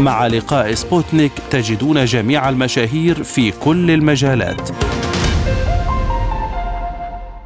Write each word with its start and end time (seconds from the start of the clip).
مع 0.00 0.26
لقاء 0.26 0.74
سبوتنيك 0.74 1.32
تجدون 1.50 2.04
جميع 2.04 2.48
المشاهير 2.48 3.22
في 3.22 3.50
كل 3.50 3.90
المجالات. 3.90 4.70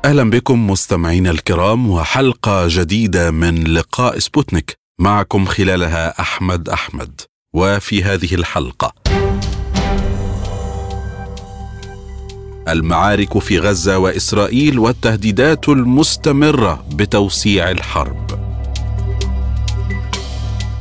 أهلا 0.04 0.30
بكم 0.30 0.70
مستمعينا 0.70 1.30
الكرام 1.30 1.90
وحلقة 1.90 2.64
جديدة 2.68 3.30
من 3.30 3.64
لقاء 3.64 4.18
سبوتنيك. 4.18 4.78
معكم 5.00 5.44
خلالها 5.44 6.20
أحمد 6.20 6.68
أحمد. 6.68 7.20
وفي 7.54 8.04
هذه 8.04 8.34
الحلقة 8.34 8.94
المعارك 12.68 13.38
في 13.38 13.58
غزة 13.58 13.98
وإسرائيل 13.98 14.78
والتهديدات 14.78 15.68
المستمرة 15.68 16.84
بتوسيع 16.94 17.70
الحرب. 17.70 18.47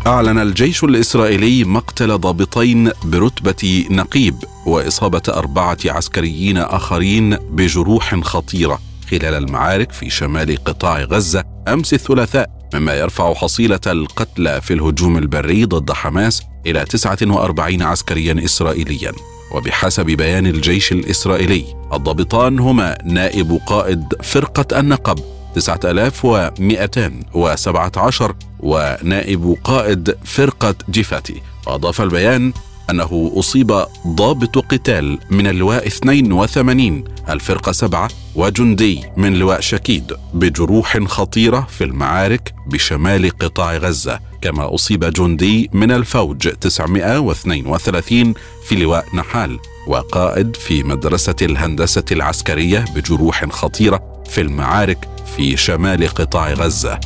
أعلن 0.08 0.38
الجيش 0.38 0.84
الإسرائيلي 0.84 1.64
مقتل 1.64 2.18
ضابطين 2.18 2.92
برتبة 3.04 3.86
نقيب 3.90 4.36
وإصابة 4.66 5.22
أربعة 5.30 5.78
عسكريين 5.86 6.58
آخرين 6.58 7.36
بجروح 7.36 8.16
خطيرة 8.16 8.80
خلال 9.12 9.34
المعارك 9.34 9.92
في 9.92 10.10
شمال 10.10 10.64
قطاع 10.64 11.02
غزة 11.02 11.44
أمس 11.68 11.94
الثلاثاء 11.94 12.50
مما 12.74 12.96
يرفع 12.96 13.34
حصيلة 13.34 13.80
القتلى 13.88 14.62
في 14.62 14.74
الهجوم 14.74 15.18
البري 15.18 15.66
ضد 15.66 15.92
حماس 15.92 16.44
إلى 16.66 16.86
49 16.86 17.82
عسكريا 17.82 18.46
إسرائيليا. 18.46 19.12
وبحسب 19.52 20.06
بيان 20.06 20.46
الجيش 20.46 20.92
الإسرائيلي 20.92 21.64
الضابطان 21.94 22.60
هما 22.60 22.98
نائب 23.06 23.60
قائد 23.66 24.14
فرقة 24.24 24.80
النقب 24.80 25.37
9217 25.60 28.36
ونائب 28.60 29.56
قائد 29.64 30.16
فرقة 30.24 30.76
جيفاتي. 30.90 31.42
وأضاف 31.68 32.02
البيان 32.02 32.54
أنه 32.90 33.32
أصيب 33.36 33.86
ضابط 34.08 34.58
قتال 34.58 35.20
من 35.32 35.48
اللواء 35.48 35.88
82 35.88 37.04
الفرقة 37.30 37.72
7 37.72 38.10
وجندي 38.36 39.04
من 39.18 39.34
لواء 39.34 39.60
شكيد 39.60 40.14
بجروح 40.34 40.98
خطيرة 40.98 41.68
في 41.78 41.84
المعارك 41.84 42.54
بشمال 42.68 43.30
قطاع 43.30 43.78
غزة. 43.78 44.20
كما 44.42 44.76
أصيب 44.76 45.06
جندي 45.06 45.70
من 45.74 45.92
الفوج 45.92 46.50
932 46.50 48.34
في 48.68 48.76
لواء 48.76 49.06
نحال 49.16 49.60
وقائد 49.88 50.56
في 50.56 50.84
مدرسة 50.84 51.36
الهندسة 51.42 52.06
العسكرية 52.12 52.86
بجروح 52.96 53.46
خطيرة 53.46 54.24
في 54.30 54.42
المعارك 54.42 55.08
في 55.38 55.58
شمال 55.58 56.08
قطاع 56.08 56.54
غزة. 56.54 57.00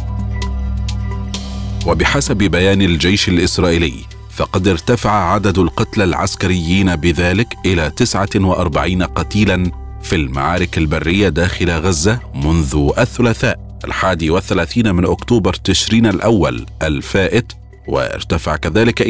وبحسب 1.88 2.38
بيان 2.38 2.82
الجيش 2.82 3.30
الإسرائيلي 3.30 3.94
فقد 4.32 4.68
ارتفع 4.68 5.12
عدد 5.12 5.60
القتلى 5.60 6.04
العسكريين 6.04 6.96
بذلك 6.96 7.54
إلى 7.66 7.92
49 7.96 9.04
قتيلا 9.04 9.72
في 10.04 10.16
المعارك 10.16 10.78
البرية 10.78 11.30
داخل 11.30 11.70
غزة 11.70 12.20
منذ 12.36 12.92
الثلاثاء 12.98 13.80
الحادي 13.86 14.30
والثلاثين 14.30 14.96
من 14.96 15.06
أكتوبر 15.06 15.54
تشرين 15.54 16.06
الأول 16.06 16.66
الفائت 16.82 17.54
وارتفع 17.88 18.56
كذلك 18.56 19.02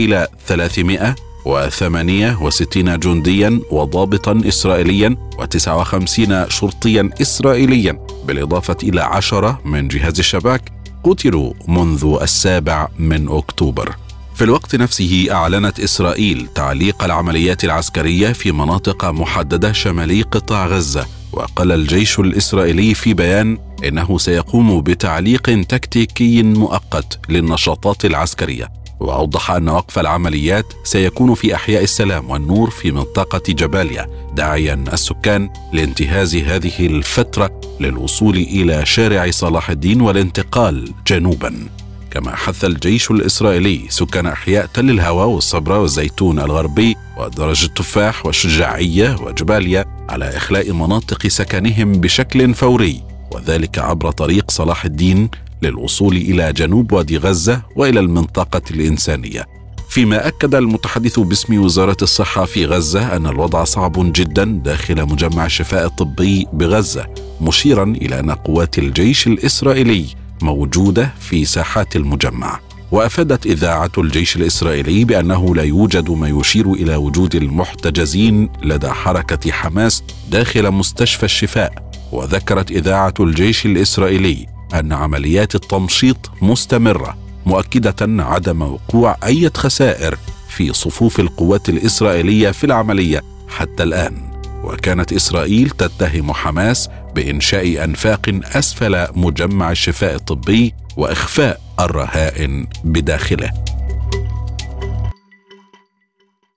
إلى 1.46 1.69
368 1.69 3.00
جنديا 3.00 3.59
وضابطا 3.72 4.41
إسرائيليا 4.47 5.16
و59 5.38 6.50
شرطيا 6.50 7.09
إسرائيليا 7.22 8.00
بالإضافة 8.25 8.78
إلى 8.84 9.02
عشرة 9.02 9.62
من 9.66 9.88
جهاز 9.88 10.19
الشباك 10.19 10.72
قتلوا 11.03 11.53
منذ 11.68 12.18
السابع 12.22 12.88
من 13.00 13.29
أكتوبر. 13.29 13.96
في 14.35 14.44
الوقت 14.44 14.75
نفسه 14.75 15.28
أعلنت 15.31 15.79
إسرائيل 15.79 16.47
تعليق 16.56 17.03
العمليات 17.03 17.63
العسكرية 17.63 18.31
في 18.31 18.52
مناطق 18.52 19.06
محددة 19.06 19.72
شمالي 19.72 20.22
قطاع 20.22 20.68
غزة 20.68 21.06
وقال 21.31 21.72
الجيش 21.72 22.19
الإسرائيلي 22.19 22.94
في 22.94 23.13
بيان 23.13 23.58
إنه 23.88 24.18
سيقوم 24.18 24.81
بتعليق 24.81 25.62
تكتيكي 25.68 26.44
مؤقت 26.44 27.19
للنشاطات 27.29 28.06
العسكرية. 28.06 28.81
وأوضح 29.01 29.51
أن 29.51 29.69
وقف 29.69 30.00
العمليات 30.00 30.66
سيكون 30.84 31.34
في 31.34 31.56
أحياء 31.56 31.84
السلام 31.84 32.29
والنور 32.29 32.69
في 32.69 32.91
منطقة 32.91 33.53
جباليا 33.53 34.07
داعيا 34.34 34.84
السكان 34.94 35.50
لانتهاز 35.73 36.35
هذه 36.35 36.85
الفترة 36.85 37.61
للوصول 37.79 38.35
إلى 38.35 38.85
شارع 38.85 39.31
صلاح 39.31 39.69
الدين 39.69 40.01
والانتقال 40.01 40.91
جنوبا. 41.07 41.67
كما 42.11 42.35
حث 42.35 42.66
الجيش 42.66 43.11
الإسرائيلي 43.11 43.81
سكان 43.90 44.25
أحياء 44.28 44.66
تل 44.66 44.90
الهوى 44.90 45.25
والصبرا 45.25 45.78
والزيتون 45.78 46.40
الغربي 46.40 46.95
ودرج 47.17 47.63
التفاح 47.63 48.25
والشجاعية 48.25 49.16
وجباليا 49.22 49.85
على 50.09 50.38
إخلاء 50.38 50.72
مناطق 50.72 51.28
سكنهم 51.28 51.91
بشكل 51.91 52.53
فوري 52.53 53.03
وذلك 53.31 53.79
عبر 53.79 54.11
طريق 54.11 54.51
صلاح 54.51 54.85
الدين 54.85 55.29
للوصول 55.61 56.16
إلى 56.16 56.53
جنوب 56.53 56.91
وادي 56.91 57.17
غزة 57.17 57.61
وإلى 57.75 57.99
المنطقة 57.99 58.61
الإنسانية. 58.72 59.47
فيما 59.89 60.27
أكد 60.27 60.55
المتحدث 60.55 61.19
باسم 61.19 61.63
وزارة 61.63 61.97
الصحة 62.01 62.45
في 62.45 62.66
غزة 62.66 63.16
أن 63.16 63.27
الوضع 63.27 63.63
صعب 63.63 64.13
جدا 64.13 64.44
داخل 64.44 65.05
مجمع 65.05 65.45
الشفاء 65.45 65.85
الطبي 65.85 66.47
بغزة 66.53 67.07
مشيرا 67.41 67.83
إلى 67.83 68.19
أن 68.19 68.31
قوات 68.31 68.77
الجيش 68.77 69.27
الإسرائيلي 69.27 70.05
موجودة 70.41 71.13
في 71.19 71.45
ساحات 71.45 71.95
المجمع. 71.95 72.59
وأفادت 72.91 73.45
إذاعة 73.45 73.91
الجيش 73.97 74.35
الإسرائيلي 74.35 75.05
بأنه 75.05 75.55
لا 75.55 75.63
يوجد 75.63 76.09
ما 76.09 76.29
يشير 76.29 76.73
إلى 76.73 76.95
وجود 76.95 77.35
المحتجزين 77.35 78.49
لدى 78.63 78.89
حركة 78.89 79.51
حماس 79.51 80.03
داخل 80.29 80.72
مستشفى 80.72 81.23
الشفاء. 81.23 81.91
وذكرت 82.11 82.72
إذاعة 82.72 83.13
الجيش 83.19 83.66
الإسرائيلي 83.66 84.47
أن 84.74 84.94
عمليات 84.94 85.56
التمشيط 85.56 86.32
مستمرة 86.42 87.18
مؤكدة 87.46 88.24
عدم 88.24 88.62
وقوع 88.62 89.18
أي 89.24 89.50
خسائر 89.56 90.18
في 90.50 90.74
صفوف 90.74 91.20
القوات 91.20 91.70
الإسرائيلية 91.70 92.52
في 92.52 92.64
العملية 92.64 93.22
حتى 93.48 93.84
الآن. 93.84 94.32
وكانت 94.64 95.14
إسرائيل 95.14 95.70
تتهم 95.70 96.34
حماس 96.34 96.90
بإنشاء 97.16 97.84
أنفاق 97.84 98.40
أسفل 98.44 99.08
مجمع 99.16 99.72
الشفاء 99.72 100.16
الطبي 100.16 100.74
وإخفاء 100.98 101.62
الرهائن 101.80 102.68
بداخله. 102.84 103.71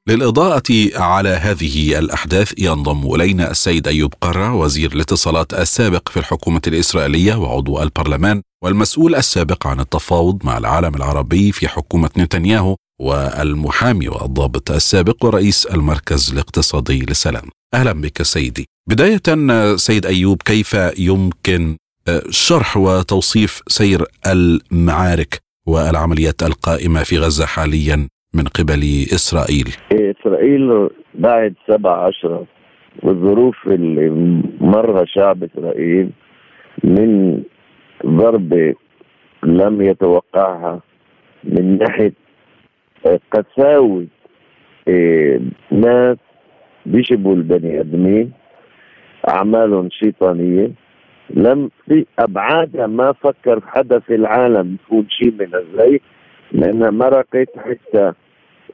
للإضاءة 0.09 0.91
على 0.95 1.29
هذه 1.29 1.99
الأحداث 1.99 2.53
ينضم 2.59 3.15
إلينا 3.15 3.51
السيد 3.51 3.89
أيوب 3.89 4.15
قرة 4.21 4.55
وزير 4.55 4.93
الاتصالات 4.93 5.55
السابق 5.55 6.09
في 6.09 6.17
الحكومة 6.17 6.61
الإسرائيلية 6.67 7.35
وعضو 7.35 7.83
البرلمان 7.83 8.43
والمسؤول 8.65 9.15
السابق 9.15 9.67
عن 9.67 9.81
التفاوض 9.81 10.47
مع 10.47 10.59
العالم 10.59 10.95
العربي 10.95 11.53
في 11.53 11.69
حكومة 11.69 12.11
نتنياهو 12.19 12.77
والمحامي 13.01 14.09
والضابط 14.09 14.71
السابق 14.71 15.25
ورئيس 15.25 15.67
المركز 15.67 16.31
الاقتصادي 16.33 16.99
للسلام. 16.99 17.49
أهلا 17.75 17.93
بك 17.93 18.23
سيدي. 18.23 18.67
بداية 18.91 19.23
سيد 19.77 20.07
أيوب 20.07 20.43
كيف 20.43 20.77
يمكن 20.99 21.77
شرح 22.31 22.77
وتوصيف 22.77 23.63
سير 23.69 24.07
المعارك 24.27 25.41
والعمليات 25.67 26.43
القائمة 26.43 27.03
في 27.03 27.19
غزة 27.19 27.47
حاليا؟ 27.47 28.09
من 28.35 28.45
قبل 28.45 28.83
إسرائيل؟ 29.15 29.69
إسرائيل 29.93 30.91
بعد 31.15 31.55
سبع 31.69 32.07
عشرة 32.07 32.47
والظروف 33.03 33.67
اللي 33.67 34.11
مرها 34.61 35.05
شعب 35.05 35.45
إسرائيل 35.45 36.11
من 36.85 37.43
ضربة 38.07 38.75
لم 39.45 39.83
يتوقعها 39.83 40.81
من 41.45 41.79
ناحية 41.79 42.13
قساوة 43.33 44.07
إيه، 44.89 45.41
ناس 45.71 46.17
بيشبوا 46.87 47.35
البني 47.35 47.81
آدمين 47.81 48.33
أعمالهم 49.29 49.89
شيطانية. 49.91 50.71
لم 51.31 51.71
في 51.89 52.07
أبعادها 52.19 52.87
ما 52.87 53.13
فكر 53.13 53.61
حدا 53.67 53.99
في 53.99 54.15
العالم 54.15 54.77
يكون 54.87 55.07
شيء 55.11 55.33
من 55.33 55.55
هالزي 55.55 56.01
لأنها 56.53 56.91
مرقت 56.91 57.49
حتى 57.59 58.13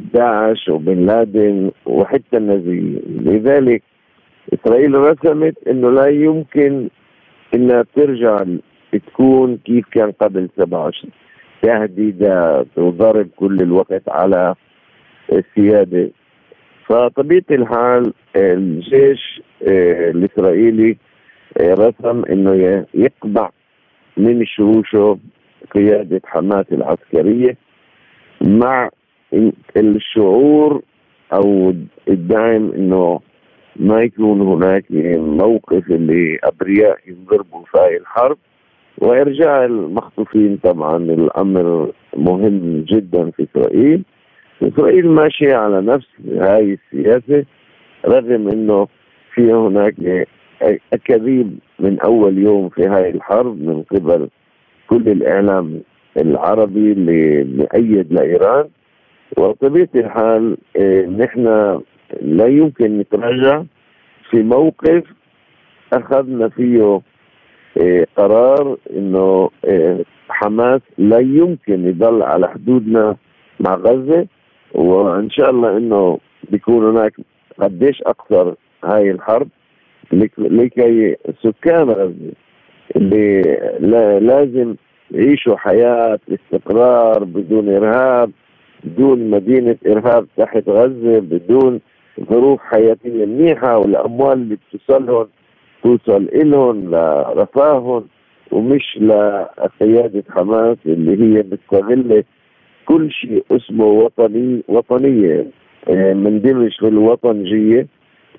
داعش 0.01 0.69
وبن 0.69 1.07
لادن 1.07 1.71
وحتى 1.87 2.37
النازيين 2.37 3.03
لذلك 3.07 3.83
إسرائيل 4.55 4.95
رسمت 4.95 5.69
أنه 5.69 5.91
لا 5.91 6.07
يمكن 6.07 6.89
أنها 7.55 7.85
ترجع 7.97 8.45
تكون 8.93 9.57
كيف 9.57 9.85
كان 9.93 10.13
قبل 10.13 10.49
27 10.57 11.13
تهديدات 11.63 12.67
وضرب 12.77 13.29
كل 13.37 13.57
الوقت 13.63 14.09
على 14.09 14.55
السيادة. 15.33 16.11
فطبيعة 16.89 17.45
الحال 17.51 18.13
الجيش 18.37 19.43
الإسرائيلي 19.63 20.97
آه، 21.59 21.75
رسم 21.75 22.25
أنه 22.31 22.85
يقبع 22.95 23.51
من 24.17 24.47
شروشه 24.47 25.19
قيادة 25.75 26.21
حماس 26.25 26.67
العسكرية 26.73 27.57
مع 28.43 28.91
الشعور 29.77 30.83
أو 31.33 31.75
الدعم 32.09 32.73
أنه 32.73 33.21
ما 33.77 34.03
يكون 34.03 34.41
هناك 34.41 34.85
موقف 35.19 35.91
اللي 35.91 36.39
أبرياء 36.45 36.99
ينضربوا 37.07 37.65
في 37.65 37.79
هاي 37.79 37.97
الحرب 37.97 38.39
وإرجاع 38.99 39.65
المخطوفين 39.65 40.57
طبعا 40.65 40.97
الأمر 40.97 41.93
مهم 42.17 42.85
جدا 42.89 43.31
في 43.31 43.47
إسرائيل. 43.51 44.03
إسرائيل 44.63 45.09
ماشية 45.09 45.55
على 45.55 45.81
نفس 45.81 46.07
هاي 46.29 46.79
السياسة 46.93 47.45
رغم 48.07 48.49
أنه 48.49 48.89
في 49.35 49.53
هناك 49.53 49.95
أكاذيب 50.93 51.59
من 51.81 52.01
أول 52.01 52.39
يوم 52.39 52.69
في 52.69 52.83
هاي 52.87 53.11
الحرب 53.11 53.63
من 53.63 53.83
قبل 53.83 54.29
كل 54.87 55.09
الإعلام 55.09 55.81
العربي 56.17 56.93
اللي 56.93 57.45
مؤيد 57.45 58.13
لإيران. 58.13 58.69
وطبيعة 59.39 59.89
الحال 59.95 60.57
آه، 60.77 61.07
نحن 61.07 61.45
لا 62.21 62.47
يمكن 62.47 62.99
نتراجع 62.99 63.63
في 64.31 64.43
موقف 64.43 65.05
أخذنا 65.93 66.49
فيه 66.49 67.01
آه، 67.83 68.07
قرار 68.17 68.77
إنه 68.97 69.51
آه، 69.65 69.99
حماس 70.29 70.81
لا 70.99 71.19
يمكن 71.19 71.89
يضل 71.89 72.23
على 72.23 72.49
حدودنا 72.49 73.17
مع 73.61 73.75
غزة 73.75 74.27
وإن 74.75 75.31
شاء 75.31 75.51
الله 75.51 75.77
إنه 75.77 76.19
بيكون 76.51 76.97
هناك 76.97 77.13
قديش 77.59 78.03
أكثر 78.03 78.55
هاي 78.85 79.11
الحرب 79.11 79.49
لكي 80.39 81.17
سكان 81.43 81.91
غزة 81.91 82.33
اللي 82.97 83.43
لازم 84.21 84.75
يعيشوا 85.11 85.57
حياة 85.57 86.19
استقرار 86.29 87.25
بدون 87.25 87.69
إرهاب. 87.69 88.31
بدون 88.85 89.31
مدينة 89.31 89.77
إرهاب 89.87 90.27
تحت 90.37 90.69
غزة 90.69 91.19
بدون 91.19 91.81
ظروف 92.31 92.61
حياتية 92.61 93.27
منيحة 93.27 93.79
والأموال 93.79 94.33
اللي 94.33 94.57
بتوصلهم 94.57 95.27
توصل 95.83 96.29
إلهم 96.35 96.91
لرفاههم 96.91 98.05
ومش 98.51 98.99
لقيادة 99.01 100.25
حماس 100.31 100.77
اللي 100.87 101.13
هي 101.39 101.45
مستغلة 101.53 102.25
كل 102.87 103.11
شيء 103.11 103.45
اسمه 103.51 103.85
وطني 103.85 104.63
وطنية 104.69 105.47
آه، 105.89 106.15
مندمج 106.15 106.71
في 106.81 106.89
الوطنجية 106.89 107.87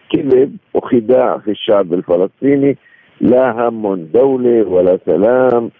كذب 0.09 0.57
وخداع 0.73 1.37
في 1.37 1.51
الشعب 1.51 1.93
الفلسطيني. 1.93 2.77
لا 3.21 3.51
هم 3.51 3.95
دولة 4.13 4.63
ولا 4.67 4.99
سلام. 5.05 5.71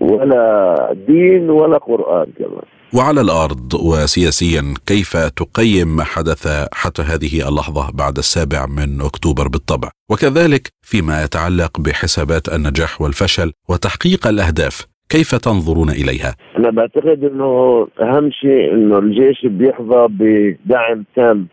ولا 0.00 0.96
دين 1.08 1.50
ولا 1.50 1.78
قرآن 1.78 2.26
كمان. 2.38 2.64
وعلى 2.94 3.20
الأرض 3.20 3.74
وسياسيا 3.74 4.62
كيف 4.86 5.16
تقيم 5.16 5.96
ما 5.96 6.04
حدث 6.04 6.68
حتى 6.72 7.02
هذه 7.02 7.48
اللحظة 7.48 7.90
بعد 7.94 8.16
السابع 8.18 8.66
من 8.66 9.00
أكتوبر 9.00 9.48
بالطبع؟ 9.48 9.88
وكذلك 10.10 10.68
فيما 10.82 11.22
يتعلق 11.24 11.80
بحسابات 11.80 12.48
النجاح 12.48 13.00
والفشل 13.02 13.52
وتحقيق 13.68 14.26
الأهداف 14.26 14.86
كيف 15.08 15.34
تنظرون 15.34 15.90
إليها؟ 15.90 16.34
أنا 16.58 16.70
بعتقد 16.70 17.24
إنه 17.24 17.86
أهم 18.00 18.30
شيء 18.30 18.74
إنه 18.74 18.98
الجيش 18.98 19.46
بيحظى 19.46 20.06
بدعم 20.10 21.04
تام 21.16 21.46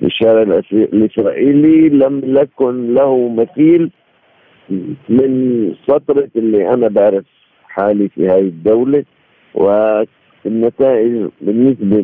للشارع 0.00 0.60
الإسرائيلي 0.72 1.88
لم 1.88 2.36
يكن 2.36 2.94
له 2.94 3.28
مثيل 3.28 3.90
من 5.08 5.32
فترة 5.88 6.28
اللي 6.36 6.74
أنا 6.74 6.88
بعرف. 6.88 7.24
حالي 7.70 8.08
في 8.08 8.26
هذه 8.26 8.40
الدولة 8.40 9.04
والنتائج 9.54 11.28
بالنسبة 11.40 11.96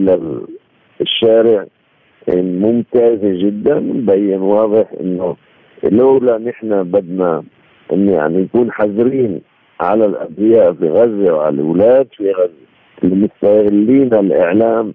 للشارع 1.00 1.66
ممتازة 2.38 3.46
جدا. 3.46 3.80
مبين 3.80 4.40
واضح 4.40 4.86
إنه 5.00 5.36
لولا 5.92 6.38
نحن 6.38 6.82
بدنا 6.82 7.42
إن 7.92 8.08
يعني 8.08 8.42
نكون 8.42 8.72
حذرين 8.72 9.40
على 9.80 10.04
الأبرياء 10.06 10.72
في 10.72 10.88
غزة 10.88 11.34
وعلى 11.34 11.54
الأولاد 11.54 12.08
في 12.16 12.30
غزة 12.32 12.66
المستغلين 13.04 14.14
الإعلام 14.14 14.94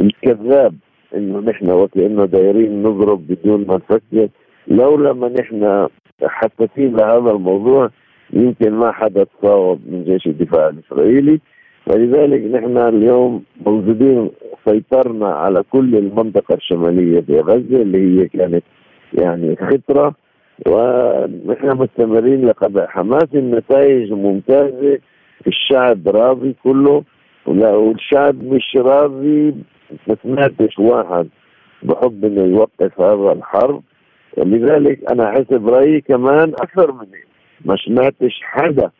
الكذاب 0.00 0.74
إنه 1.16 1.40
نحن 1.40 1.70
وكأنه 1.70 2.24
دايرين 2.24 2.82
نضرب 2.82 3.26
بدون 3.26 3.66
ما 3.66 3.74
نفكر. 3.76 4.28
لولا 4.68 5.12
ما 5.12 5.28
نحن 5.28 5.88
حساسين 6.22 6.96
لهذا 6.96 7.30
الموضوع 7.30 7.90
يمكن 8.32 8.72
ما 8.72 8.92
حدا 8.92 9.24
تصاوب 9.24 9.80
من 9.86 10.04
جيش 10.04 10.26
الدفاع 10.26 10.68
الإسرائيلي. 10.68 11.40
فلذلك 11.86 12.42
نحن 12.54 12.76
اليوم 12.76 13.42
موجودين 13.66 14.30
سيطرنا 14.68 15.28
على 15.28 15.62
كل 15.70 15.96
المنطقة 15.96 16.54
الشمالية 16.54 17.20
في 17.20 17.40
غزة 17.40 17.82
اللي 17.82 18.22
هي 18.22 18.28
كانت 18.28 18.64
يعني 19.12 19.56
خطرة. 19.56 20.14
ونحن 20.68 21.76
مستمرين 21.76 22.46
لقضاء 22.46 22.86
حماس. 22.86 23.28
النتائج 23.34 24.12
ممتازة. 24.12 24.98
الشعب 25.46 26.08
راضي 26.08 26.54
كله. 26.64 27.02
والشعب 27.46 28.44
مش 28.44 28.76
راضي 28.76 29.54
ما 30.06 30.16
سمعتش 30.22 30.78
واحد 30.78 31.28
بحب 31.82 32.24
إنه 32.24 32.42
يوقف 32.42 33.00
هذا 33.00 33.32
الحرب. 33.32 33.82
ولذلك 34.36 35.10
أنا 35.10 35.30
حسب 35.30 35.68
رايي 35.68 36.00
كمان 36.00 36.48
أكثر 36.48 36.92
من 36.92 37.06
ما 37.64 37.76
سمعتش 37.76 38.40
حدا 38.42 38.90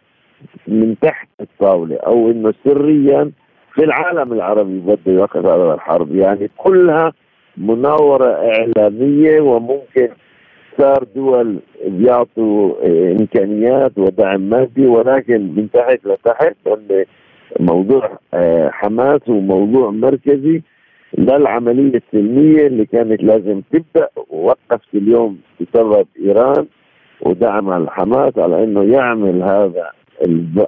من 0.69 0.97
تحت 1.01 1.29
الطاولة 1.41 1.97
أو 1.97 2.31
إنه 2.31 2.55
سريا 2.65 3.31
في 3.75 3.85
العالم 3.85 4.33
العربي 4.33 4.79
بده 4.79 5.13
يوقف 5.13 5.47
هذا 5.47 5.75
الحرب. 5.75 6.15
يعني 6.17 6.51
كلها 6.57 7.13
مناورة 7.57 8.27
إعلامية 8.27 9.41
وممكن 9.41 10.09
صار 10.79 11.05
دول 11.17 11.59
بيعطوا 11.87 12.75
إمكانيات 13.13 13.99
ودعم 13.99 14.41
مادي 14.41 14.87
ولكن 14.87 15.41
من 15.57 15.71
تحت 15.71 16.07
لتحت 16.07 16.57
موضوع 17.61 18.19
آه، 18.35 18.71
حماس 18.71 19.29
وموضوع 19.29 19.91
مركزي 19.91 20.63
للعملية 21.19 21.93
السلمية 22.07 22.67
اللي 22.67 22.87
كانت 22.87 23.23
لازم 23.23 23.61
تبدأ 23.73 24.09
ووقفت 24.29 24.95
اليوم 24.95 25.39
بسبب 25.61 26.07
إيران. 26.25 26.67
ودعم 27.21 27.73
الحماس 27.73 28.39
على 28.39 28.65
إنه 28.65 28.83
يعمل 28.83 29.43
هذا 29.43 29.91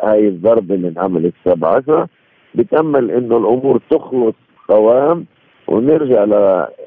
هاي 0.02 0.28
الضربه 0.28 0.74
اللي 0.74 0.88
انعملت 0.88 1.34
17 1.44 2.06
بتأمل 2.54 3.10
إنه 3.10 3.36
الأمور 3.36 3.80
تخلص 3.90 4.34
قوام 4.68 5.24
ونرجع 5.68 6.24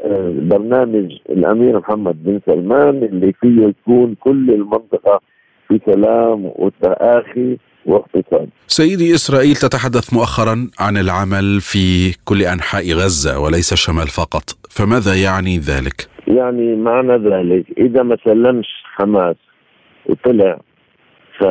لبرنامج 0.05 1.11
الأمير 1.29 1.79
محمد 1.79 2.23
بن 2.23 2.39
سلمان 2.45 3.03
اللي 3.03 3.33
فيه 3.41 3.67
يكون 3.67 4.15
كل 4.19 4.49
المنطقة 4.49 5.21
في 5.67 5.79
سلام 5.85 6.51
وتآخي 6.55 7.57
واقتصاد. 7.85 8.49
سيدي 8.67 9.13
إسرائيل 9.13 9.55
تتحدث 9.55 10.13
مؤخرا 10.13 10.67
عن 10.79 10.97
العمل 10.97 11.61
في 11.61 12.17
كل 12.25 12.41
أنحاء 12.41 12.93
غزة 12.93 13.39
وليس 13.39 13.73
الشمال 13.73 14.07
فقط، 14.07 14.43
فماذا 14.69 15.15
يعني 15.15 15.57
ذلك؟ 15.57 16.07
يعني 16.27 16.75
معنى 16.75 17.13
ذلك 17.13 17.65
إذا 17.77 18.03
ما 18.03 18.17
سلمش 18.25 18.67
حماس 18.95 19.35
وطلع. 20.09 20.59
ف 21.39 21.43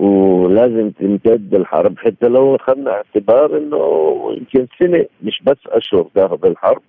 ولازم 0.00 0.90
تمتد 0.90 1.54
الحرب. 1.54 1.98
حتى 1.98 2.28
لو 2.28 2.56
اخذنا 2.56 2.90
اعتبار 2.90 3.58
إنه 3.58 3.78
يمكن 4.36 4.66
سنة 4.78 5.06
مش 5.22 5.42
بس 5.46 5.58
أشهر 5.66 6.06
تاخذ 6.14 6.46
الحرب. 6.46 6.82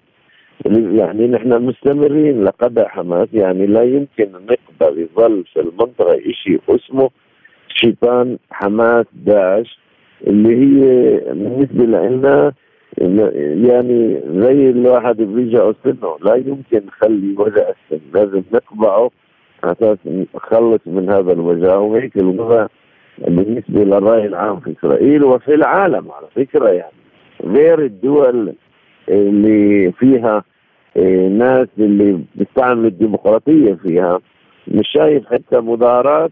يعني 0.99 1.27
نحن 1.27 1.61
مستمرين 1.61 2.43
لقضاء 2.43 2.87
حماس. 2.87 3.27
يعني 3.33 3.65
لا 3.65 3.83
يمكن 3.83 4.31
نقدر 4.31 4.99
يظل 4.99 5.43
في 5.53 5.59
المنطقة 5.59 6.19
شيء 6.31 6.61
اسمه 6.69 7.09
شيطان 7.67 8.37
حماس 8.51 9.05
داعش 9.13 9.79
اللي 10.27 10.55
هي 10.55 10.81
بالنسبة 11.33 11.85
لنا 11.85 12.53
يعني 13.67 14.21
زي 14.25 14.69
الواحد 14.69 15.17
بيرجع 15.17 15.71
سنه. 15.83 16.17
لا 16.21 16.35
يمكن 16.35 16.87
نخلي 16.87 17.35
وجع 17.37 17.69
السن. 17.69 18.01
لازم 18.13 18.43
نقبعه 18.53 19.11
أساس 19.63 19.97
نخلص 20.35 20.81
من 20.85 21.09
هذا 21.09 21.31
الوجع 21.31 21.75
وهيك 21.75 22.17
الوضع 22.17 22.67
بالنسبة 23.27 23.83
للرأي 23.83 24.25
العام 24.25 24.59
في 24.59 24.75
إسرائيل 24.79 25.23
وفي 25.23 25.53
العالم 25.53 26.11
على 26.11 26.27
فكرة 26.35 26.69
يعني. 26.69 26.93
غير 27.43 27.79
الدول 27.85 28.53
اللي 29.09 29.91
فيها 29.91 30.43
إيه 30.95 31.27
ناس 31.27 31.67
اللي 31.79 32.19
بيستعملوا 32.35 32.87
الديمقراطية 32.89 33.73
فيها 33.73 34.19
مش 34.67 34.87
شايف 34.93 35.25
حتى 35.25 35.57
مظاهرات 35.59 36.31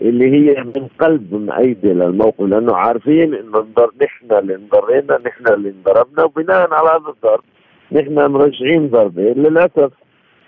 اللي 0.00 0.30
هي 0.30 0.64
من 0.64 0.86
قلب 1.00 1.34
مأيدة 1.34 1.92
للموقف 1.92 2.40
لأنه 2.40 2.74
عارفين 2.76 3.34
إنه 3.34 3.66
نحن 4.02 4.32
اللي 4.38 4.54
انضرينا 4.54 5.18
نحن 5.26 5.52
اللي 5.54 5.68
انضربنا 5.70 6.24
وبناء 6.24 6.74
على 6.74 6.88
هذا 6.88 7.10
الضرب 7.10 7.40
نحن 7.92 8.32
مرجعين 8.32 8.88
ضربة. 8.88 9.22
للأسف 9.22 9.90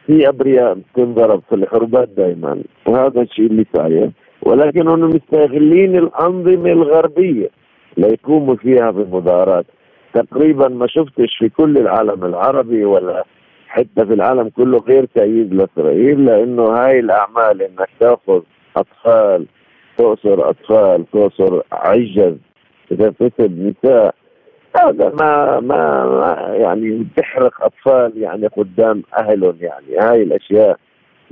في 0.06 0.28
أبرياء 0.28 0.74
بتنضرب 0.74 1.42
في 1.48 1.54
الحروبات 1.54 2.08
دائما 2.08 2.62
وهذا 2.86 3.20
الشيء 3.22 3.46
اللي 3.46 3.66
صاير 3.76 4.10
ولكن 4.42 4.88
هم 4.88 5.00
مستغلين 5.00 5.96
الأنظمة 5.98 6.72
الغربية 6.72 7.48
ليقوموا 7.96 8.56
فيها 8.56 8.90
بمظاهرات 8.90 9.66
تقريبا 10.14 10.68
ما 10.68 10.86
شفتش 10.86 11.36
في 11.38 11.48
كل 11.48 11.78
العالم 11.78 12.24
العربي 12.24 12.84
ولا 12.84 13.24
حتى 13.68 14.06
في 14.06 14.14
العالم 14.14 14.48
كله 14.48 14.78
غير 14.78 15.04
تأييد 15.14 15.54
لإسرائيل 15.54 16.24
لأنه 16.24 16.62
هاي 16.62 17.00
الأعمال 17.00 17.62
إنك 17.62 17.88
تأخذ 18.00 18.42
أطفال 18.76 19.46
تؤسر 19.96 20.50
أطفال 20.50 21.04
تؤسر 21.12 21.62
عجز 21.72 22.36
تسب 22.90 23.74
نساء 23.84 24.14
هذا 24.76 25.08
ما, 25.08 25.60
ما 25.60 26.36
يعني 26.60 27.06
تحرق 27.16 27.52
أطفال 27.62 28.12
يعني 28.16 28.46
قدام 28.46 29.02
أهلهم 29.18 29.56
يعني. 29.60 29.98
هاي 30.00 30.22
الأشياء 30.22 30.76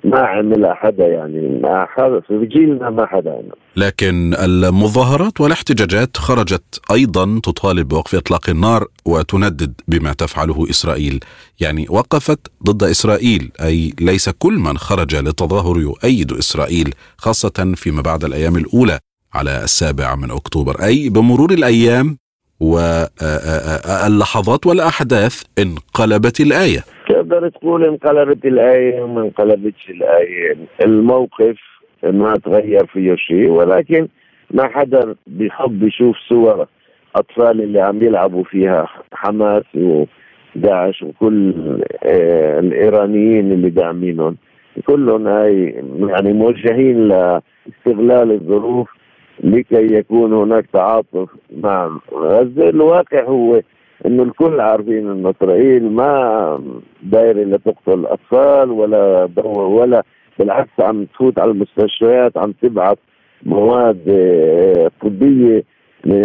ما 0.05 0.19
عملها 0.19 0.75
حدا 0.75 1.07
يعني. 1.07 1.61
ما 1.63 1.87
حدا 1.91 2.21
في 2.21 2.47
جيلنا 2.47 2.91
ما 2.91 3.07
حدا 3.07 3.31
عمل. 3.31 3.53
لكن 3.77 4.35
المظاهرات 4.35 5.41
والاحتجاجات 5.41 6.17
خرجت 6.17 6.81
أيضا 6.93 7.41
تطالب 7.43 7.89
بوقف 7.89 8.15
إطلاق 8.15 8.51
النار 8.51 8.87
وتندد 9.05 9.81
بما 9.89 10.13
تفعله 10.13 10.71
إسرائيل، 10.71 11.21
يعني 11.61 11.87
وقفت 11.91 12.41
ضد 12.65 12.83
إسرائيل 12.83 13.53
أي 13.61 13.93
ليس 14.01 14.29
كل 14.29 14.53
من 14.53 14.79
خرج 14.79 15.17
للتظاهر 15.17 15.81
يؤيد 15.81 16.33
إسرائيل 16.33 16.95
خاصة 17.17 17.73
فيما 17.77 18.03
بعد 18.03 18.25
الأيام 18.25 18.57
الأولى 18.57 18.99
على 19.35 19.65
السابع 19.65 20.15
من 20.15 20.31
أكتوبر، 20.31 20.85
أي 20.85 21.09
بمرور 21.09 21.51
الأيام 21.53 22.19
واللحظات 22.63 24.67
والأحداث 24.67 25.43
انقلبت 25.59 26.41
الآية. 26.41 26.81
تقدر 27.09 27.49
تقول 27.49 27.85
انقلبت 27.85 28.45
الآية 28.45 29.03
وما 29.03 29.23
انقلبتش 29.23 29.91
الآية 29.91 30.57
الموقف 30.85 31.57
ما 32.03 32.35
تغير 32.35 32.87
فيه 32.87 33.15
شيء 33.15 33.49
ولكن 33.49 34.09
ما 34.51 34.69
حدا 34.69 35.15
بيحب 35.27 35.83
يشوف 35.83 36.17
صور 36.29 36.67
أطفال 37.17 37.63
اللي 37.63 37.81
عم 37.81 38.03
يلعبوا 38.03 38.45
فيها 38.45 38.89
حماس 39.13 39.65
وداعش 39.75 41.03
وكل 41.03 41.55
آه 42.05 42.59
الإيرانيين 42.59 43.53
اللي 43.53 43.71
داعمينهم 43.71 44.37
كلهم 44.87 45.29
هاي 45.29 45.85
يعني 46.09 46.33
موجهين 46.33 47.09
لاستغلال 47.09 48.33
الظروف 48.33 48.89
لكي 49.43 49.95
يكون 49.95 50.33
هناك 50.33 50.67
تعاطف 50.73 51.29
مع 51.57 51.99
غزة 52.13 52.69
الواقع 52.69 53.25
هو 53.25 53.61
إنه 54.07 54.23
الكل 54.23 54.61
عارفين 54.61 55.11
إن 55.11 55.27
إسرائيل 55.27 55.91
ما 55.93 56.61
دايره 57.03 57.45
لتقتل 57.45 57.93
الأطفال 57.93 58.71
ولا 58.71 59.27
دور 59.27 59.61
ولا 59.61 60.03
بالعكس 60.39 60.81
عم 60.81 61.05
تفوت 61.05 61.39
على 61.39 61.51
المستشفيات 61.51 62.39
عم 62.39 62.53
تبعث 62.63 62.99
مواد 63.43 64.09
آه، 64.09 64.91
طبية 65.03 65.65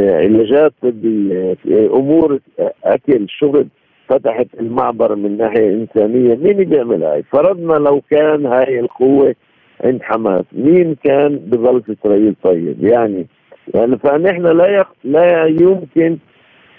علاجات 0.01 0.73
طبية 0.81 1.57
أمور 1.69 2.39
أكل 2.83 3.25
شغل 3.29 3.67
فتحت 4.09 4.47
المعبر 4.59 5.15
من 5.15 5.37
ناحية 5.37 5.69
إنسانية 5.73 6.35
مين 6.35 6.63
بيعمل 6.69 7.03
هاي؟ 7.03 7.23
فرضنا 7.23 7.73
لو 7.73 8.01
كان 8.11 8.45
هاي 8.45 8.79
القوة 8.79 9.35
عند 9.83 10.01
حماس. 10.03 10.45
مين 10.51 10.95
كان 11.03 11.35
بظل 11.35 11.81
في 11.81 11.95
إسرائيل 12.01 12.35
طيب؟ 12.43 12.83
يعني 12.83 13.27
يعني 13.75 13.97
فنحن 13.97 14.45
لا 14.57 14.67
يخ... 14.67 14.87
لا 15.03 15.45
يمكن 15.45 16.17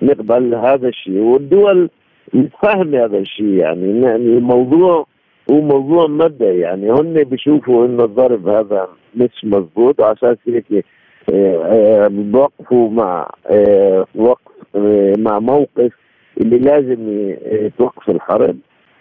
نقبل 0.03 0.55
هذا 0.55 0.89
الشيء. 0.89 1.19
والدول 1.19 1.91
متفاهمة 2.35 3.05
هذا 3.05 3.19
الشيء 3.19 3.55
يعني. 3.55 4.01
يعني 4.01 4.39
الموضوع 4.39 5.07
هو 5.51 5.61
موضوع 5.61 6.07
مبدئي 6.07 6.59
يعني. 6.59 6.91
هن 6.91 7.25
بيشوفوا 7.25 7.87
انه 7.87 8.05
الضرب 8.05 8.49
هذا 8.49 8.89
مش 9.15 9.45
مضبوط. 9.45 10.01
وعشان 10.01 10.37
هيك 10.47 10.85
آه، 11.33 11.57
آه، 11.65 12.09
بوقفوا 12.11 12.91
مع 12.91 13.31
آه، 13.47 14.07
وقف 14.15 14.41
مع 15.19 15.39
موقف 15.39 15.93
اللي 16.41 16.59
لازم 16.59 17.35
توقف 17.79 18.11
الحرب. 18.11 18.57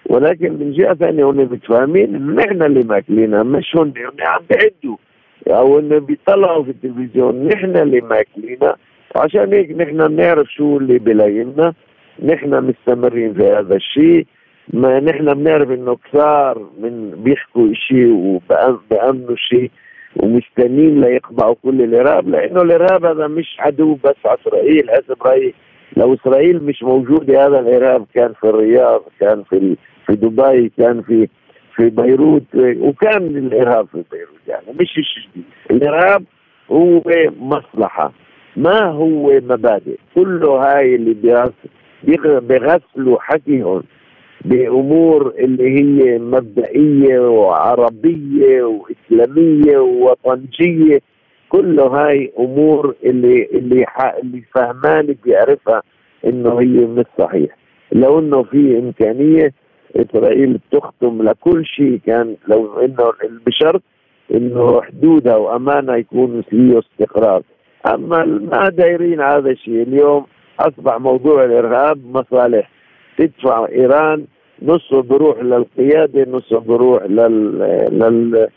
ولكن 0.10 0.54
من 0.54 0.72
جهة 0.72 0.94
ثانية 0.94 1.30
هن 1.30 1.38
متفاهمين 1.38 2.16
إنه 2.16 2.34
نحن 2.34 2.64
اللي 2.64 2.84
ماكلينها 2.84 3.44
مش 3.44 3.76
هن 3.76 3.94
هن 3.98 4.28
عم 4.28 4.42
بيعدوا 4.50 4.98
أو 5.48 5.80
إنه 5.80 5.98
بيطلعوا 6.00 6.64
في 6.64 6.70
التلفزيون 6.70 7.48
نحن 7.48 7.78
اللي 7.78 8.02
ماكلينها. 8.02 8.76
عشان 9.16 9.54
هيك 9.54 9.72
نحن 9.72 10.08
بنعرف 10.08 10.48
شو 10.52 10.78
اللي 10.78 11.00
بلاينا 11.00 11.74
نحن 12.24 12.64
مستمرين 12.64 13.34
في 13.34 13.44
هذا 13.44 13.76
الشيء. 13.76 14.26
ما 14.74 15.00
نحن 15.00 15.34
بنعرف 15.34 15.72
إنه 15.72 15.96
كثار 15.96 16.70
من 16.80 17.12
بيحكوا 17.24 17.74
شيء 17.74 18.14
وبأمنوا 18.14 19.36
شيء 19.36 19.72
ومستنين 20.16 21.02
ليقبعوا 21.02 21.56
كل 21.64 21.82
الإرهاب 21.82 22.30
لأنه 22.30 22.62
الإرهاب 22.62 23.06
هذا 23.06 23.28
مش 23.28 23.58
عدو 23.60 23.94
بس 24.04 24.16
على 24.26 24.38
إسرائيل. 24.42 24.90
حسب 24.92 25.24
رايي 25.26 25.54
لو 25.98 26.14
إسرائيل 26.14 26.64
مش 26.64 26.84
موجوده 26.84 27.46
هذا 27.48 27.60
الإرهاب 27.60 28.06
كان 28.16 28.34
في 28.34 28.44
الرياض 28.50 29.02
كان 29.20 29.44
في 29.44 29.76
في 30.08 30.16
دبي 30.16 30.72
كان 30.78 31.02
في 31.02 31.28
في 31.76 31.90
بيروت 31.90 32.44
وكان 32.56 33.38
الإرهاب 33.38 33.88
في 33.88 34.04
بيروت 34.12 34.42
يعني 34.48 34.66
مش 34.80 34.94
جديد. 35.30 35.46
الإرهاب 35.72 36.24
هو 36.72 37.02
مصلحة 37.40 38.12
ما 38.58 38.86
هو 38.86 39.32
مبادئ. 39.34 39.98
كله 40.16 40.50
هاي 40.52 40.96
اللي 40.96 41.14
بيغسلوا 42.42 43.18
حكيهم 43.20 43.84
بأمور 44.46 45.34
اللي 45.40 45.70
هي 45.80 46.20
مبدئية 46.20 47.20
وعربية 47.20 48.64
وإسلامية 48.64 49.78
ووطنجيه 49.78 51.02
كله 51.50 51.84
هاي 51.84 52.32
أمور 52.40 52.96
اللي 53.06 53.46
اللي 53.54 53.86
اللي 54.24 54.44
فهمان 54.56 55.16
بيعرفها 55.26 55.84
إنه 56.26 56.60
هي 56.60 56.66
مش 56.86 57.06
صحيح. 57.20 57.58
لو 57.92 58.20
إنه 58.20 58.44
في 58.44 58.80
إمكانية 58.80 59.54
إسرائيل 59.96 60.60
تختم 60.72 61.22
لكل 61.22 61.66
شيء 61.66 62.00
كان 62.06 62.36
لو 62.48 62.80
إنه 62.80 63.12
بشرط 63.46 63.82
إنه 64.34 64.82
حدودها 64.82 65.36
وامانها 65.36 65.96
يكون 65.96 66.42
فيه 66.50 66.80
استقرار. 66.80 67.42
أما 67.94 68.26
ما 68.26 68.70
دايرين 68.70 69.22
هذا 69.22 69.50
الشيء 69.50 69.82
اليوم 69.84 70.26
أصبح 70.60 70.98
موضوع 71.00 71.46
الإرهاب 71.46 72.00
مصالح. 72.14 72.70
تدفع 73.18 73.68
إيران 73.70 74.26
نصه 74.62 75.02
بروح 75.02 75.44
للقيادة 75.44 76.32
نصه 76.32 76.60
بروح 76.60 77.04
لل 77.04 77.60
لل 77.92 78.48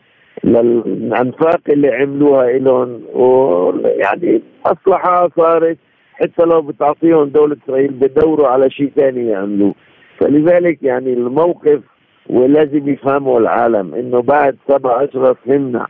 للأنفاق 0.45 1.61
اللي 1.69 1.89
عملوها 1.89 2.59
لهم 2.59 3.01
ويعني 3.15 4.43
مصلحة 4.67 5.29
صارت 5.37 5.79
حتى 6.13 6.43
لو 6.45 6.63
بتعطيهم 6.63 7.25
دولة 7.25 7.57
إسرائيل 7.65 7.91
بدوروا 7.93 8.49
على 8.49 8.71
شيء 8.71 8.91
ثاني 8.97 9.27
يعملوه. 9.29 9.75
فلذلك 10.21 10.83
يعني 10.83 11.13
الموقف 11.13 11.81
ولازم 12.31 12.89
يفهموا 12.89 13.41
العالم 13.41 13.95
إنه 13.95 14.23
بعد 14.23 14.57
سبع 14.69 15.05
اشهر 15.05 15.35
فهمنا 15.35 15.87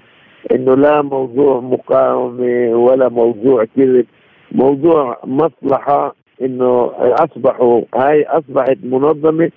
إنه 0.53 0.75
لا 0.75 1.03
موضوع 1.03 1.61
مقاومة 1.61 2.69
ولا 2.77 3.09
موضوع 3.09 3.65
كذب 3.77 4.07
موضوع 4.53 5.21
مصلحة 5.25 6.15
إنه 6.43 6.93
أصبحوا 6.99 7.83
هاي 7.95 8.23
أصبحت 8.25 8.77
منظمة. 8.83 9.51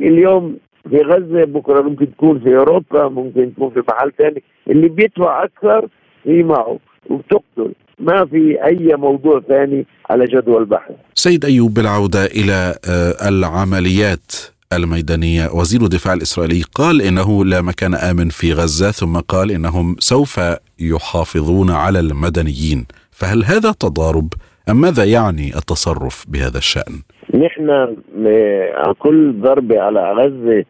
اليوم 0.00 0.56
في 0.90 0.96
غزة 0.96 1.44
بكرة 1.44 1.80
ممكن 1.82 2.12
تكون 2.12 2.38
في 2.38 2.56
أوروبا 2.56 3.08
ممكن 3.08 3.54
تكون 3.54 3.70
في 3.70 3.82
محل 3.88 4.12
ثاني 4.18 4.42
اللي 4.70 4.88
بيدفع 4.88 5.44
أكثر 5.44 5.88
هي 6.24 6.42
معه. 6.42 6.78
وبتقتل 7.10 7.72
ما 7.98 8.26
في 8.26 8.64
أي 8.64 8.96
موضوع 8.96 9.40
ثاني 9.48 9.86
على 10.10 10.24
جدول 10.24 10.62
البحث 10.62 10.92
سيد 11.14 11.44
أيوب 11.44 11.74
بالعوده 11.74 12.24
إلى 12.24 12.74
آه، 12.88 13.28
العمليات 13.28 14.32
الميدانية. 14.76 15.48
وزير 15.54 15.80
الدفاع 15.80 16.14
الإسرائيلي 16.14 16.62
قال 16.74 17.02
إنه 17.02 17.44
لا 17.44 17.62
مكان 17.62 17.94
آمن 17.94 18.28
في 18.28 18.52
غزة 18.52 18.90
ثم 18.90 19.16
قال 19.16 19.50
إنهم 19.50 19.96
سوف 19.98 20.40
يحافظون 20.80 21.70
على 21.70 22.00
المدنيين. 22.00 22.86
فهل 23.10 23.44
هذا 23.44 23.72
تضارب؟ 23.80 24.28
أم 24.70 24.80
ماذا 24.80 25.04
يعني 25.04 25.46
التصرف 25.56 26.24
بهذا 26.28 26.58
الشأن؟ 26.58 26.94
نحن 27.34 27.96
كل 28.98 29.40
ضربة 29.40 29.80
على 29.80 30.12
غزة 30.12 30.64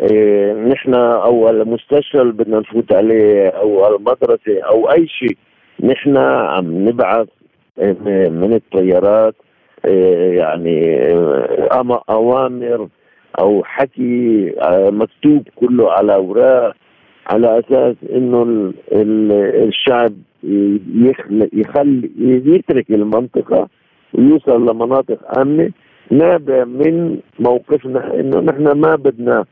إيه، 0.00 0.52
نحن 0.52 0.94
أو 0.94 1.50
المستشفى 1.50 2.20
اللي 2.20 2.32
بدنا 2.32 2.58
نفوت 2.58 2.92
عليه 2.92 3.48
أو 3.48 3.96
المدرسة 3.96 4.62
أو 4.68 4.90
أي 4.90 5.08
شيء 5.08 5.36
نحن 5.82 6.16
عم 6.16 6.88
نبعث 6.88 7.28
من 8.30 8.52
الطيارات 8.54 9.34
إيه، 9.84 10.38
يعني 10.38 11.02
أوامر 12.10 12.88
أو 13.40 13.64
حكي 13.64 14.52
آه، 14.60 14.90
مكتوب 14.90 15.48
كله 15.56 15.92
على 15.92 16.14
أوراق 16.14 16.74
على 17.26 17.58
أساس 17.58 17.96
إنه 18.12 18.72
الشعب 18.92 20.12
يخلي 20.94 21.50
يخلي 21.52 22.10
يترك 22.46 22.90
المنطقة 22.90 23.68
ويوصل 24.14 24.70
لمناطق 24.70 25.38
آمنة. 25.38 25.70
نابع 26.10 26.64
من 26.64 27.18
موقفنا 27.38 28.14
إنه 28.14 28.40
نحن 28.40 28.62
ما 28.62 28.94
بدنا 28.94 29.44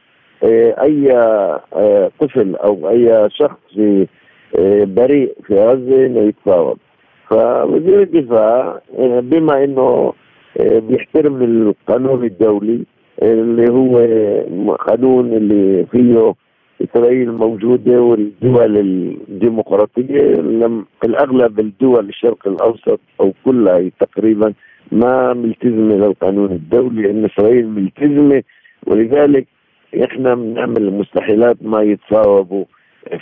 آه، 0.45 0.83
أي 0.83 1.13
آه، 1.13 2.11
طفل 2.21 2.57
أو 2.57 2.91
أي 2.91 3.29
شخص 3.31 3.79
بريء 4.85 5.35
في 5.47 5.55
غزة 5.55 6.07
إنه 6.07 6.21
يتفاوض. 6.21 6.79
فوزير 7.31 8.03
الدفاع 8.03 8.81
بما 8.99 9.65
إنه 9.65 10.13
بيحترم 10.61 11.43
القانون 11.43 12.25
الدولي 12.25 12.81
اللي 13.23 13.73
هو 13.73 13.99
قانون 14.75 15.33
اللي 15.33 15.87
فيه 15.87 16.35
اسرائيل 16.85 17.33
موجوده 17.33 18.03
والدول 18.03 18.77
الديمقراطية. 19.29 20.21
الأغلب 21.05 21.61
الدول 21.61 22.09
الشرق 22.09 22.49
الأوسط 22.49 23.01
أو 23.21 23.33
كلها 23.45 23.91
تقريبا 24.01 24.53
ما 24.93 25.33
ملتزمة 25.33 25.95
للقانون 25.95 26.51
الدولي 26.53 27.11
إن 27.11 27.25
اسرائيل 27.25 27.69
ملتزمة. 27.69 28.43
ولذلك 28.87 29.47
إحنا 30.05 30.35
بنعمل 30.35 30.83
المستحيلات 30.83 31.57
ما 31.63 31.83
يتصاوبوا 31.83 32.65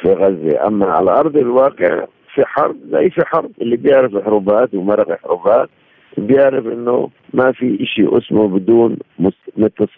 في 0.02 0.12
غزة. 0.12 0.66
أما 0.66 0.86
على 0.86 1.10
أرض 1.10 1.36
الواقع 1.36 2.06
في 2.34 2.44
حرب 2.44 2.76
زي 2.92 3.10
في 3.10 3.20
حرب. 3.26 3.50
اللي 3.60 3.76
بيعرف 3.76 4.24
حروبات 4.24 4.74
ومرق 4.74 5.18
حروبات 5.22 5.68
بيعرف 6.18 6.66
إنه 6.66 7.10
ما 7.34 7.52
في 7.52 7.86
شيء 7.94 8.18
اسمه 8.18 8.48
بدون 8.48 8.96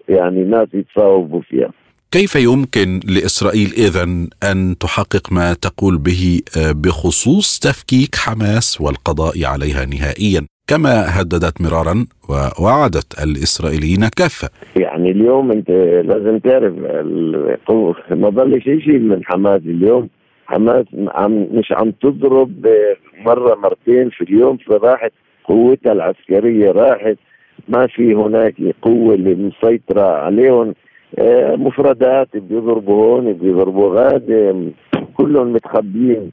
يعني 0.09 0.45
ناس 0.45 0.69
يتصاوبوا 0.75 1.41
فيها. 1.41 1.71
كيف 2.11 2.37
يمكن 2.37 3.01
لإسرائيل 3.05 3.73
اذا 3.77 4.03
أن 4.51 4.79
تحقق 4.81 5.33
ما 5.33 5.55
تقول 5.55 5.99
به 5.99 6.41
آه، 6.59 6.73
بخصوص 6.73 7.59
تفكيك 7.59 8.17
حماس 8.17 8.81
والقضاء 8.81 9.45
عليها 9.45 9.85
نهائيا؟ 9.85 10.47
كما 10.73 11.21
هددت 11.21 11.61
مرارا 11.61 12.07
ووعدت 12.29 13.25
الإسرائيليين 13.25 14.09
كافة. 14.17 14.49
يعني 14.77 15.11
اليوم 15.11 15.53
انت 15.53 15.71
لازم 16.05 16.39
تعرف 16.39 16.75
ما 18.11 18.29
ضل 18.29 18.63
شيء 18.63 18.99
من 18.99 19.25
حماس 19.25 19.61
اليوم. 19.61 20.09
حماس 20.47 20.85
عم 21.15 21.47
مش 21.53 21.73
عم 21.73 21.91
تضرب 21.91 22.67
مرة 23.25 23.55
مرتين 23.55 24.11
في 24.11 24.25
اليوم 24.25 24.57
فراحت 24.57 25.13
قوتها 25.45 25.93
العسكرية 25.93 26.71
راحت. 26.71 27.17
ما 27.69 27.87
في 27.87 28.15
هناك 28.15 28.55
قوة 28.83 29.15
اللي 29.15 29.35
مسيطرة 29.35 30.03
عليهم. 30.03 30.75
آه، 31.19 31.57
مفردات 31.57 32.37
بيضربوا 32.37 33.05
هون 33.05 33.33
بيضربوا 33.33 33.95
غاد. 33.95 34.29
كلهم 35.15 35.53
متخبيين 35.53 36.31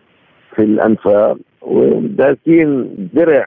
في 0.56 0.64
الأنفاق. 0.64 1.38
ودارسين 1.62 2.96
درع. 3.14 3.46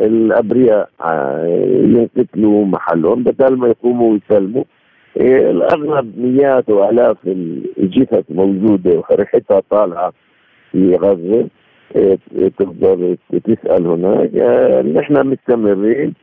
الأبرياء 0.00 0.88
آه، 1.04 1.46
ينقتلوا 1.84 2.64
محلهم 2.64 3.22
بدل 3.22 3.56
ما 3.56 3.68
يقوموا 3.68 4.12
ويسلموا. 4.12 4.64
آه، 5.20 5.50
الأغلب 5.50 6.18
مئات 6.18 6.70
وآلاف 6.70 7.16
الجثث 7.78 8.24
موجودة 8.30 9.02
وريحتها 9.10 9.62
طالعة 9.70 10.12
في 10.72 10.96
غزة. 10.96 11.46
تقدر 12.58 13.16
تسأل 13.44 13.86
هناك. 13.86 14.30
نحن 14.86 15.26
مستمرين. 15.26 16.14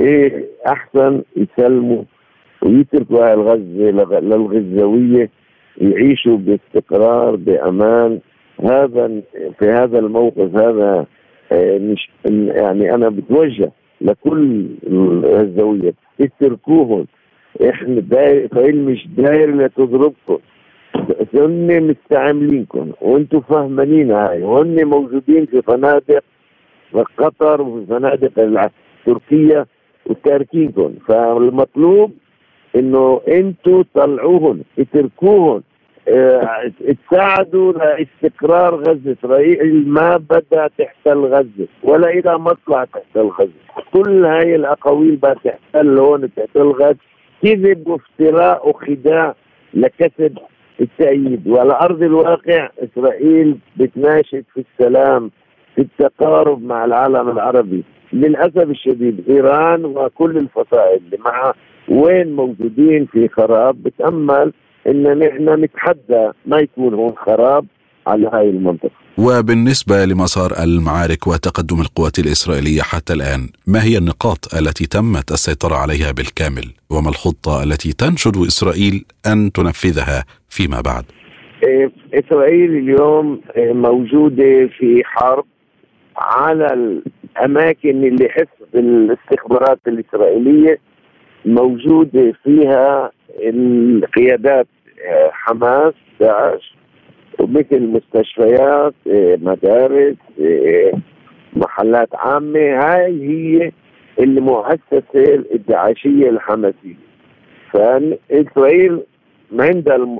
إيه 0.00 0.44
أحسن 0.66 1.22
يسلموا 1.36 2.02
ويتركوا 2.62 3.32
أهل 3.32 3.40
غزه 3.40 3.90
للغزاويه 4.20 5.30
يعيشوا 5.80 6.36
باستقرار 6.36 7.36
بأمان. 7.36 8.20
هذا 8.64 9.20
في 9.58 9.66
هذا 9.68 9.98
الموقف 9.98 10.56
هذا 10.56 10.84
آه، 10.84 11.06
مش 11.52 12.10
يعني 12.26 12.94
أنا 12.94 13.08
بتوجه 13.08 13.72
لكل 14.00 14.66
الغزاويه 14.86 15.94
اتركوهم. 16.20 17.06
إحنا 17.68 18.00
داير 18.00 18.46
اسرائيل 18.46 18.84
مش 18.84 19.08
داير 19.16 19.56
لتضربكم 19.56 20.38
هن 21.34 21.82
مستعملينكم. 21.86 22.92
وأنتم 23.00 23.40
فاهمين 23.40 24.10
هاي. 24.10 24.42
وهن 24.42 24.84
موجودين 24.84 25.46
في 25.46 25.62
فنادق 25.62 26.22
قطر 27.16 27.62
وفي 27.62 27.86
فنادق 27.86 28.70
تركيا 29.06 29.66
وتاركينكم. 30.06 30.94
فالمطلوب 31.08 32.12
إنه 32.76 33.20
أنتوا 33.28 33.82
طلعوهم. 33.94 34.60
اتركوهم. 34.78 35.62
تساعدوا 36.06 37.72
لاستقرار 37.72 38.74
غزة. 38.74 39.16
اسرائيل 39.20 39.88
ما 39.88 40.16
بدها 40.16 40.70
تحتل 40.78 41.18
غزه 41.18 41.66
ولا 41.82 42.10
إلى 42.10 42.38
مطلع 42.38 42.84
تحتل 42.84 43.26
غزه 43.26 43.82
كل 43.92 44.24
هاي 44.24 44.54
الأقاويل 44.54 45.16
بدها 45.16 45.34
تحتل 45.34 45.98
هون 45.98 46.34
تحتل 46.34 46.62
غزه 46.70 46.96
كذب 47.42 47.88
وافتراء 47.88 48.68
وخداع 48.68 49.34
لكسب 49.74 50.38
التأييد. 50.80 51.48
وعلى 51.48 51.72
أرض 51.72 52.02
الواقع 52.02 52.68
إسرائيل 52.78 53.56
بتناشد 53.76 54.44
في 54.54 54.64
السلام 54.72 55.30
في 55.74 55.80
التقارب 55.80 56.62
مع 56.62 56.84
العالم 56.84 57.28
العربي. 57.28 57.84
للأسف 58.12 58.70
الشديد 58.70 59.24
إيران 59.30 59.84
وكل 59.84 60.36
الفصائل 60.36 61.00
اللي 61.06 61.18
معها 61.24 61.54
وين 61.88 62.32
موجودين 62.32 63.06
في 63.06 63.28
خراب 63.28 63.82
بتأمل 63.82 64.52
إن 64.86 65.18
نحن 65.18 65.64
نتحدى 65.64 66.30
ما 66.46 66.58
يكون 66.58 66.94
هون 66.94 67.12
خراب 67.16 67.66
على 68.06 68.30
هاي 68.32 68.50
المنطقة. 68.50 68.90
وبالنسبة 69.18 70.04
لمسار 70.04 70.50
المعارك 70.64 71.26
وتقدم 71.26 71.80
القوات 71.80 72.18
الإسرائيلية 72.18 72.82
حتى 72.82 73.12
الآن 73.12 73.48
ما 73.66 73.84
هي 73.84 73.98
النقاط 73.98 74.54
التي 74.54 74.86
تمت 74.86 75.30
السيطرة 75.30 75.74
عليها 75.74 76.12
بالكامل؟ 76.12 76.64
وما 76.90 77.08
الخطة 77.08 77.62
التي 77.62 77.92
تنشد 77.92 78.36
إسرائيل 78.36 79.04
أن 79.26 79.52
تنفذها 79.52 80.24
فيما 80.48 80.80
بعد؟ 80.80 81.04
إيه، 81.66 81.90
إسرائيل 82.14 82.70
اليوم 82.70 83.40
إيه، 83.56 83.72
موجودة 83.72 84.68
في 84.78 85.02
حرب 85.04 85.44
على 86.16 86.66
الأماكن 87.36 88.04
اللي 88.04 88.28
حسب 88.28 88.74
الاستخبارات 88.74 89.80
الإسرائيلية 89.86 90.78
موجودة 91.44 92.32
فيها 92.44 93.10
القيادات 93.38 94.66
إيه، 94.98 95.30
حماس 95.32 95.94
داعش 96.20 96.74
ومثل 97.40 97.80
مستشفيات 97.80 98.94
مدارس 99.42 100.16
محلات 101.56 102.08
عامة. 102.14 102.60
هاي 102.60 103.28
هي 103.28 103.72
المؤسسة 104.20 105.44
الداعشية 105.54 106.28
الحماسية. 106.28 106.94
فإسرائيل 107.72 109.00
عندها 109.58 110.18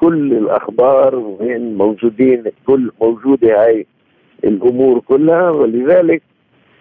كل 0.00 0.32
الأخبار 0.32 1.14
وين 1.16 1.74
موجودين 1.74 2.44
كل 2.66 2.90
موجودة 3.00 3.64
هاي 3.64 3.86
الأمور 4.44 5.00
كلها. 5.00 5.50
ولذلك 5.50 6.22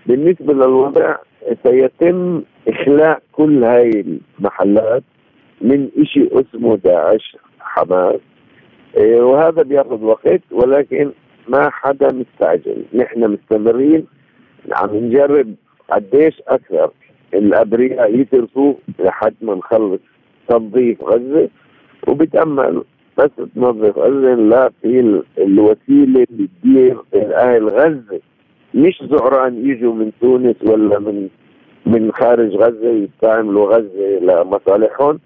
بالنسبة 0.06 0.54
للوضع 0.54 1.16
سيتم 1.64 2.42
إخلاء 2.68 3.22
كل 3.32 3.64
هاي 3.64 4.06
المحلات 4.40 5.04
من 5.62 5.90
شيء 6.04 6.40
اسمه 6.42 6.76
داعش 6.78 7.38
حماس. 7.60 8.20
إيه، 8.98 9.22
وهذا 9.22 9.62
بياخذ 9.64 10.04
وقت 10.04 10.42
ولكن 10.52 11.12
ما 11.48 11.70
حدا 11.70 12.08
مستعجل. 12.14 12.84
نحن 12.94 13.28
مستمرين 13.32 14.06
عم 14.76 14.96
نجرب 14.96 15.56
قديش 15.90 16.42
أكثر 16.48 16.92
الأبرياء 17.34 18.20
يتركوا 18.20 18.74
لحد 19.00 19.36
ما 19.42 19.56
نخلص 19.56 20.02
تنظيف 20.48 21.04
غزة. 21.04 21.50
وبتأمل 22.08 22.84
بس 23.18 23.30
تنظف 23.56 23.98
غزة 23.98 24.36
لا 24.36 24.72
في 24.82 25.22
الوسيلة 25.38 26.26
اللي 26.32 26.48
تدير 26.64 26.98
أهل 27.16 27.70
غزة. 27.70 28.20
مش 28.74 29.04
زعران 29.12 29.70
يجوا 29.70 29.94
من 29.94 30.12
تونس 30.22 30.56
ولا 30.64 31.00
من 31.00 31.28
من 31.86 32.12
خارج 32.12 32.56
غزة 32.56 32.90
يستعملوا 32.90 33.76
غزة 33.76 34.20
لمصالحهم 34.22 35.20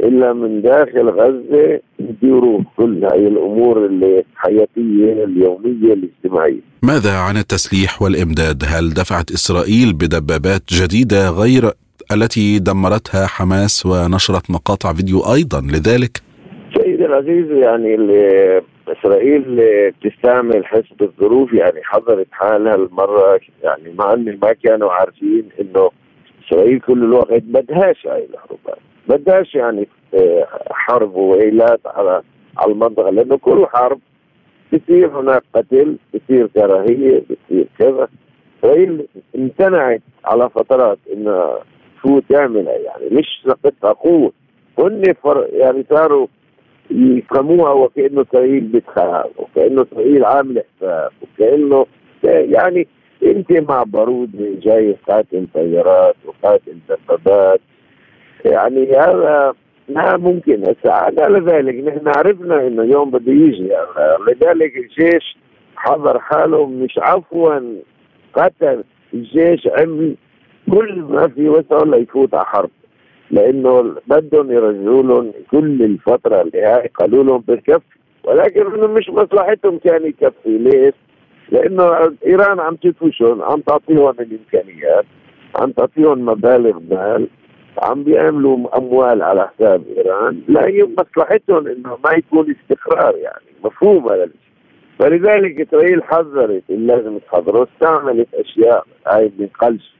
إلا 0.00 0.32
من 0.32 0.62
داخل 0.62 1.08
غزة 1.08 1.80
يديروا 2.00 2.60
كل 2.76 3.04
هاي 3.04 3.28
الأمور 3.28 3.86
الحياتيه 3.86 5.24
اليومية 5.24 5.92
الاجتماعية. 5.92 6.60
ماذا 6.82 7.12
عن 7.18 7.36
التسليح 7.36 8.02
والإمداد؟ 8.02 8.62
هل 8.66 8.90
دفعت 8.90 9.30
إسرائيل 9.30 9.92
بدبابات 9.92 10.62
جديدة 10.72 11.30
غير 11.30 11.70
التي 12.12 12.58
دمرتها 12.58 13.26
حماس 13.26 13.86
ونشرت 13.86 14.50
مقاطع 14.50 14.92
فيديو 14.92 15.18
أيضا 15.18 15.60
لذلك؟ 15.60 16.22
سيدي 16.76 17.06
العزيز 17.06 17.50
يعني 17.50 17.96
إسرائيل 18.88 19.60
بتستعمل 20.02 20.66
حسب 20.66 21.02
الظروف 21.02 21.52
يعني 21.52 21.80
حضرت 21.84 22.26
حالها 22.32 22.74
المرة 22.74 23.40
يعني 23.62 23.94
مع 23.98 24.12
ان 24.12 24.38
ما 24.42 24.52
كانوا 24.52 24.92
عارفين 24.92 25.48
إنه 25.60 25.90
إسرائيل 26.46 26.80
كل 26.80 27.04
الوقت 27.04 27.42
بدهاش 27.42 28.06
هاي 28.06 28.26
الحروبات 28.34 28.78
بدهاش 29.08 29.54
يعني 29.54 29.88
آه، 30.14 30.46
حرب 30.70 31.14
وإيلات 31.14 31.80
على 31.86 32.22
على 32.58 32.72
المنطقة 32.72 33.10
لأنه 33.10 33.36
كل 33.36 33.66
حرب 33.66 33.98
بصير 34.72 35.20
هناك 35.20 35.42
قتل 35.54 35.96
بصير 36.14 36.46
كراهية 36.46 37.22
بصير 37.30 37.66
كذا. 37.78 38.08
إسرائيل 38.60 39.06
امتنعت 39.36 40.02
على 40.24 40.50
فترات 40.50 40.98
انها 41.12 41.58
شو 42.02 42.20
تعمل 42.20 42.66
يعني 42.66 43.04
مش 43.12 43.46
نقصها 43.46 43.92
قوة. 43.92 44.32
هن 44.78 45.02
يعني 45.52 45.84
صاروا 45.90 46.26
يفهموها 46.90 47.72
وكأنه 47.72 48.22
إسرائيل 48.30 48.60
بتخاف 48.60 49.26
وكأنه 49.36 49.86
إسرائيل 49.92 50.24
عاملة 50.24 50.62
حساب 50.76 51.10
وكأنه 51.22 51.86
يعني 52.24 52.86
أنت 53.22 53.52
مع 53.52 53.82
بارود 53.82 54.60
جاي 54.62 54.96
قاتل 55.08 55.46
طيارات 55.54 56.16
وقاتل 56.24 56.78
دبابات 56.88 57.60
يعني 58.44 58.92
هذا 58.96 59.54
ما 59.88 60.16
ممكن 60.16 60.62
هسه 60.62 60.92
على 60.92 61.38
ذلك 61.38 61.74
نحن 61.74 62.08
عرفنا 62.16 62.66
إنه 62.66 62.82
يوم 62.84 63.10
بده 63.10 63.32
يجي. 63.32 63.70
لذلك 64.28 64.76
الجيش 64.76 65.36
حضر 65.76 66.18
حاله 66.18 66.66
مش 66.66 66.98
عفوا 66.98 67.60
قتل 68.34 68.84
الجيش 69.14 69.66
عمل 69.66 70.14
كل 70.70 71.00
ما 71.00 71.28
في 71.28 71.48
وسعه 71.48 71.84
ليفوت 71.84 72.34
على 72.34 72.44
حرب. 72.44 72.70
لأنه 73.30 73.94
بدهم 74.06 74.52
يرجعوا 74.52 75.02
لهم 75.02 75.32
كل 75.50 75.82
الفترة 75.82 76.42
اللي 76.42 76.62
هاي 76.62 76.90
قالوا 76.94 77.24
لهم 77.24 77.44
بكفي 77.48 77.96
ولكن 78.24 78.66
إنه 78.66 78.86
مش 78.86 79.08
مصلحتهم 79.08 79.78
كان 79.78 80.06
يكفي 80.06 80.58
ليش؟ 80.58 80.94
لأنه 81.50 82.12
إيران 82.26 82.60
عم 82.60 82.76
تدفشهم 82.76 83.42
عم 83.42 83.60
تعطيهم 83.60 84.14
الإمكانيات 84.20 85.04
عم 85.56 85.70
تعطيهم 85.70 86.26
مبالغ 86.26 86.78
مال 86.90 87.28
عم 87.82 88.04
بيعملوا 88.04 88.78
أموال 88.78 89.22
على 89.22 89.48
حساب 89.48 89.82
إيران 89.96 90.40
لا 90.48 90.88
مصلحتهم 90.98 91.66
إنه 91.66 91.98
ما 92.04 92.10
يكون 92.12 92.54
استقرار 92.60 93.16
يعني 93.16 93.44
مفهوم 93.64 94.08
هذا 94.08 94.28
فلذلك 94.98 95.60
إسرائيل 95.60 96.02
حذرت 96.04 96.62
لازم 96.68 97.18
تحذره 97.18 97.68
استعملت 97.74 98.34
أشياء 98.34 98.84
هاي 99.06 99.28
بنقلش 99.38 99.95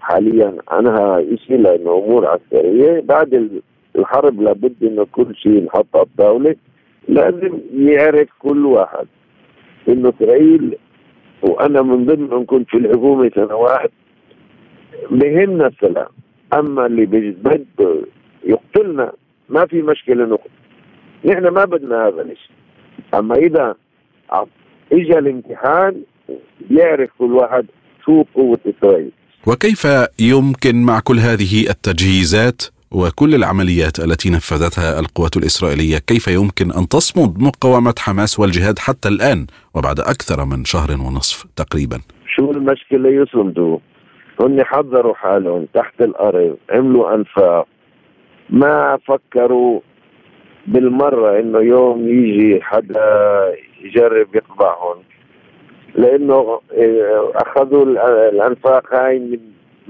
حاليا 0.00 0.56
عنها 0.68 1.24
شيء 1.36 1.56
لأنه 1.56 1.90
أمور 1.90 2.26
عسكرية 2.26 3.00
بعد 3.00 3.60
الحرب 3.96 4.40
لابد 4.42 4.74
إنه 4.82 5.06
كل 5.12 5.34
شيء 5.34 5.64
نحط 5.64 5.86
على 5.94 6.04
الطاولة. 6.04 6.56
لازم 7.08 7.58
يعرف 7.74 8.28
كل 8.38 8.66
واحد. 8.66 9.06
إنه 9.88 10.12
إسرائيل 10.16 10.76
وأنا 11.42 11.82
من 11.82 12.06
ضمنهم 12.06 12.46
كنت 12.46 12.68
في 12.68 12.76
الحكومة 12.76 13.30
سنوات 13.34 13.90
بهمنا 15.10 15.66
السلام. 15.66 16.08
أما 16.54 16.86
اللي 16.86 17.06
بده 17.06 17.96
يقتلنا 18.44 19.12
ما 19.48 19.66
في 19.66 19.82
مشكلة 19.82 20.24
نقتل. 20.24 20.50
نحن 21.24 21.48
ما 21.48 21.64
بدنا 21.64 22.08
هذا 22.08 22.22
الشيء 22.22 22.56
أما 23.14 23.34
إذا 23.34 23.74
اجى 24.92 25.18
الامتحان 25.18 26.02
يعرف 26.70 27.10
كل 27.18 27.32
واحد 27.32 27.66
شو 28.04 28.24
قوة 28.34 28.58
إسرائيل. 28.66 29.10
وكيف 29.46 29.86
يمكن 30.20 30.82
مع 30.82 31.00
كل 31.00 31.18
هذه 31.18 31.70
التجهيزات 31.70 32.62
وكل 32.92 33.34
العمليات 33.34 33.98
التي 33.98 34.30
نفذتها 34.30 35.00
القوات 35.00 35.36
الإسرائيلية 35.36 35.98
كيف 35.98 36.28
يمكن 36.28 36.72
أن 36.72 36.88
تصمد 36.88 37.42
مقاومة 37.42 37.94
حماس 37.98 38.40
والجهاد 38.40 38.78
حتى 38.78 39.08
الآن 39.08 39.46
وبعد 39.74 40.00
أكثر 40.00 40.44
من 40.44 40.64
شهر 40.64 40.90
ونصف 40.92 41.46
تقريبا؟ 41.56 41.98
شو 42.36 42.50
المشكلة 42.50 43.10
يصمدوا 43.10 43.78
هن 44.40 44.64
حضروا 44.64 45.14
حالهم 45.14 45.66
تحت 45.74 46.00
الأرض 46.00 46.56
عملوا 46.70 47.14
أنفاق. 47.14 47.66
ما 48.50 48.98
فكروا 49.08 49.80
بالمرة 50.66 51.40
إنه 51.40 51.58
يوم 51.58 52.08
يجي 52.08 52.62
حدا 52.62 53.08
يجرب 53.84 54.34
يقطعهم 54.34 54.96
لأنه 55.94 56.60
آه، 56.72 57.32
أخذوا 57.34 57.84
الانفاق 58.28 58.94
هاي 58.94 59.18
من 59.18 59.38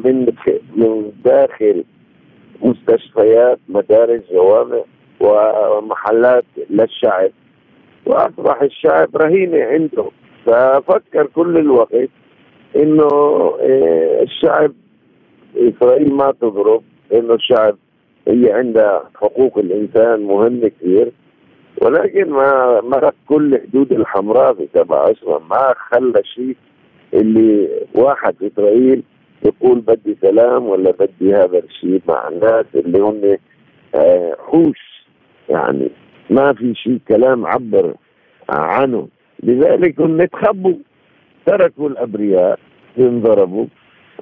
من 0.04 0.26
من 0.76 1.12
داخل 1.24 1.84
مستشفيات 2.62 3.58
مدارس 3.68 4.20
جوامع 4.32 4.80
ومحلات 5.20 6.44
للشعب. 6.70 7.30
وأصبح 8.06 8.62
الشعب 8.62 9.16
رهينة 9.16 9.64
عنده. 9.64 10.04
ففكر 10.46 11.26
كل 11.26 11.58
الوقت 11.58 12.08
إنه 12.76 13.08
آه، 13.60 14.22
الشعب 14.22 14.72
إسرائيل 15.56 16.12
ما 16.12 16.32
تضرب. 16.40 16.82
إنه 17.12 17.34
الشعب 17.34 17.76
هي 18.28 18.52
عندها 18.52 19.10
حقوق 19.14 19.58
الإنسان 19.58 20.22
مهمة 20.22 20.68
كثير. 20.68 21.12
ولكن 21.80 22.30
ما 22.30 22.80
مرق 22.80 23.14
كل 23.28 23.60
حدود 23.60 23.92
الحمراء 23.92 24.54
في 24.54 24.66
تبع 24.74 25.10
أصلا 25.10 25.38
ما 25.38 25.74
خلى 25.90 26.22
شيء 26.24 26.56
اللي 27.14 27.68
واحد 27.94 28.34
في 28.38 28.46
إسرائيل 28.46 29.02
يقول 29.44 29.80
بدي 29.80 30.16
سلام 30.22 30.66
ولا 30.66 30.90
بدي 30.90 31.34
هذا 31.34 31.58
الشيء 31.58 32.02
مع 32.08 32.28
الناس 32.28 32.64
اللي 32.74 32.98
هم 32.98 33.36
آه، 33.94 34.36
حوش. 34.46 35.06
يعني 35.48 35.90
ما 36.30 36.52
في 36.52 36.74
شيء 36.74 36.98
كلام 37.08 37.46
عبر 37.46 37.94
عنه. 38.48 39.08
لذلك 39.42 40.00
هم 40.00 40.24
تخبوا 40.24 40.74
تركوا 41.46 41.88
الأبرياء 41.88 42.58
انضربوا 42.98 43.66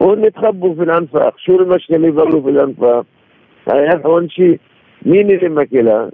وهم 0.00 0.28
تخبوا 0.28 0.74
في 0.74 0.82
الأنفاق. 0.82 1.38
شو 1.38 1.60
المشكلة 1.60 2.08
يظلوا 2.08 2.42
في 2.42 2.48
الأنفاق؟ 2.48 3.06
هاي 3.72 3.88
اهون 3.88 4.28
شيء. 4.28 4.60
مين 5.02 5.30
اللي 5.30 5.48
مكلها؟ 5.48 6.10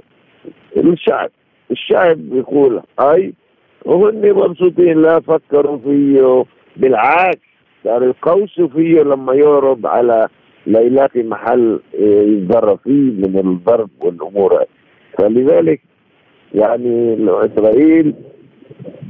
الشعب. 0.77 1.31
الشعب 1.71 2.17
بيقول 2.17 2.83
هاي 3.01 3.33
وهن 3.85 4.33
مبسوطين 4.33 5.03
لا 5.03 5.21
فكروا 5.21 5.79
فيه 5.79 6.45
بالعكس 6.77 7.39
صار 7.85 8.03
يقوسوا 8.05 8.69
فيه 8.69 9.03
لما 9.03 9.35
يهرب 9.35 9.87
على 9.87 10.29
ليلاقي 10.67 11.23
محل 11.23 11.81
يتضرب 11.99 12.79
فيه 12.85 12.93
من 12.93 13.39
الضرب 13.39 13.91
والأمور. 14.01 14.65
فلذلك 15.19 15.81
يعني 16.55 17.17
اسرائيل 17.29 18.15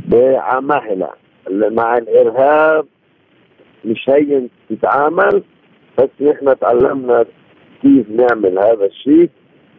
بعمهلة 0.09 1.09
مع 1.51 1.99
الإرهاب 1.99 2.87
مش 3.85 4.11
هين 4.11 4.49
تتعامل 4.71 5.43
بس 5.99 6.09
نحن 6.21 6.59
تعلمنا 6.59 7.25
كيف 7.83 8.11
نعمل 8.11 8.59
هذا 8.59 8.85
الشيء. 8.87 9.31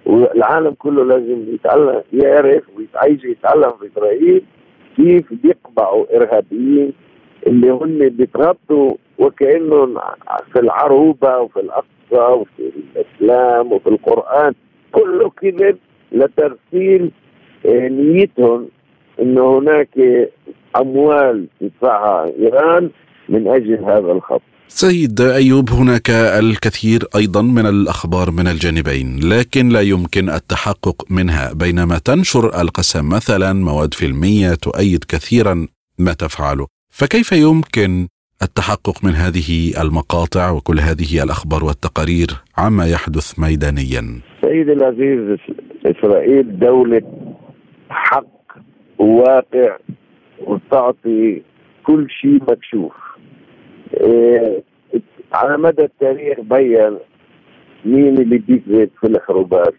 والعالم 0.05 0.71
كله 0.79 1.05
لازم 1.05 1.53
يتعلم 1.53 2.01
يعرف 2.13 2.63
ويعيش 2.75 3.23
يتعلم 3.23 3.71
في 3.79 3.87
إسرائيل 3.93 4.41
كيف 4.95 5.25
يقبعوا 5.43 6.05
إرهابيين 6.15 6.93
اللي 7.47 7.69
هم 7.69 8.09
بيتغطوا 8.09 8.93
وكأنهم 9.19 9.97
في 10.53 10.59
العروبة 10.59 11.37
وفي 11.39 11.59
الأقصى 11.59 12.33
وفي 12.33 12.71
الإسلام 12.95 13.71
وفي 13.71 13.87
القرآن. 13.89 14.53
كله 14.91 15.29
كذب 15.29 15.77
لترسيل 16.11 17.11
آه، 17.65 17.87
نيتهم 17.87 18.67
انه 19.21 19.57
هناك 19.57 19.99
أموال 20.81 21.47
تدفعها 21.59 22.25
إيران 22.39 22.89
من 23.29 23.47
أجل 23.47 23.83
هذا 23.83 24.11
الخط. 24.11 24.41
سيد 24.67 25.21
أيوب 25.21 25.69
هناك 25.69 26.09
الكثير 26.09 26.99
أيضا 27.15 27.41
من 27.41 27.65
الأخبار 27.65 28.31
من 28.31 28.47
الجانبين 28.47 29.19
لكن 29.33 29.69
لا 29.69 29.81
يمكن 29.81 30.29
التحقق 30.29 31.11
منها. 31.11 31.53
بينما 31.53 31.97
تنشر 31.97 32.61
القسم 32.61 33.09
مثلا 33.09 33.53
مواد 33.53 33.93
فيلمية 33.93 34.53
تؤيد 34.53 35.03
كثيرا 35.03 35.67
ما 35.99 36.13
تفعله. 36.13 36.67
فكيف 36.89 37.31
يمكن 37.31 38.07
التحقق 38.41 39.03
من 39.03 39.11
هذه 39.11 39.81
المقاطع 39.81 40.51
وكل 40.51 40.79
هذه 40.79 41.23
الأخبار 41.23 41.63
والتقارير 41.63 42.29
عما 42.57 42.85
يحدث 42.85 43.39
ميدانيا؟ 43.39 44.21
سيدي 44.41 44.73
العزيز 44.73 45.39
إسرائيل 45.85 46.59
دولة 46.59 47.01
حق 47.89 48.25
وواقع 48.99 49.77
وتعطي 50.47 51.41
كل 51.83 52.07
شيء 52.21 52.39
مكشوف. 52.51 53.04
على 55.33 55.57
مدى 55.57 55.83
التاريخ 55.83 56.39
بين 56.39 56.97
مين 57.85 58.17
اللي 58.17 58.37
بيكذب 58.37 58.89
في 59.01 59.07
الحروبات 59.07 59.73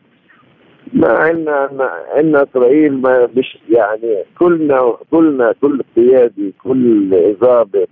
ما 0.92 1.08
عندنا 1.08 1.90
عندنا 2.14 2.42
إسرائيل 2.42 2.92
ما 2.92 3.28
مش 3.36 3.58
يعني 3.70 4.24
كلنا 4.38 4.96
كلنا 5.10 5.54
كل 5.60 5.82
قيادي 5.96 6.54
كل 6.64 7.10
ضابط 7.40 7.88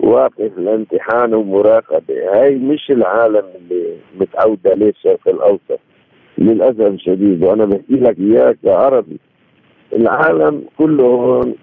واقف 0.00 0.58
الامتحان 0.58 1.34
ومراقبة. 1.34 2.14
هاي 2.32 2.54
مش 2.54 2.90
العالم 2.90 3.44
اللي 3.56 3.96
متعود 4.20 4.58
عليه 4.66 4.88
الشرق 4.88 5.28
الأوسط. 5.28 5.80
للأسف 6.38 6.80
الشديد 6.80 7.42
وأنا 7.42 7.64
بحكي 7.64 7.94
لك 7.94 8.18
اياه 8.18 8.56
كعربي 8.64 9.18
العالم 9.92 10.64
كله 10.78 11.04
هون 11.04 11.54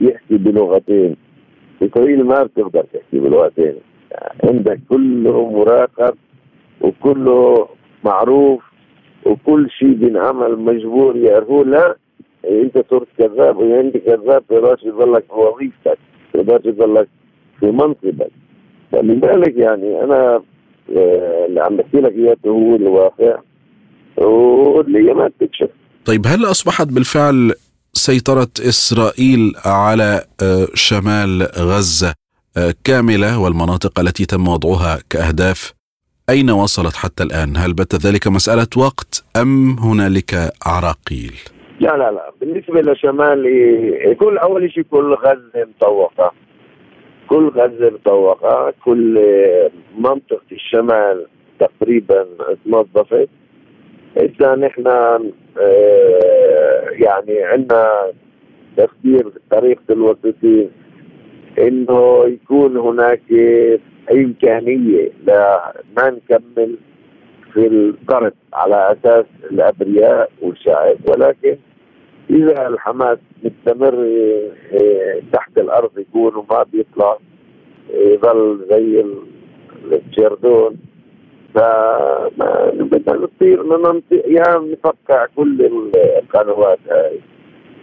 بيحكي 0.00 0.36
بلغتين. 0.36 1.16
اسرائيل 1.82 2.24
ما 2.24 2.42
بتقدر 2.42 2.82
تحكي 2.82 3.18
بالوقتين 3.18 3.74
عندك 4.44 4.80
كله 4.88 5.50
مراقب 5.50 6.14
وكله 6.80 7.68
معروف 8.04 8.62
وكل 9.26 9.70
شيء 9.70 9.92
بينعمل 9.92 10.58
مجبور 10.58 11.16
يعرفوه 11.16 11.64
لا 11.64 11.96
انت 12.50 12.84
صرت 12.90 13.08
كذاب 13.18 13.56
واذا 13.56 13.80
انت 13.80 13.96
كذاب 13.96 14.42
تقدرش 14.48 14.80
تضلك 14.80 15.24
في 15.28 15.34
وظيفتك 15.34 15.98
تقدرش 16.32 16.62
تضلك 16.62 17.08
في 17.60 17.66
منصبك. 17.66 18.30
فلذلك 18.92 19.56
يعني 19.56 20.04
أنا 20.04 20.42
آه، 20.96 21.46
اللي 21.46 21.60
عم 21.60 21.76
بحكي 21.76 22.00
لك 22.00 22.12
إياه 22.12 22.36
هو 22.46 22.76
الواقع 22.76 23.38
واللي 24.16 25.14
ما 25.14 25.30
تكشف 25.40 25.68
طيب 26.04 26.26
هل 26.26 26.44
أصبحت 26.44 26.86
بالفعل 26.86 27.52
سيطرة 27.94 28.48
إسرائيل 28.60 29.52
على 29.64 30.24
آه، 30.42 30.66
شمال 30.74 31.42
غزة 31.42 32.14
آه، 32.56 32.74
كاملة 32.84 33.40
والمناطق 33.40 34.00
التي 34.00 34.26
تم 34.26 34.48
وضعها 34.48 34.98
كأهداف. 35.10 35.72
أين 36.30 36.50
وصلت 36.50 36.96
حتى 36.96 37.22
الآن؟ 37.22 37.56
هل 37.56 37.72
بات 37.72 37.94
ذلك 37.94 38.28
مسألة 38.28 38.66
وقت 38.76 39.24
أم 39.36 39.76
هنالك 39.78 40.34
عراقيل؟ 40.66 41.32
لا 41.80 41.96
لا 41.96 42.10
لا. 42.10 42.32
بالنسبة 42.40 42.80
لشمال 42.80 43.42
كل 44.20 44.38
أول 44.38 44.72
شيء 44.72 44.84
كل 44.90 45.14
غزة 45.14 45.68
مطوقة. 45.76 46.32
كل 47.28 47.48
غزة 47.48 47.90
مطوقة. 47.90 48.74
كل 48.84 49.20
منطقة 49.98 50.48
الشمال 50.52 51.26
تقريبا 51.60 52.26
تنظفت 52.64 53.28
إذا 54.16 54.54
نحن 54.54 54.86
آه، 54.86 55.20
يعني 56.92 57.42
عندنا 57.42 58.12
تفكير 58.76 59.32
طريقة 59.50 59.82
الوسطين 59.90 60.70
إنه 61.58 62.24
يكون 62.24 62.76
هناك 62.76 63.22
إمكانية 64.12 65.10
لما 65.26 66.10
نكمل 66.10 66.76
في 67.52 67.66
القرض 67.66 68.32
على 68.52 68.92
أساس 68.92 69.24
الأبرياء 69.50 70.30
والشعب. 70.42 70.96
ولكن 71.08 71.56
إذا 72.30 72.68
الحماس 72.68 73.18
مستمر 73.44 73.94
آه، 74.72 75.22
تحت 75.32 75.58
الأرض 75.58 75.98
يكون 75.98 76.34
وما 76.36 76.62
بيطلع 76.72 77.18
يظل 77.94 78.66
زي 78.70 79.04
الجردون. 79.92 80.76
نصير 83.08 83.64
يا 84.26 84.58
نفقع 84.58 85.26
كل 85.36 85.70
القنوات 85.94 86.78
هاي. 86.90 87.20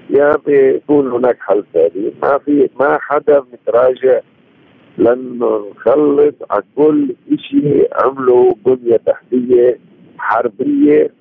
يا 0.10 0.38
بيكون 0.46 1.12
هناك 1.12 1.38
حل 1.40 1.64
ثاني 1.74 2.12
ما 2.24 2.38
في 2.38 2.70
ما 2.80 2.98
حدا 3.02 3.44
متراجع. 3.54 4.20
لأنه 4.98 5.66
نخلص 5.72 6.36
على 6.52 6.64
كل 6.76 7.16
شيء 7.36 7.90
عملوا 8.04 8.54
بنية 8.66 8.98
تحتية 8.98 9.80
حربية 10.18 11.12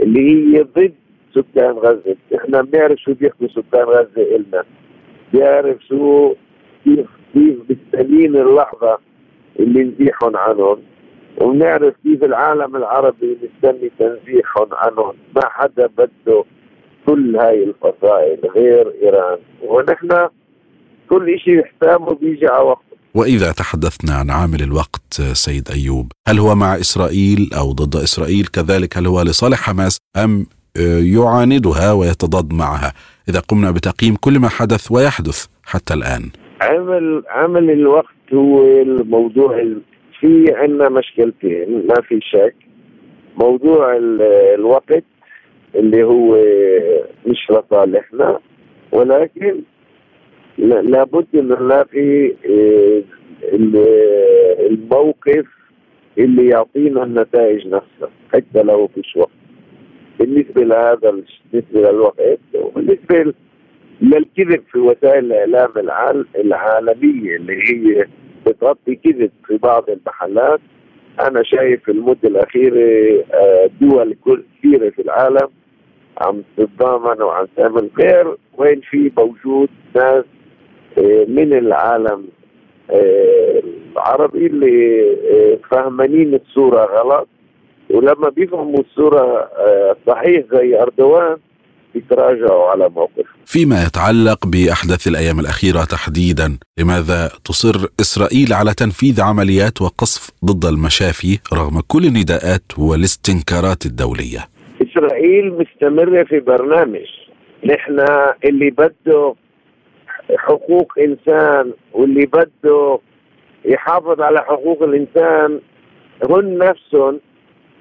اللي 0.00 0.20
هي 0.30 0.62
ضد 0.62 0.94
سكان 1.34 1.72
غزة، 1.72 2.16
إحنا 2.34 2.62
بنعرف 2.62 2.98
شو 2.98 3.14
بيحكوا 3.14 3.48
سكان 3.48 3.84
غزة 3.84 4.36
إلنا. 4.36 4.64
بيعرف 5.32 5.76
شو 5.88 6.34
كيف 6.84 7.06
كيف 7.34 7.56
بالسنين 7.68 8.36
اللحظة 8.36 8.98
اللي 9.60 9.84
نزيحهم 9.84 10.36
عنهم. 10.36 10.78
ونعرف 11.40 11.94
كيف 12.02 12.24
العالم 12.24 12.76
العربي 12.76 13.38
مستني 13.42 13.90
تنزيحهم 13.98 14.68
عنهم 14.72 15.14
ما 15.36 15.42
حدا 15.44 15.86
بده 15.86 16.44
كل 17.06 17.36
هاي 17.36 17.64
الفصائل 17.64 18.38
غير 18.54 18.92
إيران. 19.02 19.38
ونحن 19.62 20.28
كل 21.10 21.38
شيء 21.38 21.64
حسابه 21.64 22.14
بيجي 22.14 22.46
على 22.46 22.64
وقته 22.64 22.92
وإذا 23.14 23.52
تحدثنا 23.52 24.14
عن 24.14 24.30
عامل 24.30 24.62
الوقت 24.62 25.22
سيد 25.32 25.68
أيوب 25.70 26.12
هل 26.28 26.38
هو 26.38 26.54
مع 26.54 26.76
إسرائيل 26.76 27.50
أو 27.58 27.72
ضد 27.72 27.96
إسرائيل؟ 27.96 28.46
كذلك 28.46 28.98
هل 28.98 29.06
هو 29.06 29.22
لصالح 29.22 29.58
حماس 29.58 29.98
أم 30.16 30.46
يعاندها 31.16 31.92
ويتضاد 31.92 32.52
معها؟ 32.52 32.92
إذا 33.28 33.40
قمنا 33.40 33.70
بتقييم 33.70 34.16
كل 34.16 34.38
ما 34.38 34.48
حدث 34.48 34.92
ويحدث 34.92 35.46
حتى 35.64 35.94
الآن. 35.94 36.30
عمل 36.60 37.22
عمل 37.28 37.70
الوقت 37.70 38.34
هو 38.34 38.64
الموضوع 38.82 39.60
في 40.22 40.44
عندنا 40.54 40.88
مشكلتين 40.88 41.86
ما 41.86 41.94
في 42.02 42.20
شك. 42.20 42.54
موضوع 43.36 43.96
الوقت 44.54 45.04
اللي 45.74 46.02
هو 46.04 46.36
مش 47.26 47.50
لصالحنا 47.50 48.38
ولكن 48.92 49.60
لابد 50.58 51.26
ان 51.34 51.48
نلاقي 51.48 52.32
آه، 52.50 53.02
الموقف 54.70 55.46
اللي 56.18 56.48
يعطينا 56.48 57.02
النتائج 57.04 57.66
نفسها 57.66 58.10
حتى 58.32 58.62
لو 58.62 58.88
فيش 58.94 59.16
وقت. 59.16 59.30
بالنسبة 60.18 60.62
لهذا 60.64 61.10
بالنسبة 61.52 61.90
للوقت 61.90 62.38
وبالنسبة 62.54 63.34
للكذب 64.02 64.62
في 64.72 64.78
وسائل 64.78 65.32
الإعلام 65.32 65.70
العالمية 66.36 67.36
اللي 67.36 67.52
هي 67.68 68.06
بتغطي 68.46 68.94
كذب 68.94 69.30
في 69.46 69.56
بعض 69.56 69.90
المحلات. 69.90 70.60
أنا 71.20 71.42
شايف 71.42 71.84
في 71.84 71.92
المدة 71.92 72.28
الأخيرة 72.28 73.24
آه، 73.34 73.70
دول 73.80 74.16
كثيرة 74.26 74.90
في 74.90 75.02
العالم 75.02 75.48
عم 76.20 76.42
تتضامن 76.56 77.22
وعم 77.22 77.46
تعمل 77.56 77.90
خير 77.96 78.36
وين 78.58 78.80
في 78.80 79.12
موجود 79.18 79.68
ناس 79.96 80.24
آه، 80.98 81.24
من 81.28 81.52
العالم 81.52 82.24
آه، 82.90 83.62
العربي 83.92 84.46
اللي 84.46 85.16
فهمانين 85.70 86.34
الصورة 86.34 86.84
غلط. 86.84 87.28
ولما 87.90 88.28
بيفهموا 88.28 88.80
الصورة 88.80 89.50
صحيح 90.06 90.44
زي 90.52 90.82
أردوان 90.82 91.36
يتراجعوا 91.94 92.70
على 92.70 92.88
موقف. 92.88 93.26
فيما 93.46 93.84
يتعلق 93.86 94.46
بأحداث 94.46 95.06
الأيام 95.08 95.40
الأخيرة 95.40 95.84
تحديدا 95.84 96.58
لماذا 96.78 97.30
تصر 97.44 97.86
إسرائيل 98.00 98.52
على 98.52 98.74
تنفيذ 98.74 99.20
عمليات 99.20 99.82
وقصف 99.82 100.30
ضد 100.44 100.64
المشافي 100.64 101.38
رغم 101.52 101.80
كل 101.88 102.04
النداءات 102.04 102.62
والاستنكارات 102.78 103.86
الدولية؟ 103.86 104.48
إسرائيل 104.82 105.58
مستمرة 105.58 106.24
في 106.24 106.40
برنامج. 106.40 107.06
نحن 107.64 108.06
اللي 108.44 108.70
بده 108.70 109.34
حقوق 110.36 110.92
إنسان 110.98 111.72
واللي 111.92 112.26
بده 112.26 112.98
يحافظ 113.64 114.20
على 114.20 114.40
حقوق 114.40 114.82
الإنسان 114.82 115.60
هن 116.30 116.58
نفسهم 116.58 117.20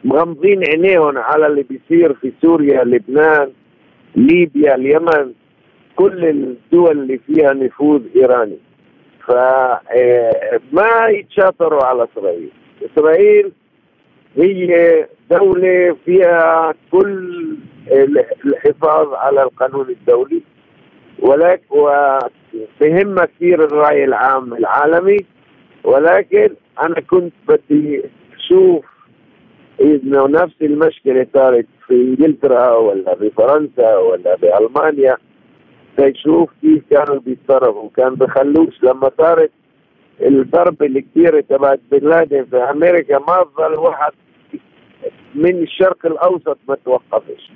مغمضين 0.03 0.63
عينيهم 0.69 1.17
على 1.17 1.47
اللي 1.47 1.63
بيصير 1.63 2.13
في 2.13 2.31
سوريا 2.41 2.83
لبنان. 2.83 3.51
ليبيا 4.15 4.75
اليمن 4.75 5.33
كل 5.95 6.25
الدول 6.25 6.91
اللي 6.91 7.17
فيها 7.17 7.53
نفوذ 7.53 8.01
إيراني. 8.15 8.57
فما 9.27 11.07
يتشاطروا 11.07 11.83
على 11.83 12.07
إسرائيل. 12.13 12.49
إسرائيل 12.85 13.51
هي 14.37 15.05
دولة 15.31 15.97
فيها 16.05 16.73
كل 16.91 17.57
الحفاظ 18.45 19.13
على 19.13 19.43
القانون 19.43 19.89
الدولي 19.89 20.41
ولكن 21.19 21.65
وفهمها 21.69 23.25
كثير 23.25 23.63
الرأي 23.63 24.03
العام 24.03 24.53
العالمي 24.53 25.17
ولكن 25.83 26.49
أنا 26.83 26.99
كنت 27.01 27.33
بدي 27.47 28.01
أشوف 28.37 28.85
إنه 29.81 30.27
نفس 30.27 30.55
المشكلة 30.61 31.27
صارت 31.33 31.65
في 31.87 31.93
إنجلترا 31.93 32.75
ولا 32.75 33.13
بفرنسا 33.15 33.97
ولا 33.97 34.35
بألمانيا 34.35 35.17
تشوف 35.97 36.49
كيف 36.61 36.83
كانوا 36.89 37.19
بيتصرفوا. 37.19 37.89
كان 37.97 38.15
بخلوش 38.15 38.83
لما 38.83 39.11
صارت 39.17 39.51
الضرب 40.21 40.83
الكبيرة 40.83 41.41
تبعت 41.49 41.79
بن 41.91 42.09
لادن 42.09 42.45
في 42.45 42.57
أمريكا 42.57 43.19
ما 43.19 43.45
ظل 43.57 43.73
واحد 43.79 44.11
من 45.35 45.55
الشرق 45.63 46.05
الأوسط 46.05 46.57
ما 46.67 46.77
توقفش 46.85 47.51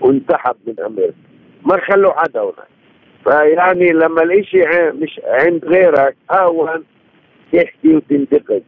وانسحب 0.00 0.56
من 0.66 0.80
أمريكا. 0.80 1.14
ما 1.66 1.80
خلوا 1.80 2.12
حدا 2.12 2.40
هناك. 2.40 2.68
فيعني 3.24 3.92
لما 3.92 4.22
الإشي 4.22 4.60
مش 4.92 5.20
عند 5.24 5.64
غيرك 5.64 6.16
أهون 6.30 6.84
تحكي 7.52 7.96
وتنتقد. 7.96 8.62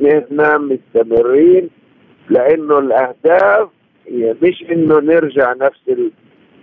نحن 0.00 0.60
مستمرين 0.60 1.70
لأنه 2.30 2.78
الأهداف 2.78 3.68
مش 4.42 4.64
إنه 4.70 5.00
نرجع 5.00 5.52
نفس 5.52 5.80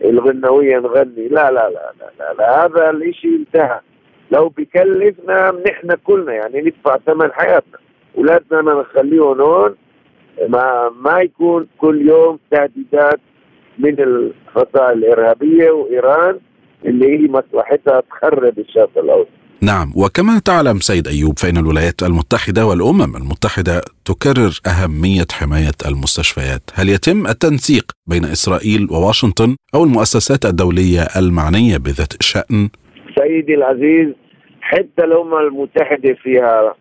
الغنوية 0.03 0.79
نغني. 0.79 1.27
لا 1.27 1.51
لا 1.51 1.69
لا 1.69 1.91
لا, 1.99 2.11
لا, 2.19 2.33
لا. 2.33 2.65
هذا 2.65 2.89
الإشي 2.89 3.27
انتهى. 3.27 3.79
لو 4.31 4.49
بكلفنا 4.49 5.51
نحن 5.67 5.95
كلنا 6.03 6.33
يعني 6.33 6.61
ندفع 6.61 6.97
ثمن 6.97 7.31
حياتنا. 7.31 7.77
أولادنا 8.17 8.61
نخليهم 8.61 9.41
هون. 9.41 9.75
ما 10.47 10.91
ما 10.95 11.19
يكون 11.19 11.67
كل 11.77 12.09
يوم 12.09 12.39
تهديدات 12.51 13.19
من 13.79 13.99
الفصائل 13.99 14.97
الإرهابية 14.97 15.71
وإيران 15.71 16.39
اللي 16.85 17.19
هي 17.19 17.27
مصلحتها 17.27 18.01
تخرب 18.01 18.59
الشرق 18.59 18.97
الأوسط. 18.97 19.42
نعم 19.71 19.91
وكما 19.95 20.39
تعلم 20.45 20.77
سيد 20.79 21.07
أيوب 21.07 21.39
فإن 21.39 21.57
الولايات 21.57 22.03
المتحدة 22.03 22.65
والأمم 22.65 23.15
المتحدة 23.15 23.81
تكرر 24.05 24.51
أهمية 24.67 25.29
حماية 25.31 25.77
المستشفيات. 25.87 26.61
هل 26.75 26.89
يتم 26.89 27.27
التنسيق 27.27 27.85
بين 28.07 28.25
إسرائيل 28.25 28.87
وواشنطن 28.91 29.55
أو 29.75 29.83
المؤسسات 29.83 30.45
الدولية 30.45 31.01
المعنية 31.19 31.77
بذات 31.77 32.13
الشأن؟ 32.19 32.69
سيدي 33.17 33.53
العزيز 33.55 34.07
حتى 34.61 35.03
الأمم 35.03 35.33
المتحدة 35.35 36.13
فيها 36.13 36.75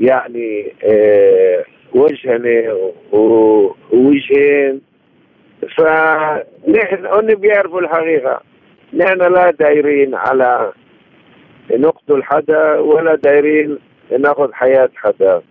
يعني 0.00 0.72
آه 0.84 1.64
وجهين 1.94 2.72
ووجهين. 3.12 4.80
فنحن 5.76 7.06
هن 7.06 7.34
بيعرفوا 7.34 7.80
الحقيقة. 7.80 8.40
نحن 8.94 9.18
لا 9.18 9.50
دايرين 9.50 10.14
على 10.14 10.72
نقتل 11.70 12.22
حدا 12.22 12.78
ولا 12.78 13.14
دايرين 13.14 13.78
ناخذ 14.18 14.52
حياة 14.52 14.90
حدا. 14.96 15.42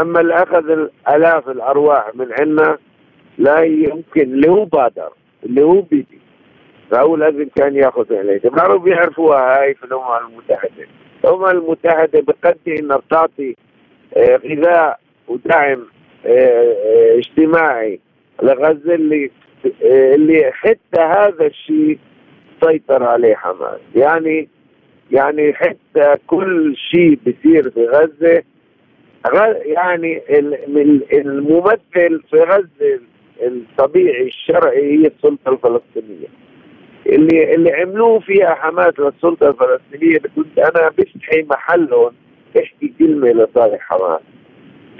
أما 0.00 0.20
اللي 0.20 0.34
أخذ 0.34 0.70
الآلاف 0.70 1.48
الأرواح 1.48 2.10
من 2.14 2.26
عنا 2.40 2.78
لا 3.38 3.60
يمكن 3.60 4.22
اللي 4.22 4.50
هو 4.50 4.64
بادر 4.64 5.10
اللي 5.44 5.62
هو 5.62 5.80
بيدي. 5.80 6.18
فهو 6.90 7.16
لازم 7.16 7.48
كان 7.56 7.76
ياخذ 7.76 8.14
عليه. 8.14 8.38
بنعرف 8.38 8.82
بيعرفوها 8.82 9.60
هاي 9.60 9.74
في 9.74 9.84
الأمم 9.84 10.26
المتحدة. 10.28 10.86
الأمم 11.24 11.46
المتحدة 11.46 12.20
بقدر 12.20 12.78
إنها 12.78 12.96
بتعطي 12.96 13.56
آه، 14.16 14.36
غذاء 14.36 15.00
ودعم 15.28 15.86
آه، 16.26 16.30
آه، 16.30 17.18
اجتماعي 17.18 18.00
لغزة 18.42 18.94
اللي 18.94 19.30
اللي 19.82 20.50
حتى 20.52 21.00
هذا 21.00 21.46
الشيء 21.46 21.98
سيطر 22.64 23.02
عليه 23.02 23.34
حماس. 23.34 23.80
يعني 23.94 24.48
يعني 25.10 25.54
حتى 25.54 26.14
كل 26.26 26.76
شيء 26.76 27.18
بيصير 27.24 27.70
في 27.70 27.86
غزة 27.86 28.42
يعني 29.64 30.22
الممثل 31.12 32.22
في 32.30 32.36
غزة 32.36 33.00
الطبيعي 33.42 34.26
الشرعي 34.26 34.92
هي 34.92 35.06
السلطة 35.06 35.48
الفلسطينية. 35.52 36.26
اللي 37.06 37.54
اللي 37.54 37.72
عملوه 37.72 38.18
فيها 38.18 38.54
حماس 38.54 38.92
للسلطة 38.98 39.48
الفلسطينية 39.48 40.18
كنت 40.36 40.58
أنا 40.58 40.90
بستحي 40.98 41.42
محلهم 41.50 42.12
احكي 42.58 42.92
كلمة 42.98 43.28
لصالح 43.28 43.80
حماس. 43.80 44.20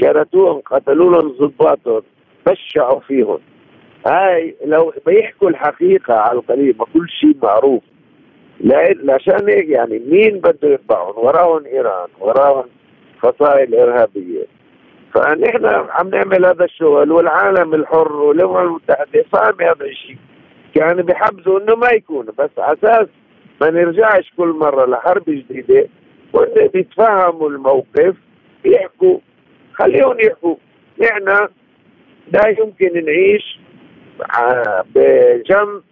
كرتوهم 0.01 0.61
قتلوا 0.61 1.11
لهم 1.13 1.29
ضباطهم 1.29 2.03
بشعوا 2.47 3.01
فيهم. 3.01 3.39
هاي 4.07 4.57
لو 4.65 4.93
بيحكوا 5.07 5.51
الحقيقة 5.51 6.15
على 6.15 6.39
القريب 6.39 6.83
كل 6.83 7.09
شيء 7.09 7.37
معروف. 7.43 7.83
عشان 9.09 9.49
هيك 9.49 9.69
يعني 9.69 9.99
مين 9.99 10.39
بده 10.39 10.69
يتبعهم 10.69 11.15
وراهم 11.17 11.67
إيران 11.67 12.09
وراهم 12.21 12.65
فصائل 13.23 13.75
إرهابية. 13.75 14.45
فنحن 15.15 15.67
عم 15.67 16.09
نعمل 16.09 16.47
هذا 16.47 16.65
الشغل 16.65 17.13
والعالم 17.13 17.75
الحر 17.75 18.13
والأمم 18.13 18.57
المتحدة 18.57 19.25
فاهم 19.33 19.61
هذا 19.61 19.85
الشيء. 19.85 20.17
كانوا 20.75 21.03
بيحبزوا 21.03 21.61
إنه 21.61 21.75
ما 21.75 21.89
يكون 21.89 22.27
بس 22.39 22.51
أساس 22.59 23.07
ما 23.61 23.71
نرجعش 23.71 24.33
كل 24.37 24.49
مرة 24.49 24.87
لحرب 24.87 25.25
جديدة. 25.29 25.89
وإذا 26.33 26.67
بيتفهموا 26.67 27.51
الموقف 27.51 28.15
يحكوا 28.65 29.19
خليهم 29.75 30.21
يحكوا. 30.21 30.57
نحن 31.01 31.49
لا 32.33 32.49
يمكن 32.49 33.05
نعيش 33.05 33.61
بجنب 34.95 35.83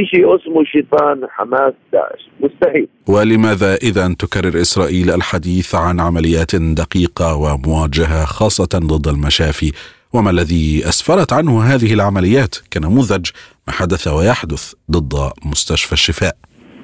شيء 0.00 0.36
اسمه 0.36 0.64
شيطان 0.64 1.26
حماس 1.30 1.72
داعش. 1.92 2.28
مستحيل. 2.40 2.88
ولماذا 3.08 3.74
إذا 3.74 4.14
تكرر 4.18 4.60
إسرائيل 4.60 5.10
الحديث 5.10 5.74
عن 5.74 6.00
عمليات 6.00 6.56
دقيقة 6.56 7.36
وموجهه 7.36 8.24
خاصة 8.24 8.78
ضد 8.78 9.08
المشافي؟ 9.08 9.72
وما 10.14 10.30
الذي 10.30 10.82
أسفرت 10.88 11.32
عنه 11.32 11.62
هذه 11.62 11.94
العمليات 11.94 12.54
كنموذج 12.72 13.30
ما 13.66 13.72
حدث 13.72 14.08
ويحدث 14.08 14.74
ضد 14.90 15.14
مستشفى 15.46 15.92
الشفاء؟ 15.92 16.36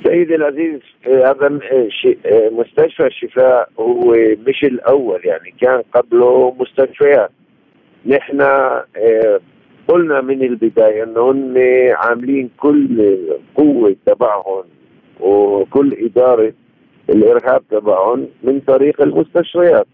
سيدي 0.04 0.34
العزيز 0.34 0.80
هذا 1.06 1.48
مستشفى 2.52 3.06
الشفاء 3.06 3.68
هو 3.80 4.14
مش 4.46 4.64
الأول 4.64 5.20
يعني 5.24 5.54
كان 5.60 5.82
قبله 5.94 6.56
مستشفيات. 6.60 7.30
نحن 8.06 8.40
قلنا 9.88 10.20
من 10.20 10.42
البداية 10.42 11.02
إنه 11.02 11.30
هن 11.30 11.54
عاملين 11.96 12.50
كل 12.60 13.18
قوة 13.54 13.96
تبعهم 14.06 14.64
وكل 15.20 15.96
إدارة 16.00 16.52
الإرهاب 17.10 17.62
تبعهم 17.70 18.26
من 18.42 18.60
طريق 18.60 19.02
المستشفيات. 19.02 19.86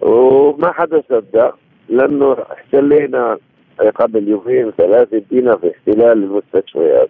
وما 0.00 0.72
حدا 0.72 1.02
صدق 1.10 1.54
لأنه 1.88 2.36
احتلينا 2.52 3.38
قبل 3.94 4.28
يومين 4.28 4.70
ثلاثة 4.70 5.22
فينا 5.28 5.56
في 5.56 5.70
احتلال 5.70 6.22
المستشفيات. 6.22 7.08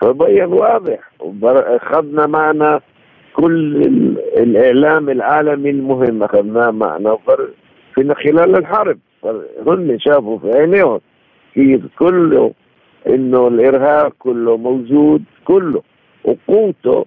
فبين 0.00 0.52
واضح 0.52 1.10
اخذنا 1.42 2.26
معنا 2.26 2.80
كل 3.32 3.76
الإعلام 4.36 5.10
العالمي 5.10 5.70
المهم 5.70 6.22
أخذناه 6.22 6.70
معنا 6.70 7.18
في 7.94 8.14
خلال 8.14 8.56
الحرب. 8.56 8.98
هن 9.66 9.98
شافوا 9.98 10.38
في 10.38 10.50
عينيهم. 10.58 11.00
كيف 11.56 11.80
كله 11.98 12.52
إنه 13.06 13.48
الإرهاب 13.48 14.12
كله 14.18 14.56
موجود 14.56 15.22
كله 15.44 15.82
وقوته 16.24 17.04